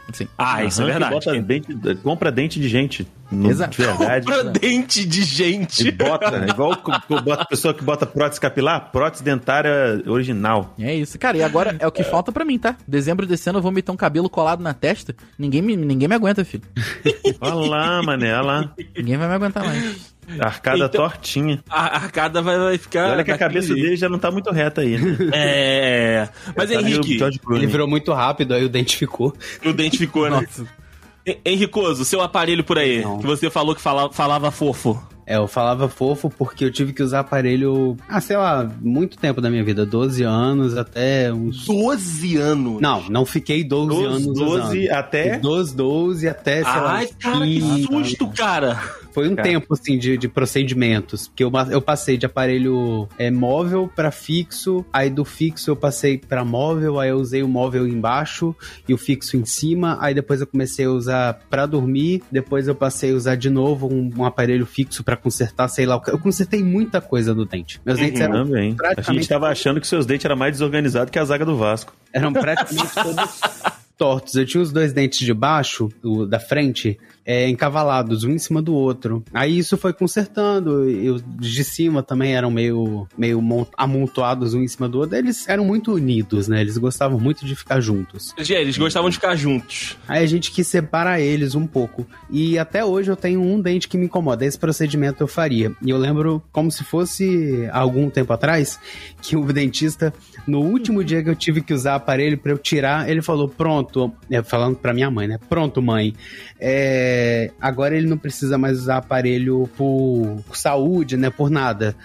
Assim. 0.10 0.28
Ah, 0.38 0.64
isso 0.64 0.82
é 0.82 0.86
verdade. 0.86 1.14
Bota 1.14 1.42
dente, 1.42 1.68
compra 2.04 2.32
dente 2.32 2.60
de 2.60 2.68
gente. 2.68 3.08
No- 3.32 3.50
Exato. 3.50 3.78
De 3.78 3.86
verdade. 3.86 4.26
Compra 4.26 4.44
dente 4.46 5.06
de 5.06 5.24
gente. 5.24 5.88
E 5.88 5.92
bota, 5.92 6.32
né? 6.40 6.48
igual 6.50 6.72
a 7.38 7.46
pessoa 7.46 7.74
que 7.74 7.84
bota 7.84 8.06
prótese 8.06 8.42
capilar, 8.42 8.92
prótese 8.92 9.24
dentária 9.24 10.02
original. 10.08 10.74
É 10.80 10.96
isso, 10.96 11.18
cara. 11.20 11.38
E 11.38 11.44
agora 11.44 11.76
é 11.80 11.86
o 11.88 11.92
que 11.92 12.04
falta 12.04 12.32
pra 12.32 12.44
mim, 12.44 12.58
tá? 12.58 12.76
Dezembro 12.88 13.28
desse 13.28 13.48
ano 13.50 13.60
eu 13.60 13.64
vou 13.64 13.72
meter 13.72 13.92
um 13.92 13.96
cabelo 13.98 14.30
colado 14.30 14.62
na 14.62 14.74
testa. 14.74 15.16
Ninguém 15.38 15.62
me, 15.62 15.76
ninguém 15.78 16.08
me 16.08 16.16
aguenta, 16.16 16.44
filho. 16.44 16.64
Olha 17.40 17.54
lá, 17.70 18.04
mané, 18.04 18.34
olha 18.34 18.42
lá. 18.42 18.74
Ninguém 18.98 19.18
vai 19.18 19.28
me 19.28 19.34
aguentar 19.36 19.64
mais. 19.64 20.14
Arcada 20.40 20.78
Então- 20.86 20.90
tortinha. 20.90 21.60
A 21.70 21.96
arcada 21.96 22.42
vai, 22.42 22.58
vai 22.58 22.76
E 22.76 22.78
ficar. 22.78 23.12
olha 23.12 23.24
que 23.24 23.32
a 23.32 23.38
cabeça 23.38 23.74
dele 23.74 23.96
já 23.96 24.08
não 24.10 24.20
tá 24.20 24.30
muito 24.30 24.52
reta 24.52 24.82
aí, 24.82 24.98
né? 24.98 25.18
É. 25.34 26.30
Mas 26.56 26.70
Tá 26.70 26.82
meio 26.82 26.96
Henrique, 26.98 27.18
George 27.18 27.40
Clooney. 27.40 27.64
Ele 27.64 27.72
virou 27.72 27.88
muito 27.88 28.12
rápido, 28.14 28.54
aí 28.54 28.64
o 28.64 28.70
dente 28.70 28.98
ficou. 28.98 29.34
o 29.66 29.74
dente 29.74 29.98
ficou, 29.98 30.30
né? 30.30 30.46
Henricoso, 31.46 32.04
seu 32.06 32.22
aparelho 32.22 32.64
por 32.64 32.78
aí, 32.80 33.02
Não. 33.04 33.20
que 33.20 33.26
você 33.28 33.50
falou 33.50 33.76
que 33.76 33.82
falava, 33.82 34.12
falava 34.12 34.50
fofo. 34.52 35.00
É, 35.28 35.36
eu 35.38 35.48
falava 35.48 35.88
fofo 35.88 36.28
porque 36.28 36.66
eu 36.66 36.72
tive 36.72 36.92
que 36.92 37.04
usar 37.04 37.20
aparelho, 37.20 37.96
ah, 38.08 38.20
sei 38.20 38.36
lá, 38.36 38.68
muito 38.82 39.16
tempo 39.16 39.40
da 39.40 39.48
minha 39.48 39.64
vida, 39.64 39.86
12 39.86 40.24
anos 40.24 40.76
até 40.76 41.32
uns 41.32 41.68
12 41.68 42.36
anos. 42.38 42.82
Não, 42.82 43.04
não 43.10 43.26
fiquei 43.28 43.64
12 43.64 43.90
Dos 43.90 44.06
anos 44.08 44.26
12 44.26 44.80
usando. 44.80 44.92
até. 44.98 45.38
Dos 45.38 45.72
12 45.72 46.28
até, 46.28 46.64
sei 46.64 46.82
lá, 46.82 46.94
Ai, 46.96 47.10
cara, 47.20 47.46
que 47.46 47.60
15. 47.60 47.84
susto, 47.84 48.28
cara. 48.30 48.82
Foi 49.12 49.28
um 49.28 49.36
Cara. 49.36 49.48
tempo, 49.48 49.74
assim, 49.74 49.98
de, 49.98 50.18
de 50.18 50.28
procedimentos. 50.28 51.28
Porque 51.28 51.44
eu, 51.44 51.52
eu 51.72 51.82
passei 51.82 52.18
de 52.18 52.26
aparelho 52.26 53.08
é, 53.18 53.32
móvel 53.32 53.90
pra 53.94 54.12
fixo, 54.12 54.86
aí 54.92 55.10
do 55.10 55.26
fixo 55.26 55.72
eu 55.72 55.76
passei 55.76 56.18
pra 56.18 56.46
móvel, 56.46 57.00
aí 57.00 57.10
eu 57.10 57.18
usei 57.18 57.44
o 57.44 57.48
móvel 57.48 57.88
embaixo 57.88 58.56
e 58.88 58.94
o 58.94 58.98
fixo 58.98 59.38
em 59.38 59.46
cima, 59.46 59.98
aí 60.00 60.14
depois 60.14 60.42
eu 60.42 60.48
comecei 60.48 60.86
a 60.86 60.90
usar 60.92 61.40
pra 61.50 61.66
dormir, 61.66 62.24
depois 62.32 62.68
eu 62.68 62.76
passei 62.76 63.12
a 63.12 63.16
usar 63.16 63.36
de 63.36 63.50
novo 63.50 63.88
um, 63.88 64.12
um 64.18 64.26
aparelho 64.26 64.66
fixo 64.66 65.04
pra 65.04 65.16
consertar, 65.16 65.68
sei 65.68 65.86
lá. 65.86 66.02
Eu 66.08 66.20
consertei 66.20 66.64
muita 66.64 67.02
coisa 67.02 67.34
no 67.34 67.46
dente. 67.46 67.82
Meus 67.86 68.00
dentes 68.00 68.22
eram, 68.22 68.46
Também. 68.46 68.74
A 68.74 68.76
praticamente 68.76 69.20
gente 69.20 69.30
tava 69.30 69.48
achando 69.50 69.82
que 69.82 69.88
seus 69.88 70.06
dentes 70.06 70.26
eram 70.26 70.36
mais 70.36 70.54
desorganizados 70.54 71.12
que 71.12 71.20
a 71.20 71.26
zaga 71.26 71.46
do 71.46 71.58
Vasco. 71.58 71.94
eram 72.14 72.32
praticamente 72.34 72.94
todos 72.96 73.40
tortos. 74.00 74.34
Eu 74.36 74.46
tinha 74.46 74.64
os 74.64 74.72
dois 74.72 74.94
dentes 74.94 75.20
de 75.20 75.34
baixo, 75.34 75.90
o 76.02 76.26
da 76.26 76.40
frente, 76.40 76.98
é, 77.32 77.48
encavalados, 77.48 78.24
um 78.24 78.32
em 78.32 78.40
cima 78.40 78.60
do 78.60 78.74
outro. 78.74 79.24
Aí 79.32 79.56
isso 79.60 79.78
foi 79.78 79.94
consertando. 79.94 80.90
E 80.90 81.12
os 81.12 81.24
de 81.40 81.64
cima 81.64 82.02
também 82.02 82.36
eram 82.36 82.50
meio, 82.50 83.08
meio 83.16 83.40
mon- 83.40 83.68
amontoados 83.78 84.56
um 84.56 84.64
em 84.64 84.68
cima 84.68 84.90
do 84.90 84.98
outro. 84.98 85.16
Eles 85.16 85.48
eram 85.48 85.64
muito 85.64 85.94
unidos, 85.94 86.48
né? 86.48 86.60
Eles 86.60 86.76
gostavam 86.80 87.20
muito 87.20 87.46
de 87.46 87.56
ficar 87.56 87.80
juntos. 87.82 88.34
Gente, 88.40 88.54
Eles 88.62 88.78
gostavam 88.80 89.12
de 89.12 89.18
ficar 89.18 89.36
juntos. 89.36 89.96
Aí 90.08 90.24
a 90.24 90.26
gente 90.28 90.52
quis 90.52 90.66
separar 90.66 91.20
eles 91.22 91.54
um 91.54 91.68
pouco. 91.68 92.04
E 92.32 92.58
até 92.58 92.84
hoje 92.84 93.12
eu 93.12 93.16
tenho 93.16 93.42
um 93.44 93.62
dente 93.62 93.88
que 93.88 93.96
me 93.98 94.06
incomoda. 94.08 94.44
Esse 94.44 94.58
procedimento 94.58 95.22
eu 95.22 95.28
faria. 95.28 95.72
E 95.86 95.90
eu 95.92 95.98
lembro, 96.00 96.42
como 96.52 96.72
se 96.72 96.84
fosse 96.84 97.70
algum 97.72 98.10
tempo 98.10 98.34
atrás, 98.34 98.80
que 99.22 99.36
o 99.38 99.46
dentista, 99.54 100.12
no 100.48 100.62
último 100.62 101.04
dia 101.04 101.22
que 101.24 101.30
eu 101.30 101.36
tive 101.36 101.62
que 101.62 101.76
usar 101.76 101.94
aparelho 101.94 102.40
pra 102.40 102.52
eu 102.54 102.58
tirar, 102.58 103.08
ele 103.08 103.22
falou: 103.22 103.48
Pronto, 103.48 104.12
é, 104.32 104.42
falando 104.42 104.78
pra 104.78 104.96
minha 104.96 105.12
mãe, 105.12 105.28
né? 105.28 105.38
Pronto, 105.48 105.80
mãe. 105.80 106.16
É, 106.60 107.19
agora 107.60 107.96
ele 107.96 108.08
não 108.08 108.18
precisa 108.18 108.58
mais 108.58 108.80
usar 108.80 108.98
aparelho 108.98 109.70
por, 109.78 110.44
por 110.46 110.58
saúde, 110.58 111.18
né? 111.18 111.30
Por 111.30 111.50
nada. 111.50 111.96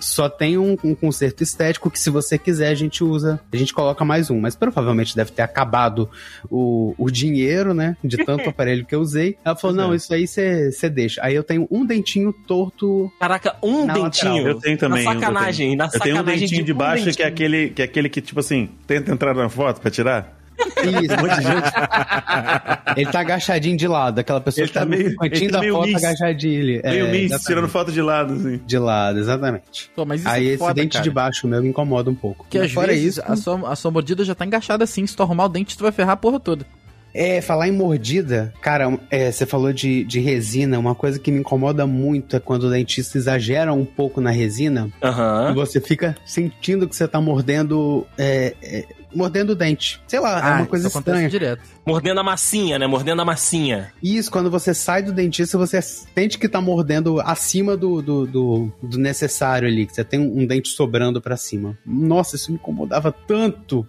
Só 0.00 0.28
tem 0.28 0.58
um, 0.58 0.76
um 0.84 0.94
conserto 0.94 1.42
estético 1.42 1.90
que, 1.90 1.98
se 1.98 2.10
você 2.10 2.36
quiser, 2.36 2.68
a 2.68 2.74
gente 2.74 3.02
usa, 3.02 3.40
a 3.52 3.56
gente 3.56 3.72
coloca 3.72 4.04
mais 4.04 4.30
um. 4.30 4.40
Mas 4.40 4.54
provavelmente 4.54 5.16
deve 5.16 5.30
ter 5.32 5.42
acabado 5.42 6.10
o, 6.50 6.94
o 6.98 7.10
dinheiro, 7.10 7.72
né? 7.72 7.96
De 8.04 8.18
tanto 8.18 8.48
aparelho 8.50 8.84
que 8.84 8.94
eu 8.94 9.00
usei. 9.00 9.36
Ela 9.44 9.56
falou: 9.56 9.74
Pois 9.76 9.86
não, 9.86 9.92
é. 9.94 9.96
isso 9.96 10.12
aí 10.12 10.26
você 10.26 10.90
deixa. 10.90 11.22
Aí 11.24 11.34
eu 11.34 11.42
tenho 11.42 11.66
um 11.70 11.86
dentinho 11.86 12.32
torto. 12.46 13.10
Caraca, 13.18 13.56
um 13.62 13.86
Na 13.86 13.94
dentinho. 13.94 14.32
lateral. 14.32 14.48
Eu 14.48 14.60
tenho 14.60 14.78
também. 14.78 15.04
Na 15.04 15.10
eu 15.10 15.14
sacanagem, 15.14 15.76
na 15.76 15.84
Eu 15.84 15.90
tenho 15.90 16.14
um 16.14 16.18
sacanagem 16.18 16.40
dentinho 16.40 16.64
de, 16.64 16.72
um 16.72 16.76
baixo 16.76 17.04
que 17.04 17.08
é 17.08 17.12
dentinho. 17.12 17.28
aquele, 17.28 17.70
que 17.70 17.82
é 17.82 17.84
aquele 17.84 18.08
que, 18.08 18.20
tipo 18.20 18.40
assim, 18.40 18.68
tenta 18.86 19.12
entrar 19.12 19.34
na 19.34 19.48
foto 19.48 19.80
pra 19.80 19.90
tirar. 19.90 20.43
Isso, 20.58 21.14
Um 21.14 21.22
monte 21.22 21.36
de 21.36 21.42
gente. 21.42 21.72
ele 22.96 23.10
tá 23.10 23.20
agachadinho 23.20 23.76
de 23.76 23.88
lado. 23.88 24.18
Aquela 24.18 24.40
pessoa 24.40 24.62
Ele 24.62 24.68
que 24.68 24.74
tá 24.74 24.80
tá 24.80 24.86
meio- 24.86 25.10
no 25.10 25.16
cantinho 25.16 25.42
ele 25.44 25.50
tá 25.50 25.56
da 25.56 25.60
meio 25.60 25.74
foto 25.74 25.86
miss. 25.88 26.04
agachadinho. 26.04 26.54
Ele, 26.60 26.82
Meio 26.82 27.06
é, 27.06 27.10
miss, 27.10 27.42
tirando 27.42 27.68
foto 27.68 27.92
de 27.92 28.00
lado, 28.02 28.34
assim. 28.34 28.60
De 28.64 28.78
lado, 28.78 29.18
exatamente. 29.18 29.90
Pô, 29.94 30.04
mas 30.04 30.20
isso 30.20 30.28
Aí 30.28 30.46
é 30.46 30.48
esse 30.50 30.58
foda, 30.58 30.74
dente 30.74 30.92
cara. 30.94 31.02
de 31.04 31.10
baixo 31.10 31.48
meu 31.48 31.62
me 31.62 31.68
incomoda 31.68 32.10
um 32.10 32.14
pouco. 32.14 32.46
Às 32.58 32.72
fora 32.72 32.88
vezes 32.88 33.16
isso, 33.18 33.22
a, 33.26 33.36
sua, 33.36 33.70
a 33.72 33.76
sua 33.76 33.90
mordida 33.90 34.24
já 34.24 34.34
tá 34.34 34.44
engaixada 34.46 34.84
assim. 34.84 35.06
Se 35.06 35.16
tu 35.16 35.22
arrumar 35.22 35.46
o 35.46 35.48
dente, 35.48 35.76
tu 35.76 35.82
vai 35.82 35.92
ferrar 35.92 36.12
a 36.12 36.16
porra 36.16 36.38
toda. 36.38 36.64
É, 37.16 37.40
falar 37.40 37.68
em 37.68 37.72
mordida, 37.72 38.52
cara, 38.60 38.98
é, 39.08 39.30
você 39.30 39.46
falou 39.46 39.72
de, 39.72 40.02
de 40.02 40.18
resina, 40.18 40.76
uma 40.80 40.96
coisa 40.96 41.16
que 41.16 41.30
me 41.30 41.38
incomoda 41.38 41.86
muito 41.86 42.34
é 42.34 42.40
quando 42.40 42.64
o 42.64 42.70
dentista 42.70 43.16
exagera 43.16 43.72
um 43.72 43.84
pouco 43.84 44.20
na 44.20 44.30
resina 44.30 44.90
e 45.00 45.06
Aham. 45.06 45.54
você 45.54 45.80
fica 45.80 46.16
sentindo 46.26 46.88
que 46.88 46.96
você 46.96 47.06
tá 47.06 47.20
mordendo. 47.20 48.04
é, 48.18 48.54
é, 48.60 48.84
mordendo 49.14 49.50
o 49.50 49.54
dente. 49.54 50.00
Sei 50.06 50.18
lá, 50.20 50.38
é 50.38 50.56
uma 50.56 50.66
coisa 50.66 50.86
Ah, 50.86 50.88
isso 50.88 50.98
acontece 50.98 51.24
estranha. 51.24 51.28
direto. 51.30 51.62
Mordendo 51.86 52.20
a 52.20 52.22
massinha, 52.22 52.78
né? 52.78 52.86
Mordendo 52.86 53.22
a 53.22 53.24
massinha. 53.24 53.92
Isso, 54.02 54.30
quando 54.30 54.50
você 54.50 54.72
sai 54.74 55.02
do 55.02 55.12
dentista, 55.12 55.56
você 55.58 55.80
sente 55.82 56.38
que 56.38 56.48
tá 56.48 56.60
mordendo 56.60 57.20
acima 57.20 57.76
do, 57.76 58.00
do, 58.02 58.26
do, 58.26 58.72
do 58.82 58.98
necessário 58.98 59.68
ali, 59.68 59.86
que 59.86 59.94
você 59.94 60.04
tem 60.04 60.20
um, 60.20 60.40
um 60.42 60.46
dente 60.46 60.68
sobrando 60.68 61.20
pra 61.20 61.36
cima. 61.36 61.78
Nossa, 61.84 62.36
isso 62.36 62.50
me 62.50 62.56
incomodava 62.58 63.12
tanto. 63.12 63.86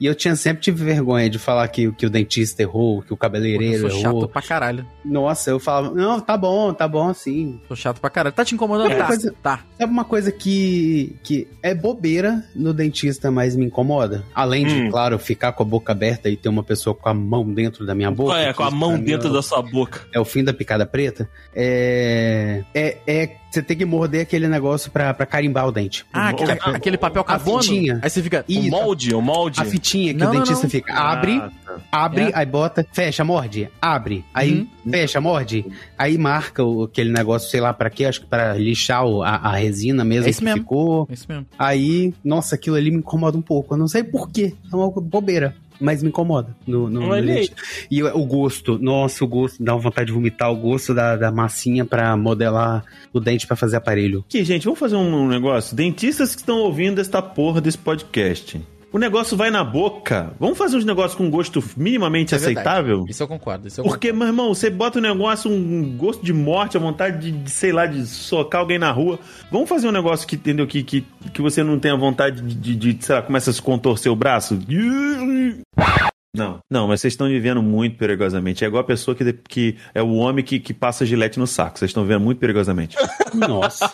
E 0.00 0.06
eu 0.06 0.14
tinha 0.14 0.34
sempre 0.34 0.62
tive 0.62 0.84
vergonha 0.84 1.30
de 1.30 1.38
falar 1.38 1.68
que, 1.68 1.92
que 1.92 2.04
o 2.06 2.10
dentista 2.10 2.60
errou, 2.62 3.02
que 3.02 3.12
o 3.12 3.16
cabeleireiro 3.16 3.84
eu 3.86 3.90
sou 3.90 4.00
chato 4.00 4.10
errou. 4.16 4.28
pra 4.28 4.42
caralho. 4.42 4.84
Nossa, 5.04 5.50
eu 5.50 5.60
falava, 5.60 5.94
não, 5.94 6.18
tá 6.18 6.36
bom, 6.36 6.72
tá 6.74 6.88
bom 6.88 7.08
assim. 7.08 7.60
Sou 7.68 7.76
chato 7.76 8.00
pra 8.00 8.10
caralho. 8.10 8.34
Tá 8.34 8.44
te 8.44 8.54
incomodando? 8.54 8.90
É, 8.90 8.96
tá. 8.96 9.06
coisa- 9.06 9.34
Tá. 9.42 9.60
Sabe 9.78 9.92
uma 9.92 10.04
coisa 10.04 10.32
que, 10.32 11.16
que 11.22 11.46
é 11.62 11.72
bobeira 11.74 12.44
no 12.54 12.74
dentista, 12.74 13.30
mas 13.30 13.54
me 13.54 13.66
incomoda? 13.66 14.24
Além 14.34 14.66
de, 14.66 14.74
Hum. 14.74 14.90
claro, 14.90 15.18
ficar 15.20 15.52
com 15.52 15.62
a 15.62 15.66
boca 15.66 15.92
aberta 15.92 16.28
e 16.28 16.36
ter 16.36 16.48
uma 16.48 16.64
pessoa 16.64 16.94
com 16.96 17.08
a 17.08 17.14
mão 17.14 17.44
dentro 17.52 17.86
da 17.86 17.94
minha 17.94 18.10
boca. 18.10 18.36
é, 18.38 18.52
com 18.52 18.64
a 18.64 18.70
mão 18.72 18.98
dentro 18.98 19.28
é- 19.28 19.32
da 19.32 19.42
sua 19.42 19.62
boca. 19.62 20.00
é 20.12 20.18
o 20.18 20.24
fim 20.24 20.42
da 20.42 20.52
picada 20.52 20.84
preta, 20.84 21.28
é, 21.54 22.64
é, 22.74 22.98
é 23.06 23.36
você 23.52 23.62
tem 23.62 23.76
que 23.76 23.84
morder 23.84 24.22
aquele 24.22 24.48
negócio 24.48 24.90
pra, 24.90 25.12
pra 25.12 25.26
carimbar 25.26 25.66
o 25.68 25.72
dente. 25.72 26.04
Ah, 26.12 26.30
aquele, 26.30 26.52
Ah, 26.52 26.70
aquele 26.70 26.96
papel 26.96 27.22
a 27.22 27.24
carbono? 27.24 27.62
fitinha. 27.62 27.98
Aí 28.02 28.08
você 28.10 28.22
fica... 28.22 28.44
O 28.48 28.52
Isso, 28.52 28.70
molde, 28.70 29.14
o 29.14 29.20
molde. 29.20 29.60
a 29.60 29.64
fitinha 29.64 30.12
que 30.14 30.20
Não, 30.20 30.30
o 30.30 30.32
dentista 30.32 30.62
não. 30.64 30.70
fica. 30.70 30.92
Abre, 30.94 31.32
Ah, 31.36 31.50
tá. 31.66 31.78
abre, 31.92 32.22
É. 32.24 32.30
aí 32.34 32.46
bota, 32.46 32.86
fecha, 32.92 33.22
morde, 33.24 33.68
abre, 33.80 34.24
aí 34.32 34.60
Uhum. 34.84 34.90
fecha, 34.90 35.20
morde, 35.20 35.66
aí 35.98 36.16
marca 36.16 36.64
o, 36.64 36.84
aquele 36.84 37.12
negócio, 37.12 37.50
sei 37.50 37.60
lá 37.60 37.72
pra 37.74 37.90
quê, 37.90 38.04
acho 38.06 38.20
que 38.22 38.26
pra 38.26 38.54
lixar 38.54 39.04
o- 39.04 39.22
a, 39.22 39.36
a 39.36 39.56
resina 39.56 40.04
mesmo 40.04 40.26
É 40.26 40.30
isso 40.30 40.38
que 40.38 40.44
mesmo. 40.44 40.60
ficou. 40.60 41.06
É 41.10 41.14
isso 41.14 41.26
mesmo. 41.28 41.46
Aí, 41.58 42.14
nossa, 42.24 42.54
aquilo 42.54 42.76
ali 42.76 42.90
me 42.90 42.98
incomoda 42.98 43.36
um 43.36 43.42
pouco. 43.42 43.74
Eu 43.74 43.78
não 43.78 43.88
sei 43.88 44.02
porquê. 44.02 44.54
É 44.72 44.76
uma 44.76 44.90
bobeira. 44.90 45.54
Mas 45.82 46.02
me 46.02 46.08
incomoda 46.08 46.56
no, 46.66 46.88
no, 46.88 47.08
no 47.08 47.22
dente. 47.22 47.52
E 47.90 48.02
o, 48.02 48.16
o 48.16 48.24
gosto, 48.24 48.78
nossa, 48.78 49.24
o 49.24 49.28
gosto, 49.28 49.62
dá 49.62 49.74
uma 49.74 49.80
vontade 49.80 50.06
de 50.06 50.12
vomitar 50.12 50.50
o 50.50 50.56
gosto 50.56 50.94
da, 50.94 51.16
da 51.16 51.30
massinha 51.30 51.84
pra 51.84 52.16
modelar 52.16 52.84
o 53.12 53.20
dente 53.20 53.46
pra 53.46 53.56
fazer 53.56 53.76
aparelho. 53.76 54.24
Aqui, 54.28 54.44
gente, 54.44 54.64
vamos 54.64 54.78
fazer 54.78 54.96
um 54.96 55.28
negócio. 55.28 55.76
Dentistas 55.76 56.34
que 56.34 56.40
estão 56.40 56.60
ouvindo 56.60 57.00
esta 57.00 57.20
porra 57.20 57.60
desse 57.60 57.78
podcast. 57.78 58.60
O 58.92 58.98
negócio 58.98 59.36
vai 59.36 59.50
na 59.50 59.64
boca. 59.64 60.34
Vamos 60.38 60.58
fazer 60.58 60.76
uns 60.76 60.84
negócios 60.84 61.14
com 61.14 61.30
gosto 61.30 61.64
minimamente 61.76 62.34
É 62.34 62.38
verdade. 62.38 62.58
aceitável? 62.58 63.04
Isso 63.08 63.22
eu 63.22 63.28
concordo. 63.28 63.66
Isso 63.66 63.80
eu 63.80 63.84
Porque, 63.84 64.12
meu 64.12 64.26
irmão, 64.26 64.54
você 64.54 64.68
bota 64.68 64.98
um 64.98 65.02
negócio, 65.02 65.50
um 65.50 65.96
gosto 65.96 66.22
de 66.22 66.32
morte, 66.32 66.76
a 66.76 66.80
vontade 66.80 67.18
de, 67.18 67.32
de, 67.32 67.50
sei 67.50 67.72
lá, 67.72 67.86
de 67.86 68.06
socar 68.06 68.60
alguém 68.60 68.78
na 68.78 68.90
rua. 68.90 69.18
Vamos 69.50 69.68
fazer 69.68 69.88
um 69.88 69.92
negócio 69.92 70.28
que, 70.28 70.36
entendeu? 70.36 70.66
Que, 70.66 70.82
que, 70.82 71.06
que 71.32 71.40
você 71.40 71.62
não 71.62 71.78
tenha 71.78 71.96
vontade 71.96 72.42
de, 72.42 72.54
de, 72.54 72.92
de, 72.92 73.04
sei 73.04 73.14
lá, 73.14 73.22
começa 73.22 73.50
a 73.50 73.52
se 73.54 73.62
contorcer 73.62 74.12
o 74.12 74.16
braço. 74.16 74.58
Não, 76.34 76.60
não, 76.70 76.88
mas 76.88 77.00
vocês 77.02 77.12
estão 77.12 77.28
vivendo 77.28 77.62
muito 77.62 77.98
perigosamente. 77.98 78.64
É 78.64 78.66
igual 78.66 78.82
a 78.82 78.86
pessoa 78.86 79.14
que, 79.14 79.32
que 79.32 79.76
é 79.94 80.02
o 80.02 80.14
homem 80.14 80.42
que, 80.42 80.58
que 80.58 80.72
passa 80.72 81.04
gilete 81.04 81.38
no 81.38 81.46
saco. 81.46 81.78
Vocês 81.78 81.90
estão 81.90 82.04
vivendo 82.04 82.22
muito 82.22 82.38
perigosamente. 82.38 82.96
Nossa. 83.34 83.92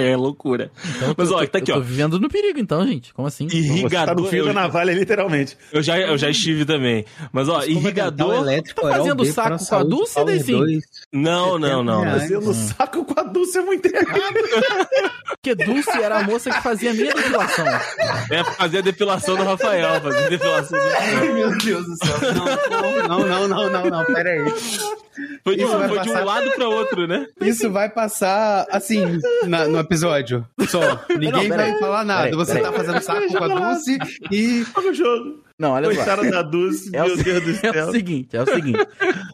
É 0.00 0.16
loucura. 0.16 0.70
Então, 0.96 1.14
Mas 1.16 1.30
eu 1.30 1.36
ó, 1.36 1.40
tô- 1.40 1.46
tá 1.48 1.58
aqui, 1.58 1.70
eu 1.70 1.76
tô 1.76 1.80
ó. 1.80 1.84
vivendo 1.84 2.18
no 2.20 2.28
perigo, 2.28 2.58
então, 2.58 2.86
gente. 2.86 3.12
Como 3.14 3.26
assim? 3.28 3.48
Você 3.48 3.56
tá 3.60 3.68
no 3.68 3.76
Irrigador. 3.76 4.26
fio 4.28 4.44
da 4.46 4.52
navalha, 4.52 4.92
literalmente. 4.92 5.56
eu 5.72 5.82
já, 5.82 5.98
eu 5.98 6.16
já 6.18 6.30
estive 6.30 6.64
também. 6.64 7.04
Mas 7.32 7.48
ó, 7.48 7.60
Escova 7.62 7.64
dental 7.64 7.80
irrigador. 7.82 8.34
elétrico, 8.36 8.80
Tá 8.82 8.88
fazendo 8.96 9.24
saco 9.26 9.66
com 9.68 9.74
a 9.74 9.82
Dulce, 9.84 10.14
Power 10.14 10.36
Dezinho? 10.36 10.58
2. 10.58 10.84
Não, 11.12 11.58
não, 11.58 11.82
não. 11.84 12.04
Fazendo 12.04 12.50
Hum. 12.50 12.54
saco 12.54 13.04
com 13.04 13.20
a 13.20 13.22
Dulce 13.22 13.58
é 13.58 13.62
muito 13.62 13.86
errado. 13.86 14.34
Porque 15.42 15.54
Dulce 15.54 15.90
era 15.90 16.18
a 16.18 16.22
moça 16.22 16.50
que 16.50 16.62
fazia 16.62 16.90
a 16.90 16.94
minha 16.94 17.12
depilação. 17.12 17.66
É 18.30 18.44
fazer 18.44 18.78
a 18.78 18.82
depilação 18.82 19.36
do 19.36 19.42
Rafael. 19.44 20.00
Fazer 20.00 20.24
a 20.24 20.28
depilação 20.28 20.78
do 20.78 20.84
Rafael. 20.88 21.34
Meu 21.34 21.58
Deus 21.58 21.84
do 21.86 21.96
céu. 21.96 22.16
Não, 23.08 23.26
não, 23.26 23.48
não, 23.48 23.70
não, 23.70 23.84
não, 23.90 24.04
pera 24.04 24.30
aí. 24.30 24.52
Foi, 25.44 25.56
de, 25.56 25.62
Isso 25.64 25.76
vai 25.78 25.88
foi 25.88 25.98
de 26.00 26.08
um 26.08 26.12
passar- 26.12 26.24
lado 26.24 26.50
pra 26.52 26.68
outro, 26.68 27.06
né? 27.06 27.26
Isso 27.40 27.70
vai 27.70 27.88
passar 27.90 28.66
assim 28.70 29.18
na- 29.46 29.66
no 29.68 29.81
episódio. 29.82 30.46
Só. 30.68 30.80
Ninguém 31.10 31.48
Não, 31.48 31.56
vai 31.56 31.72
aí. 31.72 31.78
falar 31.78 32.04
nada. 32.04 32.24
Aí, 32.28 32.32
Você 32.34 32.60
tá 32.60 32.72
fazendo 32.72 33.00
saco 33.02 33.26
com 33.32 33.44
a 33.44 33.48
Dulce 33.48 33.98
e. 34.30 34.64
Olha 34.74 34.90
o 34.90 34.94
jogo. 34.94 35.42
Não, 35.58 35.72
olha 35.72 35.88
só. 35.90 35.94
Coitada 35.96 36.30
da 36.30 36.42
Dulce, 36.42 36.90
É 36.96 37.02
o, 37.04 37.06
meu 37.06 37.16
Deus 37.18 37.44
do 37.44 37.50
é 37.66 37.72
céu. 37.72 37.88
o 37.88 37.92
seguinte, 37.92 38.36
é 38.36 38.42
o 38.42 38.46
seguinte. 38.46 38.86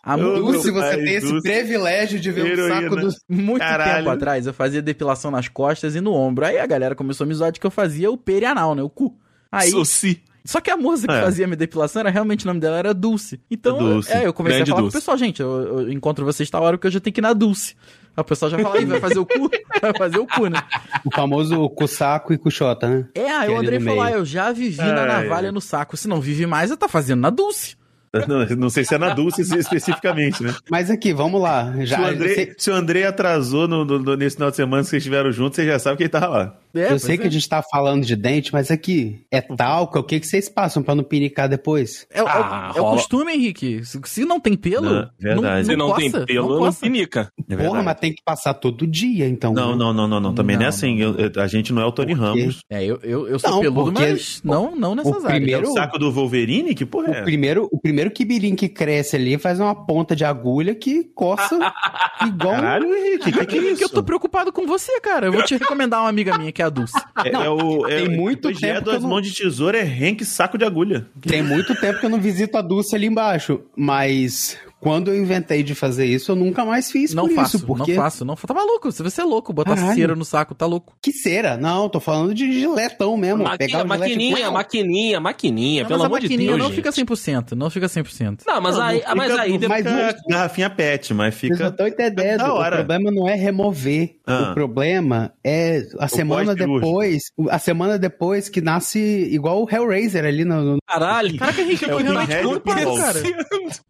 Há 0.04 0.18
Eu- 0.18 0.34
Dulce, 0.37 0.70
você 0.70 0.87
Ai, 0.87 0.96
tem 0.96 1.14
esse 1.14 1.26
Dulce. 1.28 1.42
privilégio 1.48 2.20
de 2.20 2.30
ver 2.32 2.42
o 2.42 2.46
Heroína. 2.48 2.82
saco 2.82 2.96
do. 2.96 3.08
muito 3.28 3.58
Caralho. 3.61 3.96
tempo 3.98 4.11
atrás, 4.11 4.46
eu 4.46 4.52
fazia 4.52 4.82
depilação 4.82 5.30
nas 5.30 5.48
costas 5.48 5.94
e 5.94 6.00
no 6.00 6.12
ombro. 6.12 6.44
Aí 6.44 6.58
a 6.58 6.66
galera 6.66 6.94
começou 6.94 7.24
a 7.24 7.28
me 7.28 7.34
zoar 7.34 7.52
de 7.52 7.61
que 7.61 7.66
eu 7.66 7.70
fazia 7.70 8.11
o 8.11 8.16
perianal, 8.18 8.74
né? 8.74 8.82
O 8.82 8.90
cu. 8.90 9.16
Aí, 9.50 9.70
Soci. 9.70 10.20
Só 10.50 10.61
que 10.61 10.70
a 10.70 10.76
moça 10.76 11.06
que 11.06 11.12
É. 11.12 11.20
fazia 11.20 11.46
minha 11.46 11.56
depilação 11.56 12.00
era 12.00 12.11
realmente 12.11 12.44
o 12.44 12.48
nome 12.48 12.58
dela 12.61 12.78
era 12.78 12.94
Dulce. 12.94 13.38
Então, 13.50 13.76
Dulce. 13.78 14.11
é, 14.12 14.26
eu 14.26 14.32
comecei 14.32 14.58
Grande 14.58 14.70
a 14.70 14.74
falar 14.74 14.82
Dulce. 14.82 14.92
pro 14.94 15.00
pessoal, 15.00 15.16
gente, 15.18 15.40
eu, 15.42 15.80
eu 15.80 15.92
encontro 15.92 16.24
vocês 16.24 16.48
tal 16.48 16.62
hora 16.62 16.76
porque 16.78 16.87
eu 16.87 16.90
já 16.92 17.00
tenho 17.00 17.12
que 17.12 17.20
ir 17.20 17.22
na 17.22 17.32
Dulce. 17.34 17.74
Aí 18.16 18.20
o 18.22 18.24
pessoal 18.24 18.50
já 18.50 18.58
fala, 18.58 18.76
aí, 18.78 18.84
vai 18.87 18.98
fazer 18.98 19.18
o 19.18 19.26
cu? 19.26 19.50
Vai 19.80 19.92
fazer 19.96 20.18
o 20.18 20.26
cu, 20.26 20.46
né? 20.48 20.61
O 21.04 21.14
famoso 21.14 21.68
cusaco 21.70 22.32
e 22.32 22.38
cuxota, 22.38 22.88
né? 22.88 23.06
É, 23.14 23.30
aí 23.30 23.46
Que 23.46 23.52
o 23.52 23.56
é 23.56 23.58
Andrei 23.61 23.78
falou, 23.80 24.02
ah, 24.02 24.11
eu 24.11 24.24
já 24.24 24.50
vivi 24.50 24.78
na 24.78 25.02
Ai, 25.02 25.06
navalha 25.06 25.48
ai. 25.48 25.52
no 25.52 25.61
saco. 25.61 25.96
Se 25.96 26.08
não 26.08 26.20
vive 26.20 26.44
mais, 26.46 26.70
eu 26.72 26.76
tá 26.76 26.88
fazendo 26.88 27.20
na 27.20 27.30
Dulce. 27.30 27.76
Não, 28.26 28.44
não 28.56 28.70
sei 28.70 28.87
se 28.87 28.94
é 28.94 28.98
na 28.98 29.11
Dulce 29.12 29.42
especificamente, 29.42 30.42
né? 30.42 30.54
Mas 30.70 30.90
aqui, 30.90 31.12
vamos 31.12 31.40
lá. 31.42 31.70
Se 31.74 31.78
o 31.82 31.87
Já, 31.87 32.08
André, 32.08 32.28
você- 32.34 32.54
se 32.56 32.70
o 32.70 32.74
André 32.74 33.04
atrasou 33.04 33.68
no, 33.68 33.84
no- 33.84 33.98
no- 33.98 34.16
nesse 34.16 34.37
final 34.37 34.50
de 34.50 34.56
semana 34.56 34.82
que 34.82 34.88
vocês 34.88 35.00
estiveram 35.02 35.30
juntos, 35.30 35.56
você 35.56 35.66
já 35.66 35.78
sabe 35.78 35.98
que 35.98 36.04
ele 36.04 36.08
tava 36.08 36.26
lá. 36.28 36.56
É, 36.74 36.92
eu 36.92 36.98
sei 36.98 37.14
é. 37.14 37.18
que 37.18 37.26
a 37.26 37.31
gente 37.31 37.48
tá 37.48 37.62
falando 37.62 38.04
de 38.04 38.14
dente, 38.16 38.52
mas 38.52 38.70
aqui, 38.70 39.20
é 39.31 39.40
talco? 39.40 39.98
O 39.98 40.02
que, 40.02 40.20
que 40.20 40.26
vocês 40.26 40.48
passam 40.48 40.83
pra 40.83 40.94
não 40.94 41.02
pinicar 41.04 41.48
depois? 41.48 42.07
É, 42.12 42.22
o- 42.22 42.26
é 42.26 42.31
Ah, 42.31 42.72
é 42.76 42.81
o 42.81 42.85
costume, 42.92 43.33
Henrique. 43.33 43.85
Se, 43.85 44.00
se 44.04 44.24
não 44.24 44.38
tem 44.40 44.54
pelo, 44.57 44.90
Não, 44.90 45.09
verdade. 45.18 45.66
Se 45.66 45.76
não 45.76 45.94
tem 45.94 46.11
coça, 46.11 46.26
pelo, 46.26 46.48
não, 46.50 46.59
coça. 46.59 46.81
pinica. 46.81 47.33
É 47.48 47.57
Porra, 47.57 47.83
mas 47.83 47.98
tem 47.98 48.12
que 48.12 48.22
passar 48.24 48.54
todo 48.54 48.87
dia, 48.87 49.26
então. 49.28 49.52
Não, 49.52 49.74
não, 49.76 49.92
não, 49.92 50.07
não, 50.09 50.20
não. 50.20 50.35
Também 50.35 50.57
não, 50.57 50.62
é 50.62 50.64
Não, 50.66 50.68
assim. 50.68 50.98
Eu- 51.00 51.14
eu- 51.16 51.42
a 51.42 51.46
gente 51.46 51.72
não 51.72 51.83
é 51.83 51.87
o 51.87 51.92
Tony? 51.92 52.12
Ramos. 52.12 52.61
É, 52.70 52.85
eu, 52.85 52.98
eu, 53.02 53.26
eu 53.28 53.38
sou 53.38 53.50
Não, 53.50 53.61
peludo, 53.61 53.92
porque 53.92 54.07
mas 54.09 54.40
não, 54.44 54.74
não 54.76 54.94
nessas 54.94 55.12
o 55.12 55.16
áreas. 55.26 55.33
É 55.33 55.37
primeiro- 55.40 55.68
o 55.70 55.72
saco 55.72 55.98
do 55.98 56.12
Wolverine? 56.12 56.74
Que 56.74 56.85
porra 56.87 57.14
é? 57.16 57.20
O 57.20 57.24
primeiro, 57.24 57.68
o 57.72 57.78
primeiro 57.81 58.11
kibirim 58.11 58.54
que 58.54 58.68
cresce 58.68 59.16
ali 59.16 59.38
faz 59.38 59.59
uma 59.61 59.74
ponta 59.74 60.14
de 60.14 60.24
agulha 60.24 60.74
que 60.74 61.04
coça 61.14 61.59
igual. 62.26 62.54
Caralho, 62.54 62.92
Henrique, 62.94 63.33
que 63.33 63.46
que 63.46 63.54
é 63.57 63.59
Henrique, 63.59 63.72
isso? 63.74 63.85
eu 63.85 63.88
tô 63.88 64.02
preocupado 64.02 64.52
com 64.52 64.66
você, 64.66 65.00
cara. 65.00 65.26
Eu 65.26 65.33
vou 65.33 65.42
te 65.42 65.57
recomendar 65.57 66.00
uma 66.00 66.09
amiga 66.09 66.37
minha 66.38 66.52
que 66.59 66.62
é 66.62 66.64
a 66.64 66.68
Dulce. 66.68 66.92
É, 67.25 67.31
é 67.31 67.51
o, 67.51 67.87
é, 67.87 67.97
tem 68.05 68.09
muito 68.16 68.49
tempo 68.53 68.64
é 68.66 68.75
que 68.77 68.81
duas 68.83 68.97
eu 68.97 69.03
não- 69.03 69.09
mãos 69.11 69.23
de 69.23 69.33
tesoura, 69.35 69.79
é 69.79 69.85
Henk 69.85 70.25
saco 70.25 70.57
de 70.59 70.64
agulha. 70.64 71.07
Tem 71.21 71.42
muito 71.42 71.75
tempo 71.75 71.99
que 72.01 72.07
eu 72.07 72.11
não 72.11 72.21
visito 72.21 72.57
a 72.57 72.62
Dulce 72.62 72.94
ali 72.94 73.07
embaixo, 73.07 73.61
mas 73.77 74.57
quando 74.80 75.08
eu 75.10 75.20
inventei 75.20 75.62
de 75.62 75.74
fazer 75.74 76.06
isso, 76.06 76.32
eu 76.32 76.36
nunca 76.36 76.64
mais 76.64 76.90
fiz 76.90 77.12
Não 77.14 77.26
por 77.28 77.34
faço, 77.34 77.56
isso, 77.56 77.66
porque 77.66 77.94
não 77.94 78.02
faço. 78.02 78.24
Não, 78.24 78.34
tá 78.36 78.54
maluco, 78.54 78.90
se 78.92 79.02
você 79.02 79.20
é 79.20 79.24
louco, 79.24 79.52
botar 79.52 79.74
Caralho. 79.74 79.94
cera 79.96 80.14
no 80.16 80.24
saco, 80.24 80.54
tá 80.54 80.66
louco. 80.66 80.94
que 81.02 81.12
cera? 81.12 81.56
Não, 81.56 81.88
tô 81.88 82.00
falando 82.00 82.35
de 82.35 82.52
giletão 82.60 83.16
mesmo. 83.16 83.42
Maqui- 83.44 83.58
pegar 83.58 83.79
o 83.79 83.83
gilete- 83.83 83.98
maquininha, 84.00 84.50
maquininha, 84.50 85.20
maquininha, 85.20 85.83
Não, 85.83 85.88
pelo 85.88 85.98
mas 86.00 86.04
a 86.04 86.06
amor 86.06 86.20
de 86.20 86.26
maquininha 86.26 86.50
Deus. 86.50 86.58
não 86.60 86.66
gente. 86.68 86.76
fica 86.76 86.92
100%, 86.92 87.52
não 87.56 87.70
fica 87.70 87.88
100%. 87.88 88.42
Não, 88.46 88.60
mas 88.60 88.76
Não, 88.76 88.83
aí, 88.83 89.02
não 89.06 89.16
mas 89.16 89.31
fica- 89.31 89.42
aí 89.42 89.50
não 89.52 89.58
depois. 89.58 89.85
mas 89.85 89.92
fica 90.14 90.22
garrafinha 90.29 90.70
pet, 90.70 91.14
mas 91.14 91.35
Vocês 91.35 91.50
não 91.50 91.56
fica. 91.58 91.68
estão 91.70 91.87
entendendo. 91.88 92.42
é 92.44 92.48
O 92.48 92.70
problema 92.70 93.10
não 93.10 93.29
é 93.29 93.35
remover. 93.35 94.16
Ah. 94.26 94.50
O 94.50 94.54
problema 94.54 95.33
é 95.42 95.83
a 95.98 96.06
semana 96.08 96.46
pós-cirúrgico. 96.52 96.87
depois. 96.87 97.22
A 97.50 97.58
semana 97.58 97.98
depois 97.98 98.48
que 98.48 98.60
nasce 98.60 98.98
igual 99.33 99.62
o 99.64 99.68
Hellraiser 99.70 100.24
ali 100.24 100.44
no. 100.44 100.62
no- 100.62 100.79
Caralho. 100.87 101.37
Caraca, 101.38 101.60
Henrique, 101.60 101.85
eu 101.85 101.98
É 101.98 102.02
tô 102.04 102.10
o 102.10 102.12
realmente 102.12 102.37
preocupado, 102.38 102.96
cara. 102.96 103.22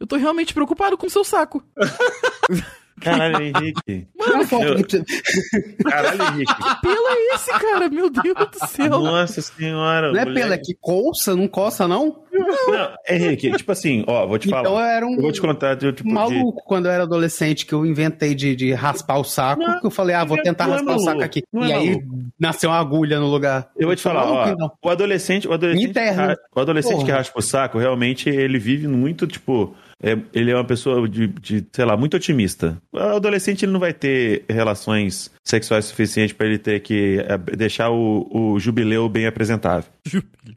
Eu 0.01 0.07
tô 0.07 0.16
realmente 0.16 0.55
preocupado 0.55 0.78
com 0.97 1.07
o 1.07 1.11
seu 1.11 1.24
saco. 1.24 1.62
Caralho, 3.01 3.41
Henrique. 3.43 4.09
Foto 4.49 4.64
eu- 4.64 5.85
Caralho, 5.85 6.22
Henrique. 6.35 6.55
Pelo 6.83 7.09
é 7.09 7.35
esse, 7.35 7.51
cara? 7.53 7.89
Meu 7.89 8.11
Deus 8.11 8.35
do 8.35 8.66
céu. 8.66 8.91
Nossa 8.91 9.41
senhora. 9.41 10.12
Não 10.12 10.20
é 10.20 10.24
pelo, 10.24 10.53
é 10.53 10.59
que 10.59 10.74
coça, 10.81 11.37
não 11.37 11.47
coça, 11.47 11.87
não? 11.87 12.24
Não, 12.39 12.89
Henrique, 13.09 13.51
tipo 13.53 13.72
assim, 13.72 14.05
ó, 14.07 14.26
vou 14.26 14.39
te 14.39 14.49
Então 14.49 14.62
falar. 14.64 14.80
eu 14.80 14.86
era 14.97 15.07
um 15.07 15.14
Eu 15.14 15.22
vou 15.22 15.32
te 15.32 15.41
contar, 15.41 15.74
de, 15.74 15.93
tipo, 15.93 16.09
de- 16.09 16.14
maluco 16.14 16.62
quando 16.64 16.86
eu 16.86 16.93
era 16.93 17.03
adolescente, 17.05 17.64
que 17.66 17.72
eu 17.74 17.84
inventei 17.86 18.34
de, 18.34 18.55
de 18.55 18.72
raspar 18.72 19.18
o 19.18 19.24
saco, 19.24 19.62
Não, 19.62 19.80
que 19.80 19.86
eu 19.86 19.91
falei, 19.91 20.14
ah, 20.14 20.24
vou 20.24 20.41
tentar 20.43 20.66
não 20.66 20.74
é 20.74 20.76
raspar 20.76 20.95
o 20.95 20.99
saco 20.99 21.07
maluco, 21.18 21.24
aqui. 21.24 21.43
é 21.55 21.59
e 21.66 21.72
aí 21.72 21.86
maluco. 21.97 22.07
nasceu 22.39 22.70
uma 22.70 22.78
agulha 22.78 23.18
no 23.20 23.26
lugar. 23.26 23.68
Eu 23.76 23.86
vou 23.86 23.97
te 23.97 24.03
falar, 24.03 24.20
maluco, 24.24 24.39
ó, 24.41 24.49
então. 24.53 24.72
o 24.82 24.89
adolescente, 24.91 25.49
o 25.49 25.53
adolescente, 25.53 25.89
Interno. 25.91 26.34
o 26.55 26.61
adolescente 26.61 26.95
Porra. 26.95 27.05
que 27.07 27.11
raspa 27.12 27.39
o 27.39 27.43
saco, 27.43 27.78
realmente, 27.78 28.28
ele 28.28 28.59
vive 28.59 28.86
muito, 28.89 29.26
tipo, 29.26 29.74
é- 30.03 30.16
ele 30.32 30.51
é 30.51 30.55
uma 30.55 30.64
pessoa 30.64 31.09
de, 31.09 31.26
de, 31.26 31.66
sei 31.72 31.84
lá, 31.84 31.97
muito 31.97 32.16
otimista. 32.16 32.76
O 32.93 32.99
adolescente, 32.99 33.64
ele 33.64 33.72
não 33.72 33.80
vai 33.80 33.93
ter 33.93 34.45
relações 34.49 35.30
sexuais 35.43 35.86
suficientes 35.86 36.34
pra 36.36 36.47
ele 36.47 36.59
ter 36.59 36.78
que 36.80 37.24
é, 37.26 37.39
deixar 37.57 37.91
o, 37.91 38.28
o 38.30 38.61
jubileu 38.61 39.09
bem 39.09 39.26
apresentável. 39.26 39.84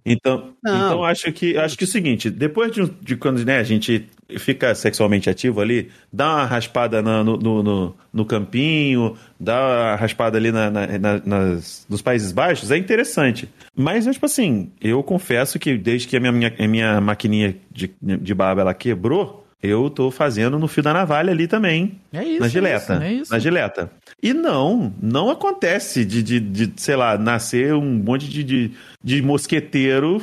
Então, 0.06 0.54
Não. 0.64 0.76
então 0.76 1.04
acho 1.04 1.32
que 1.32 1.58
acho 1.58 1.78
que 1.78 1.84
é 1.84 1.88
o 1.88 1.89
seguinte, 1.89 2.30
depois 2.30 2.72
de, 2.72 2.89
de 3.02 3.16
quando 3.16 3.43
né, 3.45 3.58
a 3.60 3.64
gente 3.64 4.06
fica 4.39 4.74
sexualmente 4.74 5.30
ativo 5.30 5.60
ali, 5.62 5.89
dá 6.12 6.36
uma 6.36 6.45
raspada 6.45 7.02
na- 7.02 7.24
no, 7.24 7.38
no, 7.38 7.62
no, 7.64 7.95
no 8.14 8.26
campinho, 8.26 9.16
dá 9.39 9.60
uma 9.60 9.95
raspada 9.95 10.38
ali 10.38 10.52
na, 10.52 10.70
na- 10.72 10.88
na- 10.99 11.22
nas, 11.26 11.86
nos 11.89 12.02
Países 12.02 12.32
Baixos, 12.32 12.72
é 12.72 12.78
interessante. 12.78 13.49
Mas, 13.76 14.06
tipo 14.06 14.26
assim, 14.26 14.72
eu 14.82 15.04
confesso 15.04 15.60
que 15.60 15.78
desde 15.78 16.08
que 16.08 16.16
a 16.18 16.20
minha, 16.20 16.32
minha, 16.32 16.68
minha 16.68 17.02
maquininha 17.02 17.56
de, 17.72 17.93
de 18.02 18.34
barba 18.34 18.62
ela 18.62 18.74
quebrou, 18.74 19.45
eu 19.64 19.89
tô 19.91 20.10
fazendo 20.10 20.58
no 20.58 20.68
fio 20.68 20.82
da 20.82 20.91
navalha 20.91 21.32
ali 21.32 21.47
também. 21.47 21.99
É 22.12 22.24
isso. 22.24 22.39
na 22.39 22.45
é 22.47 22.49
gileta. 22.49 22.93
isso, 22.95 23.04
É 23.04 23.14
isso. 23.14 23.32
Na 23.32 23.38
gileta. 23.39 23.91
E 24.24 24.34
não, 24.34 24.93
não 25.01 25.30
acontece 25.32 26.05
de, 26.05 26.22
de, 26.22 26.39
de, 26.39 26.74
sei 26.78 26.95
lá, 26.95 27.17
nascer 27.17 27.74
um 27.74 27.82
monte 27.95 28.30
de, 28.30 28.43
de, 28.43 28.72
de 29.03 29.22
mosqueteiro 29.22 30.22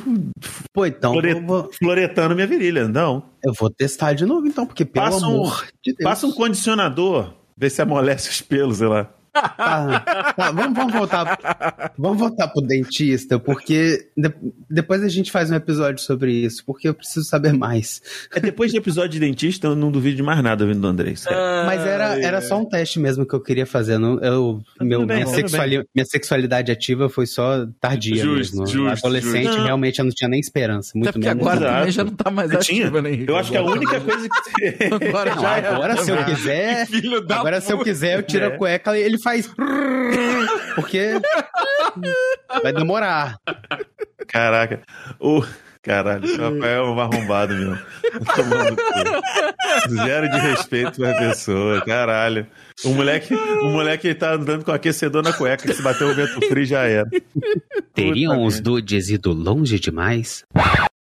Pô, 0.73 0.85
então 0.85 1.13
vou, 1.45 1.69
floretando 1.73 2.33
minha 2.33 2.47
virilha. 2.47 2.87
Não. 2.87 3.23
eu 3.43 3.53
vou 3.53 3.69
testar 3.69 4.13
de 4.13 4.25
novo, 4.25 4.47
então, 4.47 4.65
porque 4.65 4.85
pelo 4.85 5.05
Passa 5.05 5.27
um- 5.27 5.33
amor 5.43 5.67
de 5.83 5.93
Deus. 5.93 6.03
Passa 6.09 6.27
um 6.27 6.31
condicionador, 6.31 7.33
vê 7.57 7.69
se 7.69 7.81
amolece 7.81 8.29
os 8.29 8.41
pelos, 8.41 8.77
sei 8.77 8.87
lá. 8.87 9.09
Tá, 9.33 10.33
tá, 10.35 10.51
vamos, 10.51 10.75
vamos 10.75 10.93
voltar. 10.93 11.91
Vamos 11.97 12.17
voltar 12.19 12.47
pro 12.47 12.61
dentista, 12.61 13.37
porque 13.39 14.07
de- 14.17 14.33
depois 14.69 15.03
a 15.03 15.07
gente 15.07 15.31
faz 15.31 15.51
um 15.51 15.55
episódio 15.55 16.01
sobre 16.03 16.31
isso, 16.33 16.63
porque 16.65 16.87
eu 16.87 16.93
preciso 16.93 17.25
saber 17.25 17.53
mais. 17.53 18.01
É 18.33 18.39
depois 18.39 18.71
de 18.71 18.77
episódio 18.77 19.09
de 19.11 19.19
dentista, 19.19 19.67
eu 19.67 19.75
não 19.75 19.91
duvido 19.91 20.17
de 20.17 20.23
mais 20.23 20.41
nada 20.41 20.65
vindo 20.65 20.79
do 20.81 20.87
Andrei. 20.87 21.15
sério. 21.15 21.37
Mas 21.65 21.81
era, 21.85 22.19
era 22.21 22.41
só 22.41 22.59
um 22.59 22.65
teste 22.65 22.99
mesmo 22.99 23.25
que 23.25 23.33
eu 23.33 23.39
queria 23.41 23.65
fazer. 23.65 23.97
Não, 23.97 24.19
eu, 24.19 24.61
meu, 24.81 24.99
tudo 24.99 25.07
bem, 25.07 25.17
minha, 25.17 25.25
tudo 25.25 25.35
sexuali- 25.35 25.85
minha 25.95 26.05
sexualidade 26.05 26.71
ativa 26.71 27.09
foi 27.09 27.25
só 27.25 27.65
tardia 27.79 28.15
Justo, 28.23 28.57
mesmo. 28.57 28.67
justo, 28.67 29.05
Adolescente, 29.05 29.45
justo. 29.47 29.61
realmente, 29.63 29.99
eu 29.99 30.05
não 30.05 30.11
tinha 30.11 30.29
nem 30.29 30.39
esperança. 30.39 30.89
Até 30.91 30.99
Muito 30.99 31.13
porque 31.13 31.27
menos. 31.27 31.47
agora 31.47 31.73
também 31.77 31.91
já 31.91 32.03
não 32.03 32.11
tá 32.15 32.31
mais 32.31 32.49
tinha? 32.65 32.85
ativa, 32.85 33.01
né, 33.01 33.09
Henrique? 33.11 33.29
Eu 33.31 33.37
acho 33.37 33.51
que 33.51 33.57
a 33.57 33.63
única 33.63 33.99
coisa 34.01 34.27
que. 34.29 34.77
Agora 35.07 35.35
Não, 35.35 35.41
já 35.41 35.57
é. 35.57 35.67
agora 35.67 35.97
se 36.03 36.11
eu 36.11 36.25
quiser. 36.25 36.87
Filho 36.87 37.21
da 37.21 37.39
Agora, 37.39 37.61
se 37.61 37.71
eu 37.71 37.79
quiser, 37.79 38.17
eu 38.17 38.23
tiro 38.23 38.45
É. 38.45 38.47
a 38.47 38.57
cueca 38.57 38.97
e 38.97 39.01
ele 39.01 39.17
faz. 39.21 39.49
Porque 40.75 41.19
vai 42.63 42.73
demorar. 42.73 43.37
Caraca. 44.27 44.81
O... 45.19 45.43
Caralho, 45.81 46.25
esse 46.25 46.35
Rafael 46.35 46.85
é 46.85 46.89
um 46.89 46.99
arrombado, 46.99 47.55
cu. 48.35 49.89
Zero 49.95 50.29
de 50.29 50.37
respeito 50.37 50.99
pra 50.99 51.15
pessoa, 51.15 51.81
caralho. 51.85 52.45
O 52.83 52.89
moleque, 52.89 53.33
o 53.33 53.69
moleque 53.69 54.13
tá 54.13 54.33
andando 54.33 54.65
com 54.65 54.73
aquecedor 54.73 55.23
na 55.23 55.31
cueca, 55.31 55.65
que 55.65 55.73
se 55.73 55.81
bater 55.81 56.03
o 56.03 56.13
vento 56.13 56.45
frio 56.47 56.65
já 56.65 56.81
era. 56.81 57.09
Teriam 57.93 58.43
os 58.43 58.59
dudes 58.59 59.09
ido 59.09 59.31
longe 59.31 59.79
demais? 59.79 60.43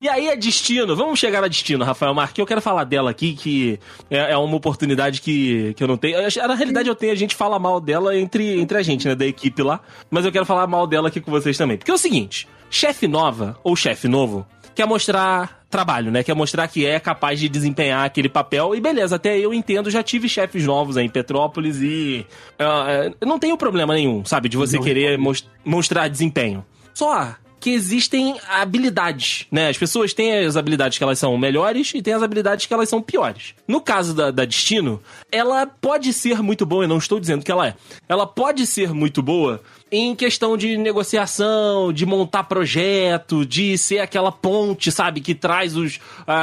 E 0.03 0.09
aí 0.09 0.27
é 0.27 0.35
destino. 0.35 0.95
Vamos 0.97 1.17
chegar 1.17 1.41
a 1.43 1.47
destino, 1.47 1.85
Rafael 1.85 2.13
Marques. 2.13 2.37
Eu 2.37 2.45
quero 2.45 2.61
falar 2.61 2.83
dela 2.83 3.09
aqui, 3.09 3.31
que 3.33 3.79
é, 4.11 4.33
é 4.33 4.37
uma 4.37 4.55
oportunidade 4.57 5.21
que, 5.21 5.73
que 5.75 5.81
eu 5.81 5.87
não 5.87 5.95
tenho. 5.95 6.17
Eu- 6.17 6.47
Na 6.47 6.55
realidade, 6.55 6.89
eu 6.89 6.95
tenho, 6.95 7.13
a 7.13 7.15
gente 7.15 7.33
fala 7.33 7.57
mal 7.57 7.79
dela 7.79 8.13
entre, 8.17 8.59
entre 8.59 8.77
a 8.77 8.81
gente, 8.83 9.07
né? 9.07 9.15
Da 9.15 9.25
equipe 9.25 9.63
lá. 9.63 9.79
Mas 10.11 10.25
eu 10.25 10.31
quero 10.31 10.45
falar 10.45 10.67
mal 10.67 10.85
dela 10.85 11.07
aqui 11.07 11.21
com 11.21 11.31
vocês 11.31 11.57
também. 11.57 11.77
Porque 11.77 11.89
é 11.89 11.93
o 11.93 11.97
seguinte: 11.97 12.49
chefe 12.69 13.07
nova, 13.07 13.57
ou 13.63 13.77
chefe 13.77 14.09
novo, 14.09 14.45
quer 14.75 14.85
mostrar 14.85 15.63
trabalho, 15.69 16.11
né? 16.11 16.21
Quer 16.21 16.35
mostrar 16.35 16.67
que 16.67 16.85
é 16.85 16.99
capaz 16.99 17.39
de 17.39 17.47
desempenhar 17.47 18.05
aquele 18.05 18.27
papel. 18.27 18.75
E 18.75 18.81
beleza, 18.81 19.15
até 19.15 19.39
eu 19.39 19.53
entendo, 19.53 19.89
já 19.89 20.03
tive 20.03 20.27
chefes 20.27 20.65
novos 20.65 20.97
aí 20.97 21.05
em 21.05 21.09
Petrópolis 21.09 21.77
e. 21.81 22.27
ah, 22.59 23.09
não 23.25 23.39
tenho 23.39 23.57
problema 23.57 23.93
nenhum, 23.93 24.25
sabe? 24.25 24.49
De 24.49 24.57
você 24.57 24.77
querer 24.79 25.17
mos- 25.17 25.47
mostrar 25.63 26.09
desempenho. 26.09 26.65
Só 26.93 27.35
que 27.63 27.69
existem 27.71 28.35
habilidades, 28.49 29.45
né? 29.49 29.69
As 29.69 29.77
pessoas 29.77 30.13
têm 30.13 30.33
as 30.45 30.57
habilidades 30.57 30.97
que 30.97 31.03
elas 31.03 31.17
são 31.17 31.37
melhores 31.37 31.93
e 31.95 32.01
têm 32.01 32.13
as 32.13 32.21
habilidades 32.21 32.65
que 32.65 32.73
elas 32.73 32.89
são 32.89 33.01
piores. 33.01 33.55
No 33.65 33.79
caso 33.79 34.13
da, 34.13 34.31
da 34.31 34.43
Destino, 34.43 35.01
ela 35.31 35.65
pode 35.65 36.11
ser 36.11 36.41
muito 36.43 36.65
boa, 36.65 36.83
eu 36.83 36.87
não 36.89 36.97
estou 36.97 37.21
dizendo 37.21 37.41
que 37.45 37.49
ela 37.51 37.67
é. 37.69 37.75
Ela 38.09 38.27
pode 38.27 38.67
ser 38.67 38.91
muito 38.93 39.21
boa 39.23 39.61
em 39.89 40.13
questão 40.13 40.57
de 40.57 40.75
negociação, 40.75 41.93
de 41.93 42.05
montar 42.05 42.43
projeto, 42.43 43.45
de 43.45 43.77
ser 43.77 43.99
aquela 43.99 44.31
ponte, 44.31 44.91
sabe, 44.91 45.21
que 45.21 45.33
traz 45.33 45.77
os, 45.77 45.99
a- 46.27 46.33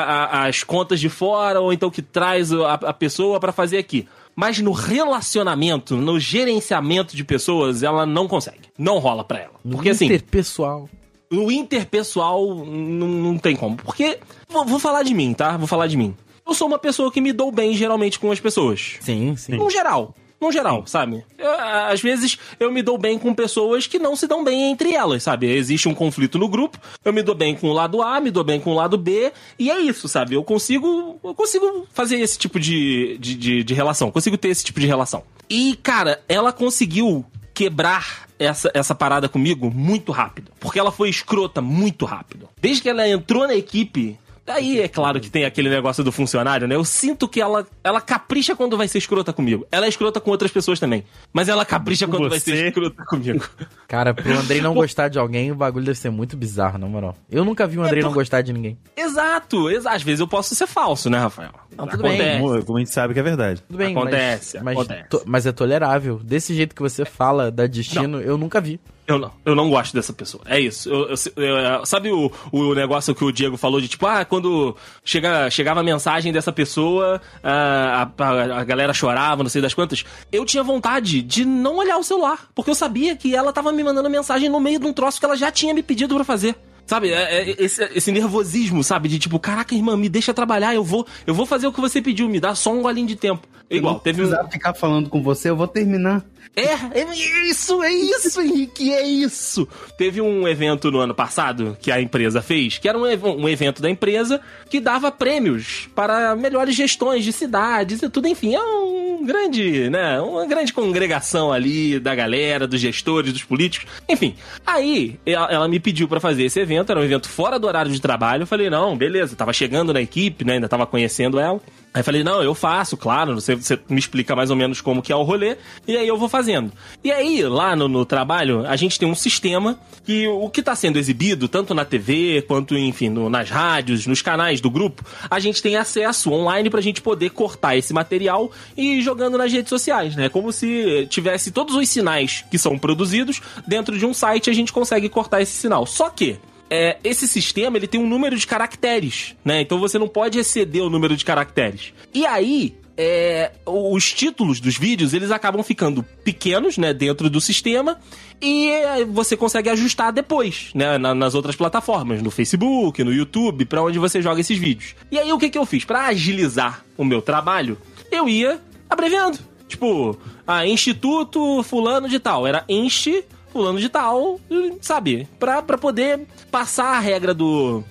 a- 0.45 0.47
as 0.47 0.65
contas 0.65 0.99
de 1.01 1.11
fora 1.11 1.61
ou 1.61 1.71
então 1.71 1.91
que 1.91 2.01
traz 2.01 2.51
a, 2.51 2.75
a 2.75 2.93
pessoa 2.95 3.39
para 3.39 3.53
fazer 3.53 3.77
aqui. 3.77 4.09
Mas 4.35 4.59
no 4.59 4.73
relacionamento, 4.73 5.97
no 5.97 6.19
gerenciamento 6.19 7.15
de 7.15 7.25
pessoas, 7.25 7.83
ela 7.83 8.07
não 8.07 8.27
consegue. 8.27 8.71
Não 8.79 8.99
rola 8.99 9.23
pra 9.23 9.39
ela. 9.41 9.55
Porque 9.71 9.91
assim, 9.91 10.07
Interpessoal. 10.07 10.89
No 11.31 11.51
interpessoal 11.51 12.65
não, 12.65 13.09
não 13.09 13.39
tem 13.39 13.55
como. 13.55 13.77
Porque. 13.77 14.19
Vou, 14.49 14.65
vou 14.65 14.79
falar 14.79 15.03
de 15.03 15.15
mim, 15.15 15.33
tá? 15.33 15.57
Vou 15.57 15.67
falar 15.67 15.87
de 15.87 15.97
mim. 15.97 16.15
Eu 16.47 16.55
sou 16.55 16.67
uma 16.67 16.79
pessoa 16.79 17.13
que 17.13 17.21
me 17.21 17.33
dou 17.33 17.53
bem 17.53 17.75
geralmente 17.75 18.19
com 18.19 18.33
as 18.33 18.41
pessoas. 18.41 18.97
Sim, 19.01 19.37
sim. 19.37 19.57
No 19.57 19.71
geral. 19.71 20.15
No 20.41 20.51
geral, 20.51 20.87
sabe? 20.87 21.23
Eu, 21.37 21.51
às 21.61 22.01
vezes 22.01 22.39
eu 22.59 22.73
me 22.73 22.81
dou 22.81 22.97
bem 22.97 23.19
com 23.19 23.35
pessoas 23.35 23.87
que 23.87 23.99
não 23.99 24.17
se 24.17 24.27
dão 24.27 24.43
bem 24.43 24.71
entre 24.71 24.95
elas, 24.95 25.23
sabe? 25.23 25.47
Existe 25.47 25.87
um 25.87 25.95
conflito 25.95 26.39
no 26.39 26.49
grupo, 26.49 26.79
eu 27.05 27.13
me 27.13 27.23
dou 27.23 27.35
bem 27.35 27.55
com 27.55 27.69
o 27.69 27.75
lado 27.75 28.01
A, 28.01 28.19
me 28.21 28.31
dou 28.31 28.43
bem 28.43 28.59
com 28.59 28.71
o 28.71 28.75
lado 28.75 28.97
B, 28.97 29.31
e 29.59 29.71
é 29.71 29.79
isso, 29.79 30.09
sabe? 30.09 30.35
Eu 30.35 30.43
consigo. 30.43 31.21
Eu 31.23 31.35
consigo 31.35 31.87
fazer 31.93 32.19
esse 32.19 32.39
tipo 32.39 32.59
de, 32.59 33.19
de, 33.19 33.35
de, 33.35 33.63
de 33.63 33.75
relação, 33.75 34.11
consigo 34.11 34.39
ter 34.39 34.49
esse 34.49 34.65
tipo 34.65 34.81
de 34.81 34.87
relação. 34.87 35.23
E, 35.49 35.77
cara, 35.83 36.23
ela 36.27 36.53
conseguiu 36.55 37.23
quebrar 37.53 38.30
essa, 38.41 38.71
essa 38.73 38.95
parada 38.95 39.29
comigo 39.29 39.71
muito 39.71 40.11
rápido. 40.11 40.51
Porque 40.59 40.79
ela 40.79 40.91
foi 40.91 41.11
escrota 41.11 41.61
muito 41.61 42.07
rápido. 42.07 42.49
Desde 42.61 42.83
que 42.83 42.89
ela 42.89 43.07
entrou 43.07 43.47
na 43.47 43.55
equipe, 43.55 44.19
Aí 44.51 44.81
é 44.81 44.89
claro 44.89 45.21
que 45.21 45.31
tem 45.31 45.45
aquele 45.45 45.69
negócio 45.71 46.03
do 46.05 46.11
funcionário, 46.13 46.67
né? 46.69 46.75
Eu 46.75 46.85
sinto 46.85 47.29
que 47.29 47.41
ela, 47.41 47.67
ela 47.83 48.01
capricha 48.01 48.55
quando 48.57 48.77
vai 48.77 48.89
ser 48.89 48.99
escrota 48.99 49.33
comigo. 49.33 49.67
Ela 49.71 49.87
é 49.87 49.89
escrota 49.89 50.21
com 50.21 50.31
outras 50.31 50.51
pessoas 50.51 50.79
também. 50.81 51.05
Mas 51.33 51.49
ela 51.49 51.65
capricha 51.65 52.07
quando 52.07 52.29
vai 52.29 52.39
você. 52.39 52.57
ser 52.57 52.67
escrota 52.69 53.05
comigo. 53.05 53.49
Cara, 53.89 54.13
pro 54.15 54.33
Andrei 54.39 54.61
não 54.61 54.75
gostar 54.75 55.09
de 55.09 55.19
alguém, 55.19 55.51
o 55.53 55.55
bagulho 55.55 55.85
deve 55.85 55.99
ser 55.99 56.11
muito 56.11 56.37
bizarro, 56.37 56.79
na 56.79 56.87
moral. 56.87 57.17
Eu 57.31 57.45
nunca 57.45 57.67
vi 57.67 57.79
o 57.79 57.83
Andrei 57.83 58.01
É, 58.01 58.03
não 58.03 58.11
por- 58.11 58.17
gostar 58.21 58.43
de 58.43 58.53
ninguém. 58.53 58.79
Exato, 58.97 59.71
exa- 59.71 59.91
às 59.91 60.03
vezes 60.03 60.21
eu 60.21 60.29
posso 60.29 60.55
ser 60.55 60.67
falso, 60.67 61.09
né, 61.11 61.19
Rafael? 61.19 61.51
Não, 61.77 61.87
tudo 61.87 62.03
bem. 62.03 62.13
Acontece. 62.15 62.41
Como, 62.41 62.65
como 62.65 62.79
a 62.79 62.81
gente 62.81 62.91
sabe 62.93 63.15
que 63.15 63.21
é 63.21 63.23
verdade. 63.23 63.63
Tudo 63.67 63.77
bem, 63.79 63.93
Acontece, 63.97 64.57
mas, 64.59 64.65
mas, 64.65 64.79
acontece. 64.79 65.09
to- 65.09 65.23
mas 65.27 65.47
é 65.47 65.53
tolerável. 65.53 66.21
Desse 66.23 66.55
jeito 66.55 66.75
que 66.75 66.83
você 66.83 67.05
fala 67.05 67.51
da 67.51 67.67
destino, 67.67 68.21
eu 68.21 68.37
nunca 68.39 68.61
vi. 68.61 68.81
Eu 69.11 69.19
não, 69.19 69.33
eu 69.45 69.55
não 69.57 69.69
gosto 69.69 69.93
dessa 69.93 70.13
pessoa. 70.13 70.43
É 70.47 70.61
isso. 70.61 70.89
Eu- 70.89 71.09
eu- 71.37 71.45
eu- 71.45 71.85
sabe 71.87 72.13
o, 72.13 72.31
o 72.53 72.75
negócio 72.75 73.15
que 73.15 73.25
o 73.25 73.33
Diego 73.33 73.57
falou 73.57 73.81
de 73.81 73.89
tipo, 73.89 74.07
ah, 74.07 74.25
quando 74.25 74.77
chega, 75.05 75.51
chegava 75.51 75.81
a 75.81 75.83
mensagem 75.83 76.33
dessa 76.33 76.53
pessoa, 76.53 77.21
ah, 77.43 78.09
a, 78.17 78.25
a- 78.25 78.61
a 78.61 78.65
galera 78.65 78.93
chorava, 78.95 79.43
não 79.43 79.51
sei 79.51 79.61
das 79.61 79.75
quantas. 79.75 80.05
Eu 80.31 80.45
tinha 80.45 80.63
vontade 80.63 81.23
de 81.23 81.45
não 81.45 81.77
olhar 81.79 81.97
o 81.99 82.05
celular, 82.05 82.49
porque 82.55 82.71
eu 82.71 82.75
sabia 82.75 83.17
que 83.17 83.35
ela 83.35 83.53
tava 83.53 83.73
me 83.73 83.83
mandando 83.83 84.09
mensagem 84.09 84.49
no 84.49 84.61
meio 84.61 84.79
de 84.79 84.87
um 84.87 84.93
troço 84.93 85.19
que 85.19 85.25
ela 85.27 85.37
já 85.37 85.51
tinha 85.51 85.75
me 85.75 85.83
pedido 85.83 86.15
pra 86.15 86.25
fazer. 86.25 86.55
Sabe, 86.91 87.13
é- 87.13 87.51
é 87.51 87.55
esse, 87.57 87.89
esse 87.95 88.11
nervosismo, 88.11 88.83
sabe? 88.83 89.09
De 89.09 89.17
tipo, 89.17 89.39
caraca, 89.39 89.73
irmã, 89.73 89.97
me 89.97 90.09
deixa 90.09 90.35
trabalhar, 90.35 90.75
eu 90.75 90.83
vou, 90.83 91.07
eu 91.25 91.33
vou 91.33 91.47
fazer 91.47 91.69
o 91.69 91.73
que 91.73 91.81
você 91.81 92.03
pediu, 92.03 92.29
me 92.29 92.41
dá 92.41 92.53
só 92.57 92.73
um 92.73 92.83
golinho 92.83 93.07
de 93.07 93.15
tempo. 93.15 93.47
Igual, 93.71 94.01
teve 94.01 94.25
um. 94.25 94.51
ficar 94.51 94.75
falando 94.75 95.09
com 95.09 95.23
você, 95.23 95.51
eu 95.51 95.57
vou 95.57 95.69
terminar. 95.69 96.25
É, 96.57 96.65
é 97.01 97.15
isso, 97.49 97.81
é 97.85 97.93
isso, 97.93 98.41
Henrique, 98.41 98.93
é 98.93 99.07
isso. 99.07 99.69
Teve 99.97 100.21
um 100.21 100.49
evento 100.49 100.91
no 100.91 100.99
ano 100.99 101.15
passado 101.15 101.77
que 101.81 101.93
a 101.93 102.01
empresa 102.01 102.43
fez, 102.43 102.79
que 102.79 102.89
era 102.89 102.99
um, 102.99 103.05
um 103.05 103.49
evento 103.49 103.81
da 103.81 103.89
empresa 103.89 104.41
que 104.69 104.81
dava 104.81 105.13
prêmios 105.13 105.89
para 105.95 106.35
melhores 106.35 106.75
gestões 106.75 107.25
de 107.25 107.33
cidades 107.33 108.03
e 108.03 108.09
tudo, 108.09 108.27
enfim, 108.27 108.57
é 108.57 108.61
um 108.61 109.25
grande, 109.25 109.89
né, 109.91 110.21
uma 110.21 110.47
grande 110.47 110.73
congregação 110.73 111.53
ali 111.53 112.01
da 112.01 112.15
galera, 112.15 112.67
dos 112.67 112.81
gestores, 112.81 113.33
dos 113.33 113.45
políticos, 113.45 113.89
enfim. 114.09 114.35
Aí, 114.67 115.21
ela, 115.25 115.53
ela 115.53 115.69
me 115.69 115.79
pediu 115.79 116.09
para 116.09 116.19
fazer 116.19 116.45
esse 116.45 116.59
evento, 116.59 116.80
era 116.89 117.01
um 117.01 117.05
evento 117.05 117.29
fora 117.29 117.59
do 117.59 117.67
horário 117.67 117.91
de 117.91 118.01
trabalho, 118.01 118.43
eu 118.43 118.47
falei, 118.47 118.71
não, 118.71 118.97
beleza, 118.97 119.37
tava 119.37 119.53
chegando 119.53 119.93
na 119.93 120.01
equipe, 120.01 120.45
né, 120.45 120.55
ainda 120.55 120.69
tava 120.69 120.87
conhecendo 120.87 121.39
ela. 121.39 121.61
Aí 121.93 122.05
falei, 122.05 122.23
não, 122.23 122.41
eu 122.41 122.55
faço, 122.55 122.97
claro, 122.97 123.35
você, 123.35 123.57
você 123.57 123.77
me 123.89 123.99
explica 123.99 124.37
mais 124.37 124.49
ou 124.49 124.55
menos 124.57 124.81
como 124.81 125.03
que 125.03 125.13
é 125.13 125.17
o 125.17 125.25
rolê, 125.25 125.57
e 125.89 125.97
aí 125.97 126.07
eu 126.07 126.17
vou 126.17 126.29
fazendo. 126.29 126.73
E 127.03 127.11
aí, 127.11 127.43
lá 127.43 127.75
no, 127.75 127.89
no 127.89 128.05
trabalho, 128.05 128.65
a 128.65 128.77
gente 128.77 128.97
tem 128.97 129.09
um 129.09 129.15
sistema 129.15 129.77
que 130.05 130.29
o 130.29 130.49
que 130.49 130.61
está 130.61 130.77
sendo 130.77 131.01
exibido, 131.01 131.49
tanto 131.49 131.75
na 131.75 131.85
TV, 131.85 132.43
quanto, 132.47 132.79
enfim, 132.79 133.09
no- 133.09 133.29
nas 133.29 133.51
rádios, 133.51 134.07
nos 134.07 134.23
canais 134.23 134.61
do 134.61 134.71
grupo, 134.71 135.05
a 135.29 135.41
gente 135.41 135.61
tem 135.61 135.75
acesso 135.77 136.31
online 136.33 136.71
pra 136.71 136.81
gente 136.81 137.03
poder 137.03 137.31
cortar 137.31 137.77
esse 137.77 137.93
material 137.93 138.53
e 138.77 138.99
ir 138.99 139.03
jogando 139.03 139.37
nas 139.37 139.53
redes 139.53 139.69
sociais, 139.71 140.15
né? 140.15 140.29
Como 140.29 140.53
se 140.53 141.09
tivesse 141.11 141.51
todos 141.51 141.75
os 141.75 141.89
sinais 141.89 142.45
que 142.53 142.57
são 142.57 142.79
produzidos 142.79 143.41
dentro 143.67 143.99
de 143.99 144.07
um 144.07 144.15
site, 144.15 144.49
a 144.49 144.53
gente 144.53 144.73
consegue 144.73 145.09
cortar 145.09 145.43
esse 145.43 145.53
sinal. 145.57 145.85
Só 145.87 146.09
que 146.09 146.39
é, 146.73 146.99
esse 147.03 147.27
sistema 147.27 147.77
ele 147.77 147.89
tem 147.89 148.01
um 148.01 148.07
número 148.07 148.37
de 148.39 148.47
caracteres, 148.47 149.35
né? 149.45 149.61
Então 149.61 149.81
você 149.81 149.99
não 149.99 150.07
pode 150.07 150.39
exceder 150.39 150.85
o 150.85 150.89
número 150.89 151.17
de 151.17 151.25
caracteres. 151.25 151.80
E 152.13 152.27
aí, 152.27 152.75
é, 152.97 153.53
os 153.65 154.13
títulos 154.13 154.61
dos 154.61 154.77
vídeos 154.77 155.15
eles 155.15 155.31
acabam 155.31 155.63
ficando 155.63 156.03
pequenos, 156.25 156.77
né, 156.77 156.93
dentro 156.93 157.31
do 157.31 157.41
sistema 157.41 157.99
e 158.43 158.69
é, 158.71 159.05
você 159.05 159.37
consegue 159.37 159.71
ajustar 159.71 160.13
depois, 160.13 160.71
né, 160.75 160.99
na- 160.99 161.15
nas 161.15 161.35
outras 161.35 161.57
plataformas, 161.57 162.21
no 162.23 162.31
Facebook, 162.31 163.03
no 163.05 163.13
YouTube, 163.13 163.65
pra 163.65 163.83
onde 163.83 163.99
você 163.99 164.21
joga 164.21 164.41
esses 164.41 164.59
vídeos. 164.59 164.95
E 165.11 165.19
aí 165.19 165.33
o 165.33 165.39
que 165.39 165.49
que 165.49 165.59
eu 165.59 165.65
fiz 165.67 165.85
Pra 165.85 166.07
agilizar 166.07 166.85
o 166.99 167.05
meu 167.05 167.23
trabalho? 167.23 167.79
Eu 168.11 168.29
ia 168.29 168.61
abreviando, 168.89 169.39
tipo, 169.69 170.19
ah, 170.47 170.67
Instituto 170.67 171.63
fulano 171.63 172.09
de 172.09 172.19
tal, 172.19 172.47
era 172.47 172.65
enche 172.69 173.25
fulano 173.53 173.81
de 173.81 173.89
tal, 173.89 174.39
sabe? 174.81 175.27
Pra, 175.39 175.61
pra 175.63 175.79
poder 175.79 176.21
passar 176.51 176.97
a 176.97 177.01
regra 177.01 177.33
do, 177.35 177.83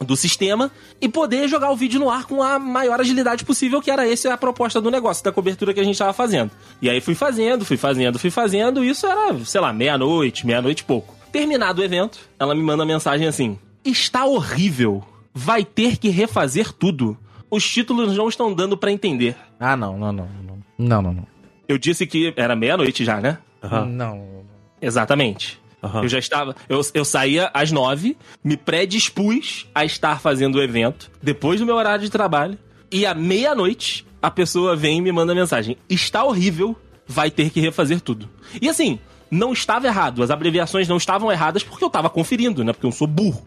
do 0.00 0.16
sistema 0.16 0.70
e 1.00 1.08
poder 1.08 1.48
jogar 1.48 1.70
o 1.70 1.76
vídeo 1.76 2.00
no 2.00 2.10
ar 2.10 2.24
com 2.24 2.42
a 2.42 2.58
maior 2.58 3.00
agilidade 3.00 3.44
possível, 3.44 3.80
que 3.80 3.90
era 3.90 4.08
essa 4.10 4.32
a 4.32 4.36
proposta 4.36 4.80
do 4.80 4.90
negócio, 4.90 5.24
da 5.24 5.32
cobertura 5.32 5.72
que 5.72 5.80
a 5.80 5.84
gente 5.84 5.98
tava 5.98 6.12
fazendo. 6.12 6.50
E 6.80 6.90
aí 6.90 7.00
fui 7.00 7.14
fazendo, 7.14 7.64
fui 7.64 7.76
fazendo, 7.76 8.18
fui 8.18 8.30
fazendo, 8.30 8.84
e 8.84 8.90
isso 8.90 9.06
era, 9.06 9.38
sei 9.44 9.60
lá, 9.60 9.72
meia-noite, 9.72 10.46
meia-noite 10.46 10.82
e 10.82 10.84
pouco. 10.84 11.14
Terminado 11.30 11.80
o 11.80 11.84
evento, 11.84 12.18
ela 12.38 12.54
me 12.54 12.62
manda 12.62 12.84
mensagem 12.84 13.26
assim: 13.26 13.58
Está 13.84 14.24
horrível. 14.24 15.02
Vai 15.32 15.64
ter 15.64 15.96
que 15.96 16.08
refazer 16.08 16.72
tudo. 16.72 17.18
Os 17.50 17.68
títulos 17.68 18.16
não 18.16 18.28
estão 18.28 18.54
dando 18.54 18.76
pra 18.76 18.92
entender. 18.92 19.36
Ah, 19.58 19.76
não, 19.76 19.98
não, 19.98 20.12
não. 20.12 20.28
Não, 20.42 20.58
não, 20.78 21.02
não. 21.02 21.12
não. 21.12 21.26
Eu 21.66 21.76
disse 21.78 22.06
que 22.06 22.32
era 22.36 22.54
meia-noite 22.54 23.04
já, 23.04 23.20
né? 23.20 23.38
Aham. 23.62 23.86
Não. 23.86 24.44
Exatamente. 24.80 25.60
Aham. 25.84 26.02
Eu 26.02 26.08
já 26.08 26.18
estava. 26.18 26.56
Eu, 26.66 26.80
eu 26.94 27.04
saía 27.04 27.50
às 27.52 27.70
nove, 27.70 28.16
me 28.42 28.56
predispus 28.56 29.66
a 29.74 29.84
estar 29.84 30.18
fazendo 30.18 30.56
o 30.56 30.62
evento 30.62 31.10
depois 31.22 31.60
do 31.60 31.66
meu 31.66 31.76
horário 31.76 32.02
de 32.02 32.10
trabalho. 32.10 32.58
E 32.90 33.04
à 33.04 33.12
meia-noite, 33.14 34.06
a 34.22 34.30
pessoa 34.30 34.74
vem 34.74 34.98
e 34.98 35.02
me 35.02 35.12
manda 35.12 35.34
mensagem: 35.34 35.76
Está 35.88 36.24
horrível, 36.24 36.74
vai 37.06 37.30
ter 37.30 37.50
que 37.50 37.60
refazer 37.60 38.00
tudo. 38.00 38.30
E 38.62 38.68
assim, 38.68 38.98
não 39.30 39.52
estava 39.52 39.86
errado. 39.86 40.22
As 40.22 40.30
abreviações 40.30 40.88
não 40.88 40.96
estavam 40.96 41.30
erradas 41.32 41.62
porque 41.62 41.82
eu 41.82 41.88
estava 41.88 42.08
conferindo, 42.10 42.62
né? 42.64 42.72
Porque 42.72 42.86
eu 42.86 42.92
sou 42.92 43.06
burro. 43.06 43.42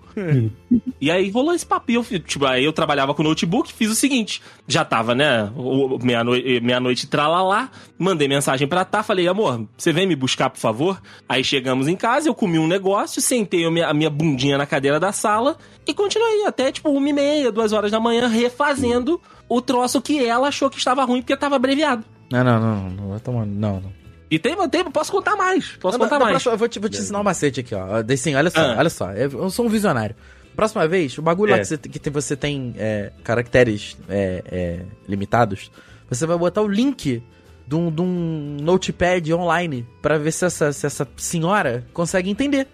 E 1.00 1.12
aí 1.12 1.30
rolou 1.30 1.54
esse 1.54 1.66
papo. 1.66 1.92
Eu, 1.92 2.04
tipo, 2.04 2.46
aí 2.46 2.64
eu 2.66 2.74
trabalhava 2.74 3.14
com 3.14 3.22
notebook, 3.24 3.72
fiz 3.72 3.90
o 3.90 3.96
seguinte: 3.96 4.42
já 4.68 4.84
tava, 4.84 5.14
né? 5.14 5.52
o- 5.56 5.98
Meia-noite, 6.02 6.60
meia-noite 6.62 7.08
tralalá, 7.08 7.70
mandei 7.98 8.28
mensagem 8.28 8.68
pra 8.68 8.84
Tá, 8.84 9.04
falei, 9.04 9.28
amor, 9.28 9.66
você 9.78 9.92
vem 9.94 10.08
me 10.08 10.16
buscar, 10.16 10.50
por 10.50 10.60
favor? 10.60 11.02
Aí 11.28 11.44
chegamos 11.44 11.88
em 11.88 11.96
casa, 11.96 12.30
eu 12.30 12.34
comi 12.36 12.58
um 12.58 12.68
negócio, 12.68 13.22
sentei 13.22 13.66
a 13.66 13.72
minha, 13.72 13.88
a 13.88 13.94
minha 13.94 14.10
bundinha 14.10 14.58
na 14.58 14.66
cadeira 14.66 15.00
da 15.00 15.12
sala 15.12 15.58
e 15.86 15.94
continuei 15.94 16.46
até 16.46 16.72
tipo 16.72 16.90
uma 16.90 17.10
e 17.10 17.14
meia, 17.14 17.52
duas 17.52 17.74
horas 17.74 17.92
da 17.92 18.00
manhã, 18.00 18.28
refazendo 18.28 19.22
o 19.50 19.62
troço 19.62 20.02
que 20.02 20.24
ela 20.26 20.48
achou 20.48 20.70
que 20.70 20.78
estava 20.78 21.04
ruim 21.04 21.22
porque 21.22 21.36
tava 21.38 21.56
abreviado. 21.58 22.04
Não, 22.32 22.44
não, 22.44 22.60
não, 22.60 22.76
não, 22.76 22.90
não 22.90 23.10
vai 23.10 23.20
tomar. 23.20 23.46
Não, 23.46 23.82
não. 23.82 24.07
E 24.30 24.38
tem, 24.38 24.56
tem, 24.70 24.84
posso 24.92 25.12
contar 25.12 25.36
mais. 25.36 25.72
Posso 25.80 25.98
Não, 25.98 26.06
contar 26.06 26.20
não, 26.20 26.26
mais. 26.26 26.34
próxima- 26.36 26.54
eu 26.54 26.58
vou 26.58 26.68
te, 26.68 26.80
vou 26.80 26.90
te 26.90 26.98
ensinar 27.00 27.20
um 27.20 27.24
macete 27.24 27.62
aqui, 27.62 27.74
ó. 27.74 27.86
Assim, 28.14 28.36
olha 28.36 28.50
só, 28.50 28.60
Ah. 28.60 28.76
olha 28.78 28.90
só. 28.90 29.12
Eu 29.14 29.32
eu 29.32 29.50
sou 29.50 29.66
um 29.66 29.70
visionário. 29.70 30.16
Próxima 30.56 30.88
vez, 30.88 31.18
o 31.18 31.22
bagulho 31.22 31.52
lá 31.52 31.58
É. 31.58 31.60
que 31.62 31.66
você, 31.68 31.78
que 31.78 32.00
tem- 32.00 32.12
você 32.12 32.36
tem 32.36 32.74
é, 32.78 33.12
caracteres 33.24 33.96
é, 34.10 34.44
é, 34.52 34.80
limitados, 35.08 35.72
você 36.10 36.26
vai 36.26 36.38
botar 36.38 36.62
o 36.62 36.68
link 36.68 37.22
de 37.68 37.76
um, 37.76 37.92
de 37.92 38.02
um 38.02 38.58
notepad 38.62 39.32
online 39.34 39.86
pra 40.02 40.18
ver 40.18 40.32
se 40.32 40.46
essa, 40.46 40.74
se 40.74 40.86
essa 40.86 41.08
senhora 41.16 41.86
consegue 41.94 42.30
entender. 42.30 42.68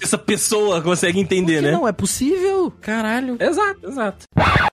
Essa 0.00 0.18
pessoa 0.18 0.80
consegue 0.82 1.18
entender, 1.18 1.60
né? 1.62 1.70
não, 1.72 1.86
é 1.86 1.92
possível. 1.92 2.72
Caralho. 2.80 3.36
Exato, 3.40 3.86
exato. 3.88 4.24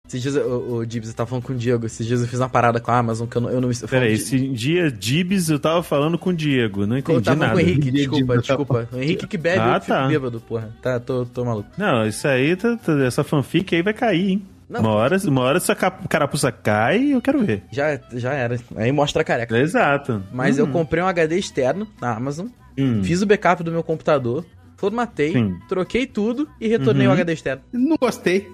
Esses 0.08 0.22
dias, 0.22 0.36
o, 0.36 0.76
o 0.78 0.86
Dibs, 0.86 1.10
eu 1.10 1.16
tava 1.16 1.30
falando 1.30 1.44
com 1.46 1.54
o 1.54 1.56
Diego, 1.56 1.86
esses 1.86 2.06
dias 2.06 2.22
eu 2.22 2.28
fiz 2.28 2.40
uma 2.40 2.50
parada 2.50 2.80
com 2.80 2.92
a 2.92 2.98
Amazon 2.98 3.28
que 3.28 3.36
eu 3.38 3.42
não... 3.42 3.50
Eu 3.50 3.62
não 3.62 3.70
eu 3.72 3.88
Peraí, 3.88 4.14
esse 4.14 4.38
dia 4.50 4.92
Dibs 4.92 5.50
eu 5.50 5.58
tava 5.60 5.82
falando 5.82 6.18
com 6.18 6.30
o 6.30 6.34
Diego, 6.34 6.86
não 6.86 6.96
Eu 6.96 7.00
entendi 7.00 7.24
tava 7.24 7.38
nada. 7.40 7.52
com 7.54 7.58
o 7.58 7.62
Henrique, 7.62 7.92
desculpa, 7.92 8.38
desculpa. 8.38 8.90
O 8.92 8.98
Henrique 8.98 9.28
que 9.28 9.38
bebe, 9.38 9.60
Ah, 9.60 9.76
eu 9.76 9.88
tá. 9.88 10.08
bêbado, 10.08 10.40
porra. 10.42 10.70
Tá, 10.82 11.00
tô, 11.00 11.26
tô 11.26 11.44
maluco. 11.46 11.70
Não, 11.78 12.06
isso 12.06 12.28
aí, 12.28 12.56
tá- 12.56 12.78
tá- 12.78 13.04
essa 13.06 13.24
fanfic 13.24 13.74
aí 13.76 13.82
vai 13.82 13.94
cair, 13.94 14.30
hein? 14.32 14.46
Não. 14.70 14.80
Uma 14.82 14.92
hora, 14.92 15.18
uma 15.28 15.42
hora 15.42 15.58
essa 15.58 15.76
carapuça 15.76 16.52
cai 16.52 17.00
e 17.00 17.12
eu 17.12 17.22
quero 17.22 17.44
ver. 17.46 17.64
Já, 17.72 18.00
já 18.14 18.34
era. 18.34 18.60
Aí 18.76 18.92
mostra 18.92 19.22
a 19.22 19.26
careca. 19.26 19.56
Exato. 19.58 20.24
Mas 20.34 20.58
Hum, 20.58 20.62
eu 20.62 20.68
comprei 20.68 21.04
um 21.04 21.08
HD 21.08 21.38
externo 21.38 21.88
na 22.02 22.16
Amazon, 22.16 22.48
hum. 22.78 23.04
fiz 23.04 23.22
o 23.22 23.26
backup 23.26 23.62
do 23.64 23.72
meu 23.72 23.84
computador, 23.84 24.44
formatei, 24.84 25.32
Sim. 25.32 25.56
troquei 25.70 26.06
tudo 26.06 26.46
e 26.60 26.68
retornei 26.68 27.08
Uhum. 27.08 27.14
o 27.14 27.16
HD 27.16 27.32
externo. 27.32 27.64
Não 27.72 27.96
gostei. 27.98 28.50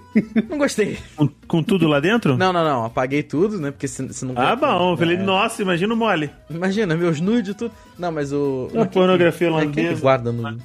Não 0.47 0.59
gostei. 0.59 0.95
Com, 1.15 1.27
com 1.47 1.63
tudo 1.63 1.87
lá 1.87 1.99
dentro? 1.99 2.37
Não, 2.37 2.53
não, 2.53 2.63
não. 2.63 2.85
Apaguei 2.85 3.23
tudo, 3.23 3.59
né? 3.59 3.71
Porque 3.71 3.87
se, 3.87 4.13
se 4.13 4.25
não. 4.25 4.35
Ah, 4.37 4.55
bom. 4.55 4.91
Eu 4.91 4.97
falei, 4.97 5.17
É. 5.17 5.19
nossa, 5.23 5.59
imagina 5.63 5.91
o 5.91 5.97
mole. 5.97 6.29
Imagina, 6.47 6.95
meus 6.95 7.19
nudes 7.19 7.51
e 7.51 7.57
tudo. 7.57 7.71
Não, 7.97 8.11
mas 8.11 8.31
o. 8.31 8.69
Uma 8.71 8.85
pornografia 8.85 9.47
holandesa. 9.51 9.95
que 9.95 10.01
guarda 10.01 10.31
nude? 10.31 10.61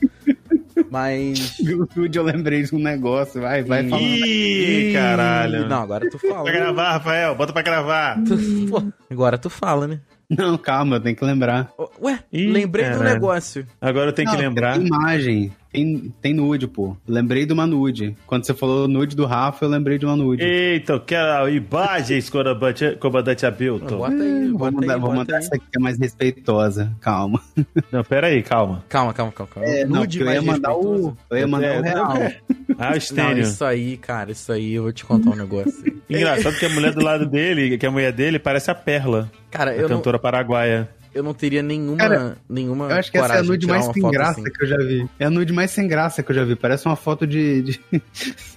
Mas. 0.91 1.55
No 1.65 1.89
vídeo 2.03 2.21
eu 2.21 2.25
lembrei 2.25 2.63
de 2.63 2.75
um 2.75 2.79
negócio. 2.79 3.41
Vai, 3.41 3.63
vai 3.63 3.89
falando. 3.89 4.05
Ih, 4.07 4.93
caralho. 4.93 5.67
Não, 5.67 5.81
agora 5.83 6.09
tu 6.11 6.19
fala. 6.19 6.45
Pra 6.45 6.53
gravar, 6.53 6.93
Rafael, 6.93 7.35
bota 7.35 7.53
pra 7.55 7.63
gravar. 7.63 8.23
Tu- 8.23 8.67
pô, 8.69 8.83
agora 9.11 9.39
tu 9.39 9.49
fala, 9.49 9.87
né? 9.89 10.01
Não, 10.37 10.57
calma, 10.59 10.97
eu 10.97 11.01
tenho 11.01 11.17
que 11.17 11.25
lembrar. 11.25 11.71
Ué, 12.01 12.19
Ih, 12.33 12.51
lembrei 12.51 12.85
do 12.87 12.99
caralho. 12.99 13.15
negócio. 13.15 13.67
Agora 13.81 14.09
eu 14.11 14.13
tenho 14.13 14.29
que 14.31 14.37
Não, 14.37 14.43
lembrar. 14.43 14.79
tem 14.79 14.87
Imagem. 14.87 15.53
Tem, 15.75 16.15
tem 16.23 16.33
nude, 16.33 16.69
pô. 16.69 16.97
Lembrei 17.07 17.45
de 17.45 17.53
uma 17.53 17.67
nude. 17.67 18.17
Quando 18.29 18.47
você 18.47 18.55
falou 18.55 18.87
nude 18.87 19.17
do 19.17 19.27
Rafa, 19.27 19.65
eu 19.65 19.69
lembrei 19.69 19.99
de 19.99 20.07
uma 20.07 20.15
nude. 20.15 20.45
Eita, 20.45 20.93
eu 20.93 21.01
quero 21.01 21.49
imagens, 21.49 22.31
comandante, 22.31 22.97
comandante 23.01 23.45
Abilton. 23.45 23.97
Bota 23.99 24.13
aí, 24.15 24.49
vou 24.51 24.59
bota 24.59 24.71
mandar, 24.73 24.95
aí, 24.95 25.01
vou 25.01 25.13
mandar 25.13 25.35
aí. 25.37 25.43
essa 25.45 25.57
aqui 25.57 25.65
que 25.69 25.77
é 25.77 25.81
mais 25.81 25.99
respeitosa. 25.99 26.93
Calma. 27.01 27.41
Não, 27.91 28.05
pera 28.05 28.29
aí, 28.29 28.41
calma. 28.41 28.85
Calma, 28.89 29.13
calma, 29.13 29.33
calma. 29.33 29.51
calma. 29.53 29.69
É, 29.69 29.85
não, 29.85 30.03
porque 30.03 30.23
eu 30.23 30.27
ia 30.27 30.41
mais 30.43 30.45
mandar 30.45 30.77
o. 30.77 31.17
Eu 31.29 31.39
ia 31.39 31.47
mandar 31.49 31.67
É, 31.67 31.79
o 31.81 31.83
real. 31.83 32.15
Ah, 32.79 32.89
o 32.89 32.93
Não, 32.93 33.01
Stênio. 33.01 33.43
isso 33.43 33.65
aí, 33.65 33.97
cara, 33.97 34.33
isso 34.33 34.51
aí, 34.51 34.75
eu 34.75 34.83
vou 34.85 34.93
te 34.93 35.05
contar 35.05 35.31
um 35.31 35.37
negócio. 35.37 35.73
Engraçado 36.11 36.57
que 36.57 36.67
a 36.67 36.69
mulher 36.69 36.93
do 36.93 37.05
lado 37.05 37.25
dele, 37.27 37.77
que 37.79 37.87
a 37.87 37.91
mulher 37.91 38.13
dele, 38.13 38.39
parece 38.39 38.69
a 38.71 38.75
Perla, 38.75 39.31
Cara, 39.51 39.71
a 39.73 39.77
eu 39.77 39.89
não, 39.89 39.97
cantora 39.97 40.19
paraguaia. 40.19 40.89
Eu 41.15 41.23
não 41.23 41.33
teria 41.33 41.63
nenhuma, 41.63 41.97
Cara, 41.97 42.37
nenhuma 42.49 42.87
Eu 42.91 42.97
acho 42.97 43.11
que 43.11 43.19
essa 43.19 43.35
é 43.35 43.39
a 43.39 43.43
nude 43.43 43.67
mais 43.67 43.85
sem 43.87 44.03
graça 44.11 44.41
assim. 44.41 44.51
que 44.51 44.65
eu 44.65 44.69
já 44.69 44.77
vi. 44.79 45.09
É 45.19 45.25
a 45.27 45.31
nude 45.31 45.53
mais 45.53 45.71
sem 45.71 45.87
graça 45.89 46.23
que 46.23 46.31
eu 46.31 46.35
já 46.37 46.45
vi. 46.45 46.57
Parece 46.57 46.87
uma 46.87 46.97
foto 46.97 47.27
de. 47.27 47.63
de- 47.63 47.81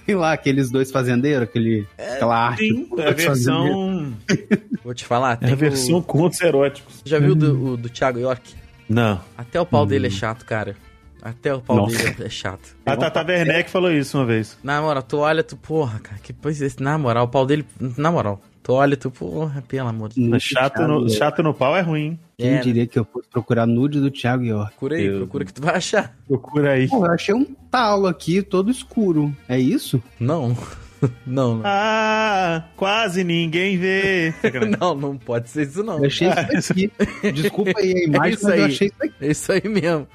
sei 0.04 0.14
lá, 0.14 0.32
aqueles 0.32 0.70
dois 0.70 0.90
fazendeiros, 0.90 1.44
aquele, 1.44 1.86
aquela 1.96 2.36
arte. 2.48 2.66
Sim, 2.68 2.88
é 2.98 3.08
a 3.08 3.12
versão. 3.12 4.12
Vou 4.84 4.94
te 4.94 5.04
falar, 5.04 5.34
É 5.34 5.46
tem 5.46 5.52
a 5.52 5.56
versão 5.56 5.98
o... 5.98 6.02
contos 6.02 6.40
eróticos. 6.40 7.02
Já 7.04 7.18
viu 7.18 7.34
do, 7.34 7.72
o 7.72 7.76
do 7.76 7.88
Thiago 7.88 8.18
York? 8.18 8.54
Não. 8.88 9.20
Até 9.36 9.60
o 9.60 9.66
pau 9.66 9.84
dele 9.86 10.06
é 10.06 10.10
chato, 10.10 10.44
cara. 10.44 10.74
Até 11.22 11.54
o 11.54 11.60
dele 11.60 12.14
é 12.24 12.28
chato. 12.28 12.76
A 12.86 12.96
Tata 12.96 13.24
Werneck 13.26 13.70
falou 13.70 13.90
isso 13.92 14.16
uma 14.18 14.24
vez. 14.26 14.58
Na 14.62 14.80
moral, 14.80 15.02
tu 15.02 15.18
olha, 15.18 15.42
tu, 15.42 15.56
porra, 15.56 15.98
cara, 15.98 16.18
que 16.22 16.32
coisa 16.32 16.64
é 16.64 16.66
esse? 16.66 16.82
Na 16.82 16.96
moral, 16.98 17.24
o 17.24 17.28
pau 17.28 17.44
dele, 17.44 17.66
na 17.96 18.10
moral, 18.10 18.40
tu 18.62 18.72
olha, 18.72 18.96
tu, 18.96 19.10
porra, 19.10 19.62
pelo 19.66 19.88
amor 19.88 20.10
de 20.10 20.16
Deus. 20.16 20.28
Nude 20.30 20.44
Chato 20.44 20.86
no, 20.86 21.08
chato 21.10 21.42
no 21.42 21.52
pau 21.52 21.76
é 21.76 21.80
ruim. 21.80 22.18
Quem 22.38 22.54
É, 22.54 22.60
diria 22.60 22.86
que 22.86 22.98
eu 22.98 23.04
fosse 23.04 23.28
procurar 23.28 23.66
nude 23.66 24.00
do 24.00 24.10
Thiago 24.10 24.44
York? 24.44 24.70
Procura 24.72 24.96
aí, 24.96 25.02
Deus. 25.08 25.18
procura 25.18 25.44
que 25.44 25.52
tu 25.52 25.60
vai 25.62 25.74
achar. 25.76 26.16
Procura 26.26 26.72
aí. 26.72 26.88
Pô, 26.88 27.04
eu 27.04 27.10
achei 27.12 27.34
um 27.34 27.44
talo 27.70 28.06
aqui, 28.06 28.40
todo 28.42 28.70
escuro. 28.70 29.34
É 29.48 29.58
isso? 29.58 30.02
Não. 30.20 30.56
Não, 31.24 31.54
não. 31.58 31.62
Ah, 31.64 32.64
quase 32.74 33.22
ninguém 33.22 33.78
vê. 33.78 34.34
Não, 34.80 34.96
não 34.96 35.16
pode 35.16 35.48
ser 35.48 35.68
isso, 35.68 35.84
não. 35.84 35.98
Eu 36.00 36.06
achei 36.06 36.28
isso 36.56 36.72
aqui. 36.72 36.90
Desculpa 37.32 37.72
aí 37.78 37.92
a 37.98 38.04
imagem, 38.04 38.34
isso 38.34 38.44
mas 38.48 38.58
eu 38.58 38.64
aí. 38.64 38.70
achei 38.72 38.86
isso 38.88 38.96
aqui. 39.04 39.14
É 39.20 39.30
isso 39.30 39.52
aí 39.52 39.62
mesmo. 39.64 40.08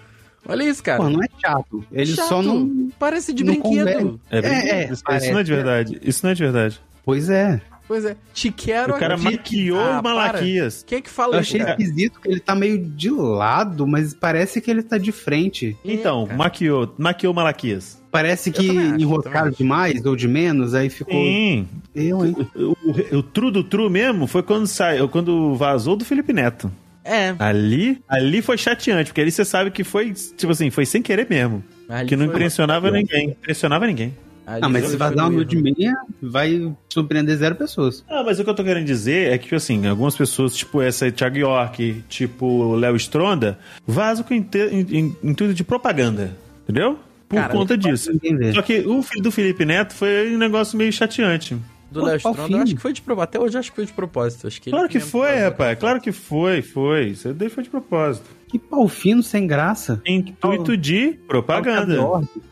Olha 0.47 0.63
isso, 0.63 0.83
cara. 0.83 0.97
Pô, 1.01 1.09
não 1.09 1.21
é 1.23 1.27
chato. 1.43 1.83
Ele 1.91 2.13
Chato. 2.15 2.27
só 2.27 2.41
não. 2.41 2.89
Parece 2.99 3.33
de 3.33 3.43
não 3.43 3.53
brinquedo. 3.53 4.19
É, 4.29 4.39
É, 4.39 4.39
é, 4.81 4.83
isso, 4.85 4.93
isso 4.93 5.03
parece. 5.03 5.31
não 5.31 5.39
é 5.39 5.43
de 5.43 5.53
verdade. 5.53 5.99
Isso 6.03 6.25
não 6.25 6.31
é 6.31 6.33
de 6.35 6.43
verdade. 6.43 6.81
Pois 7.05 7.29
é. 7.29 7.61
Pois 7.85 8.05
é. 8.05 8.15
Te 8.33 8.49
quero 8.49 8.95
o 8.95 8.97
cara 8.97 9.15
aqui. 9.15 9.23
maquiou 9.23 9.79
Ah, 9.79 9.99
o 9.99 10.03
Malaquias. 10.03 10.83
Quem 10.87 10.97
é 10.99 11.01
que 11.01 11.09
fala 11.09 11.35
Eu 11.35 11.41
isso? 11.41 11.49
achei 11.55 11.59
cara? 11.65 11.71
esquisito 11.71 12.19
que 12.21 12.29
ele 12.29 12.39
tá 12.39 12.55
meio 12.55 12.77
de 12.79 13.09
lado, 13.09 13.85
mas 13.85 14.13
parece 14.13 14.61
que 14.61 14.71
ele 14.71 14.81
tá 14.81 14.97
de 14.97 15.11
frente. 15.11 15.77
Então, 15.83 16.25
cara. 16.25 16.37
maquiou, 16.37 16.93
maquiou 16.97 17.33
o 17.33 17.35
Malaquias. 17.35 18.01
Parece 18.09 18.51
que 18.51 18.69
acho, 18.69 18.79
eu 18.79 18.95
enroscaram 18.99 19.51
demais 19.51 20.05
ou 20.05 20.15
de 20.15 20.27
menos, 20.27 20.73
aí 20.73 20.89
ficou. 20.89 21.13
Sim. 21.13 21.67
Eu, 21.93 22.25
hein? 22.25 22.35
O, 22.55 22.59
o, 22.61 23.17
o 23.19 23.23
true 23.23 23.51
do 23.51 23.63
true 23.63 23.89
mesmo 23.89 24.27
foi 24.27 24.43
quando 24.43 24.65
saiu, 24.67 25.09
quando 25.09 25.53
vazou 25.55 25.95
do 25.95 26.05
Felipe 26.05 26.31
Neto. 26.31 26.71
É. 27.03 27.35
Ali, 27.39 28.01
ali 28.07 28.41
foi 28.41 28.57
chateante, 28.57 29.07
porque 29.07 29.21
ali 29.21 29.31
você 29.31 29.43
sabe 29.43 29.71
que 29.71 29.83
foi, 29.83 30.13
tipo 30.13 30.51
assim, 30.51 30.69
foi 30.69 30.85
sem 30.85 31.01
querer 31.01 31.27
mesmo. 31.29 31.63
Ali 31.89 32.09
que 32.09 32.15
não 32.15 32.25
impressionava 32.25 32.89
ninguém. 32.89 33.29
Impressionava 33.31 33.85
ninguém. 33.85 34.13
ali 34.47 34.61
Ah, 34.63 34.69
mas 34.69 34.87
se 34.87 34.95
vazar 34.97 35.25
uma 35.25 35.29
doído. 35.29 35.55
nude 35.55 35.73
minha, 35.75 35.93
vai 36.21 36.73
surpreender 36.89 37.37
zero 37.37 37.55
pessoas. 37.55 38.03
Ah, 38.09 38.23
mas 38.23 38.39
o 38.39 38.43
que 38.43 38.49
eu 38.49 38.53
tô 38.55 38.63
querendo 38.63 38.85
dizer 38.85 39.31
é 39.31 39.37
que, 39.37 39.45
tipo 39.45 39.55
assim, 39.55 39.85
algumas 39.87 40.15
pessoas, 40.15 40.55
tipo 40.55 40.81
essa 40.81 41.11
Thiago 41.11 41.37
York, 41.37 42.03
tipo 42.07 42.45
o 42.45 42.75
Léo 42.75 42.95
Stronda, 42.95 43.59
vazam 43.85 44.23
com 44.23 44.33
intuito 44.33 45.53
de 45.53 45.63
propaganda. 45.63 46.31
Entendeu? 46.63 46.97
Por 47.27 47.35
Cara, 47.35 47.53
conta 47.53 47.77
disso. 47.77 48.11
Só 48.53 48.61
que 48.61 48.79
o 48.79 49.01
filho 49.01 49.23
do 49.23 49.31
Felipe 49.31 49.65
Neto 49.65 49.93
foi 49.93 50.33
um 50.33 50.37
negócio 50.37 50.77
meio 50.77 50.93
chateante. 50.93 51.57
Do 51.93 51.99
Pô, 52.01 52.05
Léo 52.07 52.17
Stronda, 52.17 52.63
acho 52.63 52.75
que 52.75 52.81
foi 52.81 52.91
de 52.93 53.01
propósito. 53.01 53.23
Até 53.29 53.39
hoje 53.39 53.55
eu 53.55 53.59
acho 53.59 53.69
que 53.71 53.75
foi 53.75 53.85
de 53.85 53.93
propósito. 53.93 54.47
Acho 54.47 54.61
que 54.61 54.69
Claro 54.71 54.89
que 54.89 54.99
foi, 54.99 55.35
rapaz. 55.37 55.79
Claro 55.79 56.01
que 56.01 56.11
foi, 56.11 56.61
foi. 56.61 57.07
Isso 57.09 57.33
daí 57.33 57.49
foi 57.49 57.63
de 57.63 57.69
propósito. 57.69 58.25
Que 58.47 58.59
pau 58.59 58.87
fino 58.87 59.23
sem 59.23 59.47
graça. 59.47 60.01
Intuito 60.05 60.75
de 60.77 61.13
propaganda. 61.27 61.93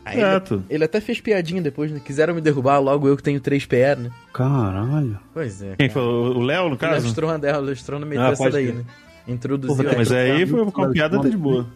Aí 0.04 0.14
ele- 0.16 0.22
Exato. 0.26 0.64
Ele 0.70 0.84
até 0.84 1.00
fez 1.00 1.20
piadinha 1.20 1.60
depois, 1.62 1.90
né? 1.92 2.00
Quiseram 2.04 2.34
me 2.34 2.40
derrubar, 2.40 2.78
logo 2.80 3.06
eu 3.06 3.16
que 3.16 3.22
tenho 3.22 3.40
3 3.40 3.66
PR, 3.66 3.98
né? 4.00 4.10
Caralho. 4.32 5.18
Pois 5.32 5.62
é. 5.62 5.74
Quem 5.76 5.88
cara. 5.88 6.00
falou? 6.00 6.36
O 6.36 6.40
Léo, 6.40 6.62
no 6.62 6.66
O 6.68 6.70
Léo 6.70 6.78
caso? 6.78 7.06
Stronda, 7.08 7.48
é, 7.48 7.56
o 7.56 7.60
Léo 7.60 7.72
Stronda 7.74 8.06
meteu 8.06 8.24
Ah, 8.24 8.30
essa 8.30 8.42
pode 8.42 8.52
daí, 8.54 8.72
né? 8.72 8.84
Introduziu 9.26 9.76
Porra. 9.76 9.96
Mas 9.96 10.10
aí 10.10 10.46
foi 10.46 10.60
uma 10.62 10.90
piada 10.90 11.20
tá 11.20 11.28
de 11.28 11.36
boa. 11.36 11.66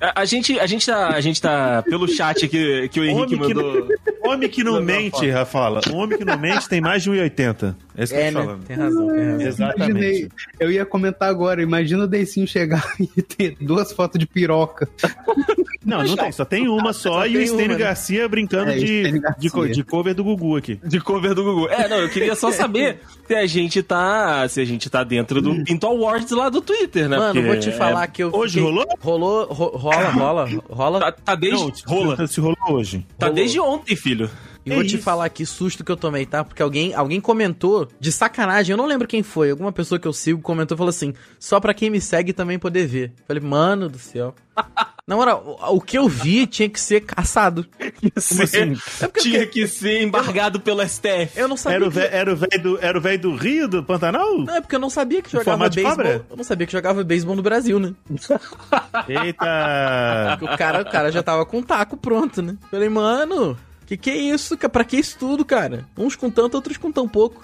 A, 0.00 0.22
a 0.22 0.24
gente, 0.24 0.58
a, 0.58 0.66
gente 0.66 0.86
tá, 0.86 1.08
a 1.08 1.20
gente 1.20 1.40
tá 1.40 1.82
pelo 1.82 2.08
chat 2.08 2.48
que, 2.48 2.88
que 2.88 3.00
o 3.00 3.04
Henrique 3.04 3.34
Homem 3.34 3.48
que, 3.48 3.54
mandou. 3.54 3.88
homem 4.24 4.48
que 4.48 4.64
não 4.64 4.82
mente. 4.82 5.30
Rafaela. 5.30 5.80
Um 5.92 5.96
homem 5.96 6.18
que 6.18 6.24
não 6.24 6.38
mente 6.38 6.68
tem 6.68 6.80
mais 6.80 7.02
de 7.02 7.10
1,80. 7.10 7.74
É 7.96 8.04
isso 8.04 8.12
que 8.12 8.18
É, 8.18 8.28
eu 8.28 8.32
tô 8.32 8.38
né? 8.38 8.44
falando. 8.44 8.64
Tem 8.64 8.76
razão, 8.76 9.08
tem 9.08 9.16
razão. 9.24 9.40
Exatamente. 9.46 9.90
Imaginei, 9.90 10.28
eu 10.60 10.70
ia 10.72 10.86
comentar 10.86 11.28
agora, 11.28 11.62
imagina 11.62 12.04
o 12.04 12.06
Deicinho 12.08 12.46
chegar 12.46 12.84
e 13.16 13.22
ter 13.22 13.56
duas 13.60 13.92
fotos 13.92 14.18
de 14.18 14.26
piroca. 14.26 14.88
Não, 15.88 16.04
não 16.04 16.16
tem. 16.16 16.30
Só 16.32 16.44
tem 16.44 16.68
uma 16.68 16.92
só, 16.92 17.10
Só 17.12 17.26
e 17.26 17.36
o 17.38 17.46
Stênio 17.46 17.64
uma, 17.66 17.72
né? 17.74 17.78
Garcia 17.84 18.28
brincando 18.28 18.70
É, 18.70 18.76
de, 18.76 19.20
de, 19.38 19.72
de 19.72 19.82
cover 19.84 20.14
do 20.14 20.22
Gugu 20.22 20.56
aqui. 20.56 20.78
De 20.84 21.00
cover 21.00 21.34
do 21.34 21.42
Google. 21.42 21.68
É, 21.70 21.88
não, 21.88 21.96
eu 21.96 22.08
queria 22.10 22.34
só 22.34 22.52
saber 22.52 23.00
se 23.26 23.34
a 23.34 23.46
gente 23.46 23.82
tá. 23.82 24.46
Se 24.48 24.60
a 24.60 24.64
gente 24.64 24.88
tá 24.90 25.02
dentro 25.02 25.40
do 25.40 25.64
Pinto 25.64 25.86
Awards 25.86 26.30
lá 26.32 26.48
do 26.50 26.60
Twitter, 26.60 27.08
né? 27.08 27.16
Hum. 27.16 27.20
Mano, 27.20 27.34
Porque 27.34 27.46
vou 27.48 27.58
te 27.58 27.72
falar 27.72 28.04
é- 28.04 28.06
que 28.08 28.22
eu. 28.22 28.30
Hoje 28.32 28.60
rolou? 28.60 28.86
Rolou, 29.00 29.46
ro- 29.46 29.76
rola, 29.76 30.10
rola, 30.10 30.48
rola. 30.68 31.00
Tá, 31.00 31.12
tá 31.12 31.34
desde. 31.34 31.64
Não, 31.64 31.72
rola. 31.86 32.26
Se 32.26 32.40
rolou 32.40 32.56
hoje. 32.70 33.06
Tá 33.18 33.26
rolou. 33.26 33.34
desde 33.36 33.58
ontem, 33.58 33.96
filho. 33.96 34.30
E 34.66 34.70
vou 34.70 34.82
É 34.82 34.84
te 34.84 34.96
isso. 34.96 35.04
falar 35.04 35.28
que 35.30 35.46
susto 35.46 35.82
que 35.82 35.90
eu 35.90 35.96
tomei, 35.96 36.26
tá? 36.26 36.44
Porque 36.44 36.62
alguém, 36.62 36.92
alguém 36.92 37.20
comentou 37.22 37.88
de 37.98 38.12
sacanagem, 38.12 38.72
eu 38.72 38.76
não 38.76 38.84
lembro 38.84 39.08
quem 39.08 39.22
foi. 39.22 39.50
Alguma 39.50 39.72
pessoa 39.72 39.98
que 39.98 40.06
eu 40.06 40.12
sigo 40.12 40.42
comentou 40.42 40.74
e 40.74 40.76
falou 40.76 40.90
assim: 40.90 41.14
só 41.38 41.58
pra 41.58 41.72
quem 41.72 41.88
me 41.88 42.00
segue 42.02 42.34
também 42.34 42.58
poder 42.58 42.86
ver. 42.86 43.12
Falei, 43.26 43.42
mano 43.42 43.88
do 43.88 43.98
céu. 43.98 44.34
Na 45.08 45.16
moral, 45.16 45.58
o, 45.70 45.80
que 45.80 45.96
eu 45.96 46.06
vi 46.06 46.46
tinha 46.46 46.68
que 46.68 46.78
ser 46.78 47.00
caçado. 47.00 47.66
Como 48.28 48.42
assim? 48.42 48.76
É 49.00 49.06
porque 49.06 49.20
Tinha 49.20 49.46
que 49.46 49.66
ser 49.66 50.02
embargado 50.02 50.60
pelo 50.60 50.86
STF. 50.86 51.30
eu 51.34 51.48
não 51.48 51.56
sabia. 51.56 51.76
Era 51.76 51.86
o 51.86 51.90
que- 51.90 51.94
vé- 51.98 52.08
era 52.12 52.32
o 52.34 52.36
velho 52.36 52.62
do, 52.62 52.78
era 52.84 52.98
o 52.98 53.00
velho 53.00 53.18
do 53.18 53.34
Rio, 53.34 53.66
do 53.66 53.82
Pantanal? 53.82 54.36
Não, 54.38 54.54
é 54.54 54.60
porque 54.60 54.76
eu 54.76 54.80
não 54.80 54.90
sabia 54.90 55.22
que 55.22 55.30
jogava 55.32 55.66
beisebol. 55.70 56.04
Eu 56.30 56.36
não 56.36 56.44
sabia 56.44 56.66
que 56.66 56.72
jogava 56.74 57.02
beisebol 57.02 57.34
no 57.34 57.40
Brasil, 57.42 57.80
né? 57.80 57.94
Eita! 59.08 60.36
Porque 60.38 60.54
o 60.54 60.58
cara, 60.58 60.82
o 60.82 60.90
cara 60.90 61.10
já 61.10 61.22
tava 61.22 61.44
com 61.46 61.58
o 61.60 61.62
taco 61.62 61.96
pronto, 61.96 62.42
né? 62.42 62.56
Falei, 62.70 62.88
mano, 62.88 63.56
que 63.86 63.96
que 63.96 64.10
é 64.10 64.16
isso? 64.16 64.56
cara? 64.56 64.68
Pra 64.70 64.84
que 64.84 64.96
isso 64.98 65.16
tudo, 65.18 65.44
cara? 65.44 65.86
Uns 65.96 66.16
com 66.16 66.30
tanto, 66.30 66.54
outros 66.54 66.76
com 66.76 66.92
tão 66.92 67.08
pouco. 67.08 67.42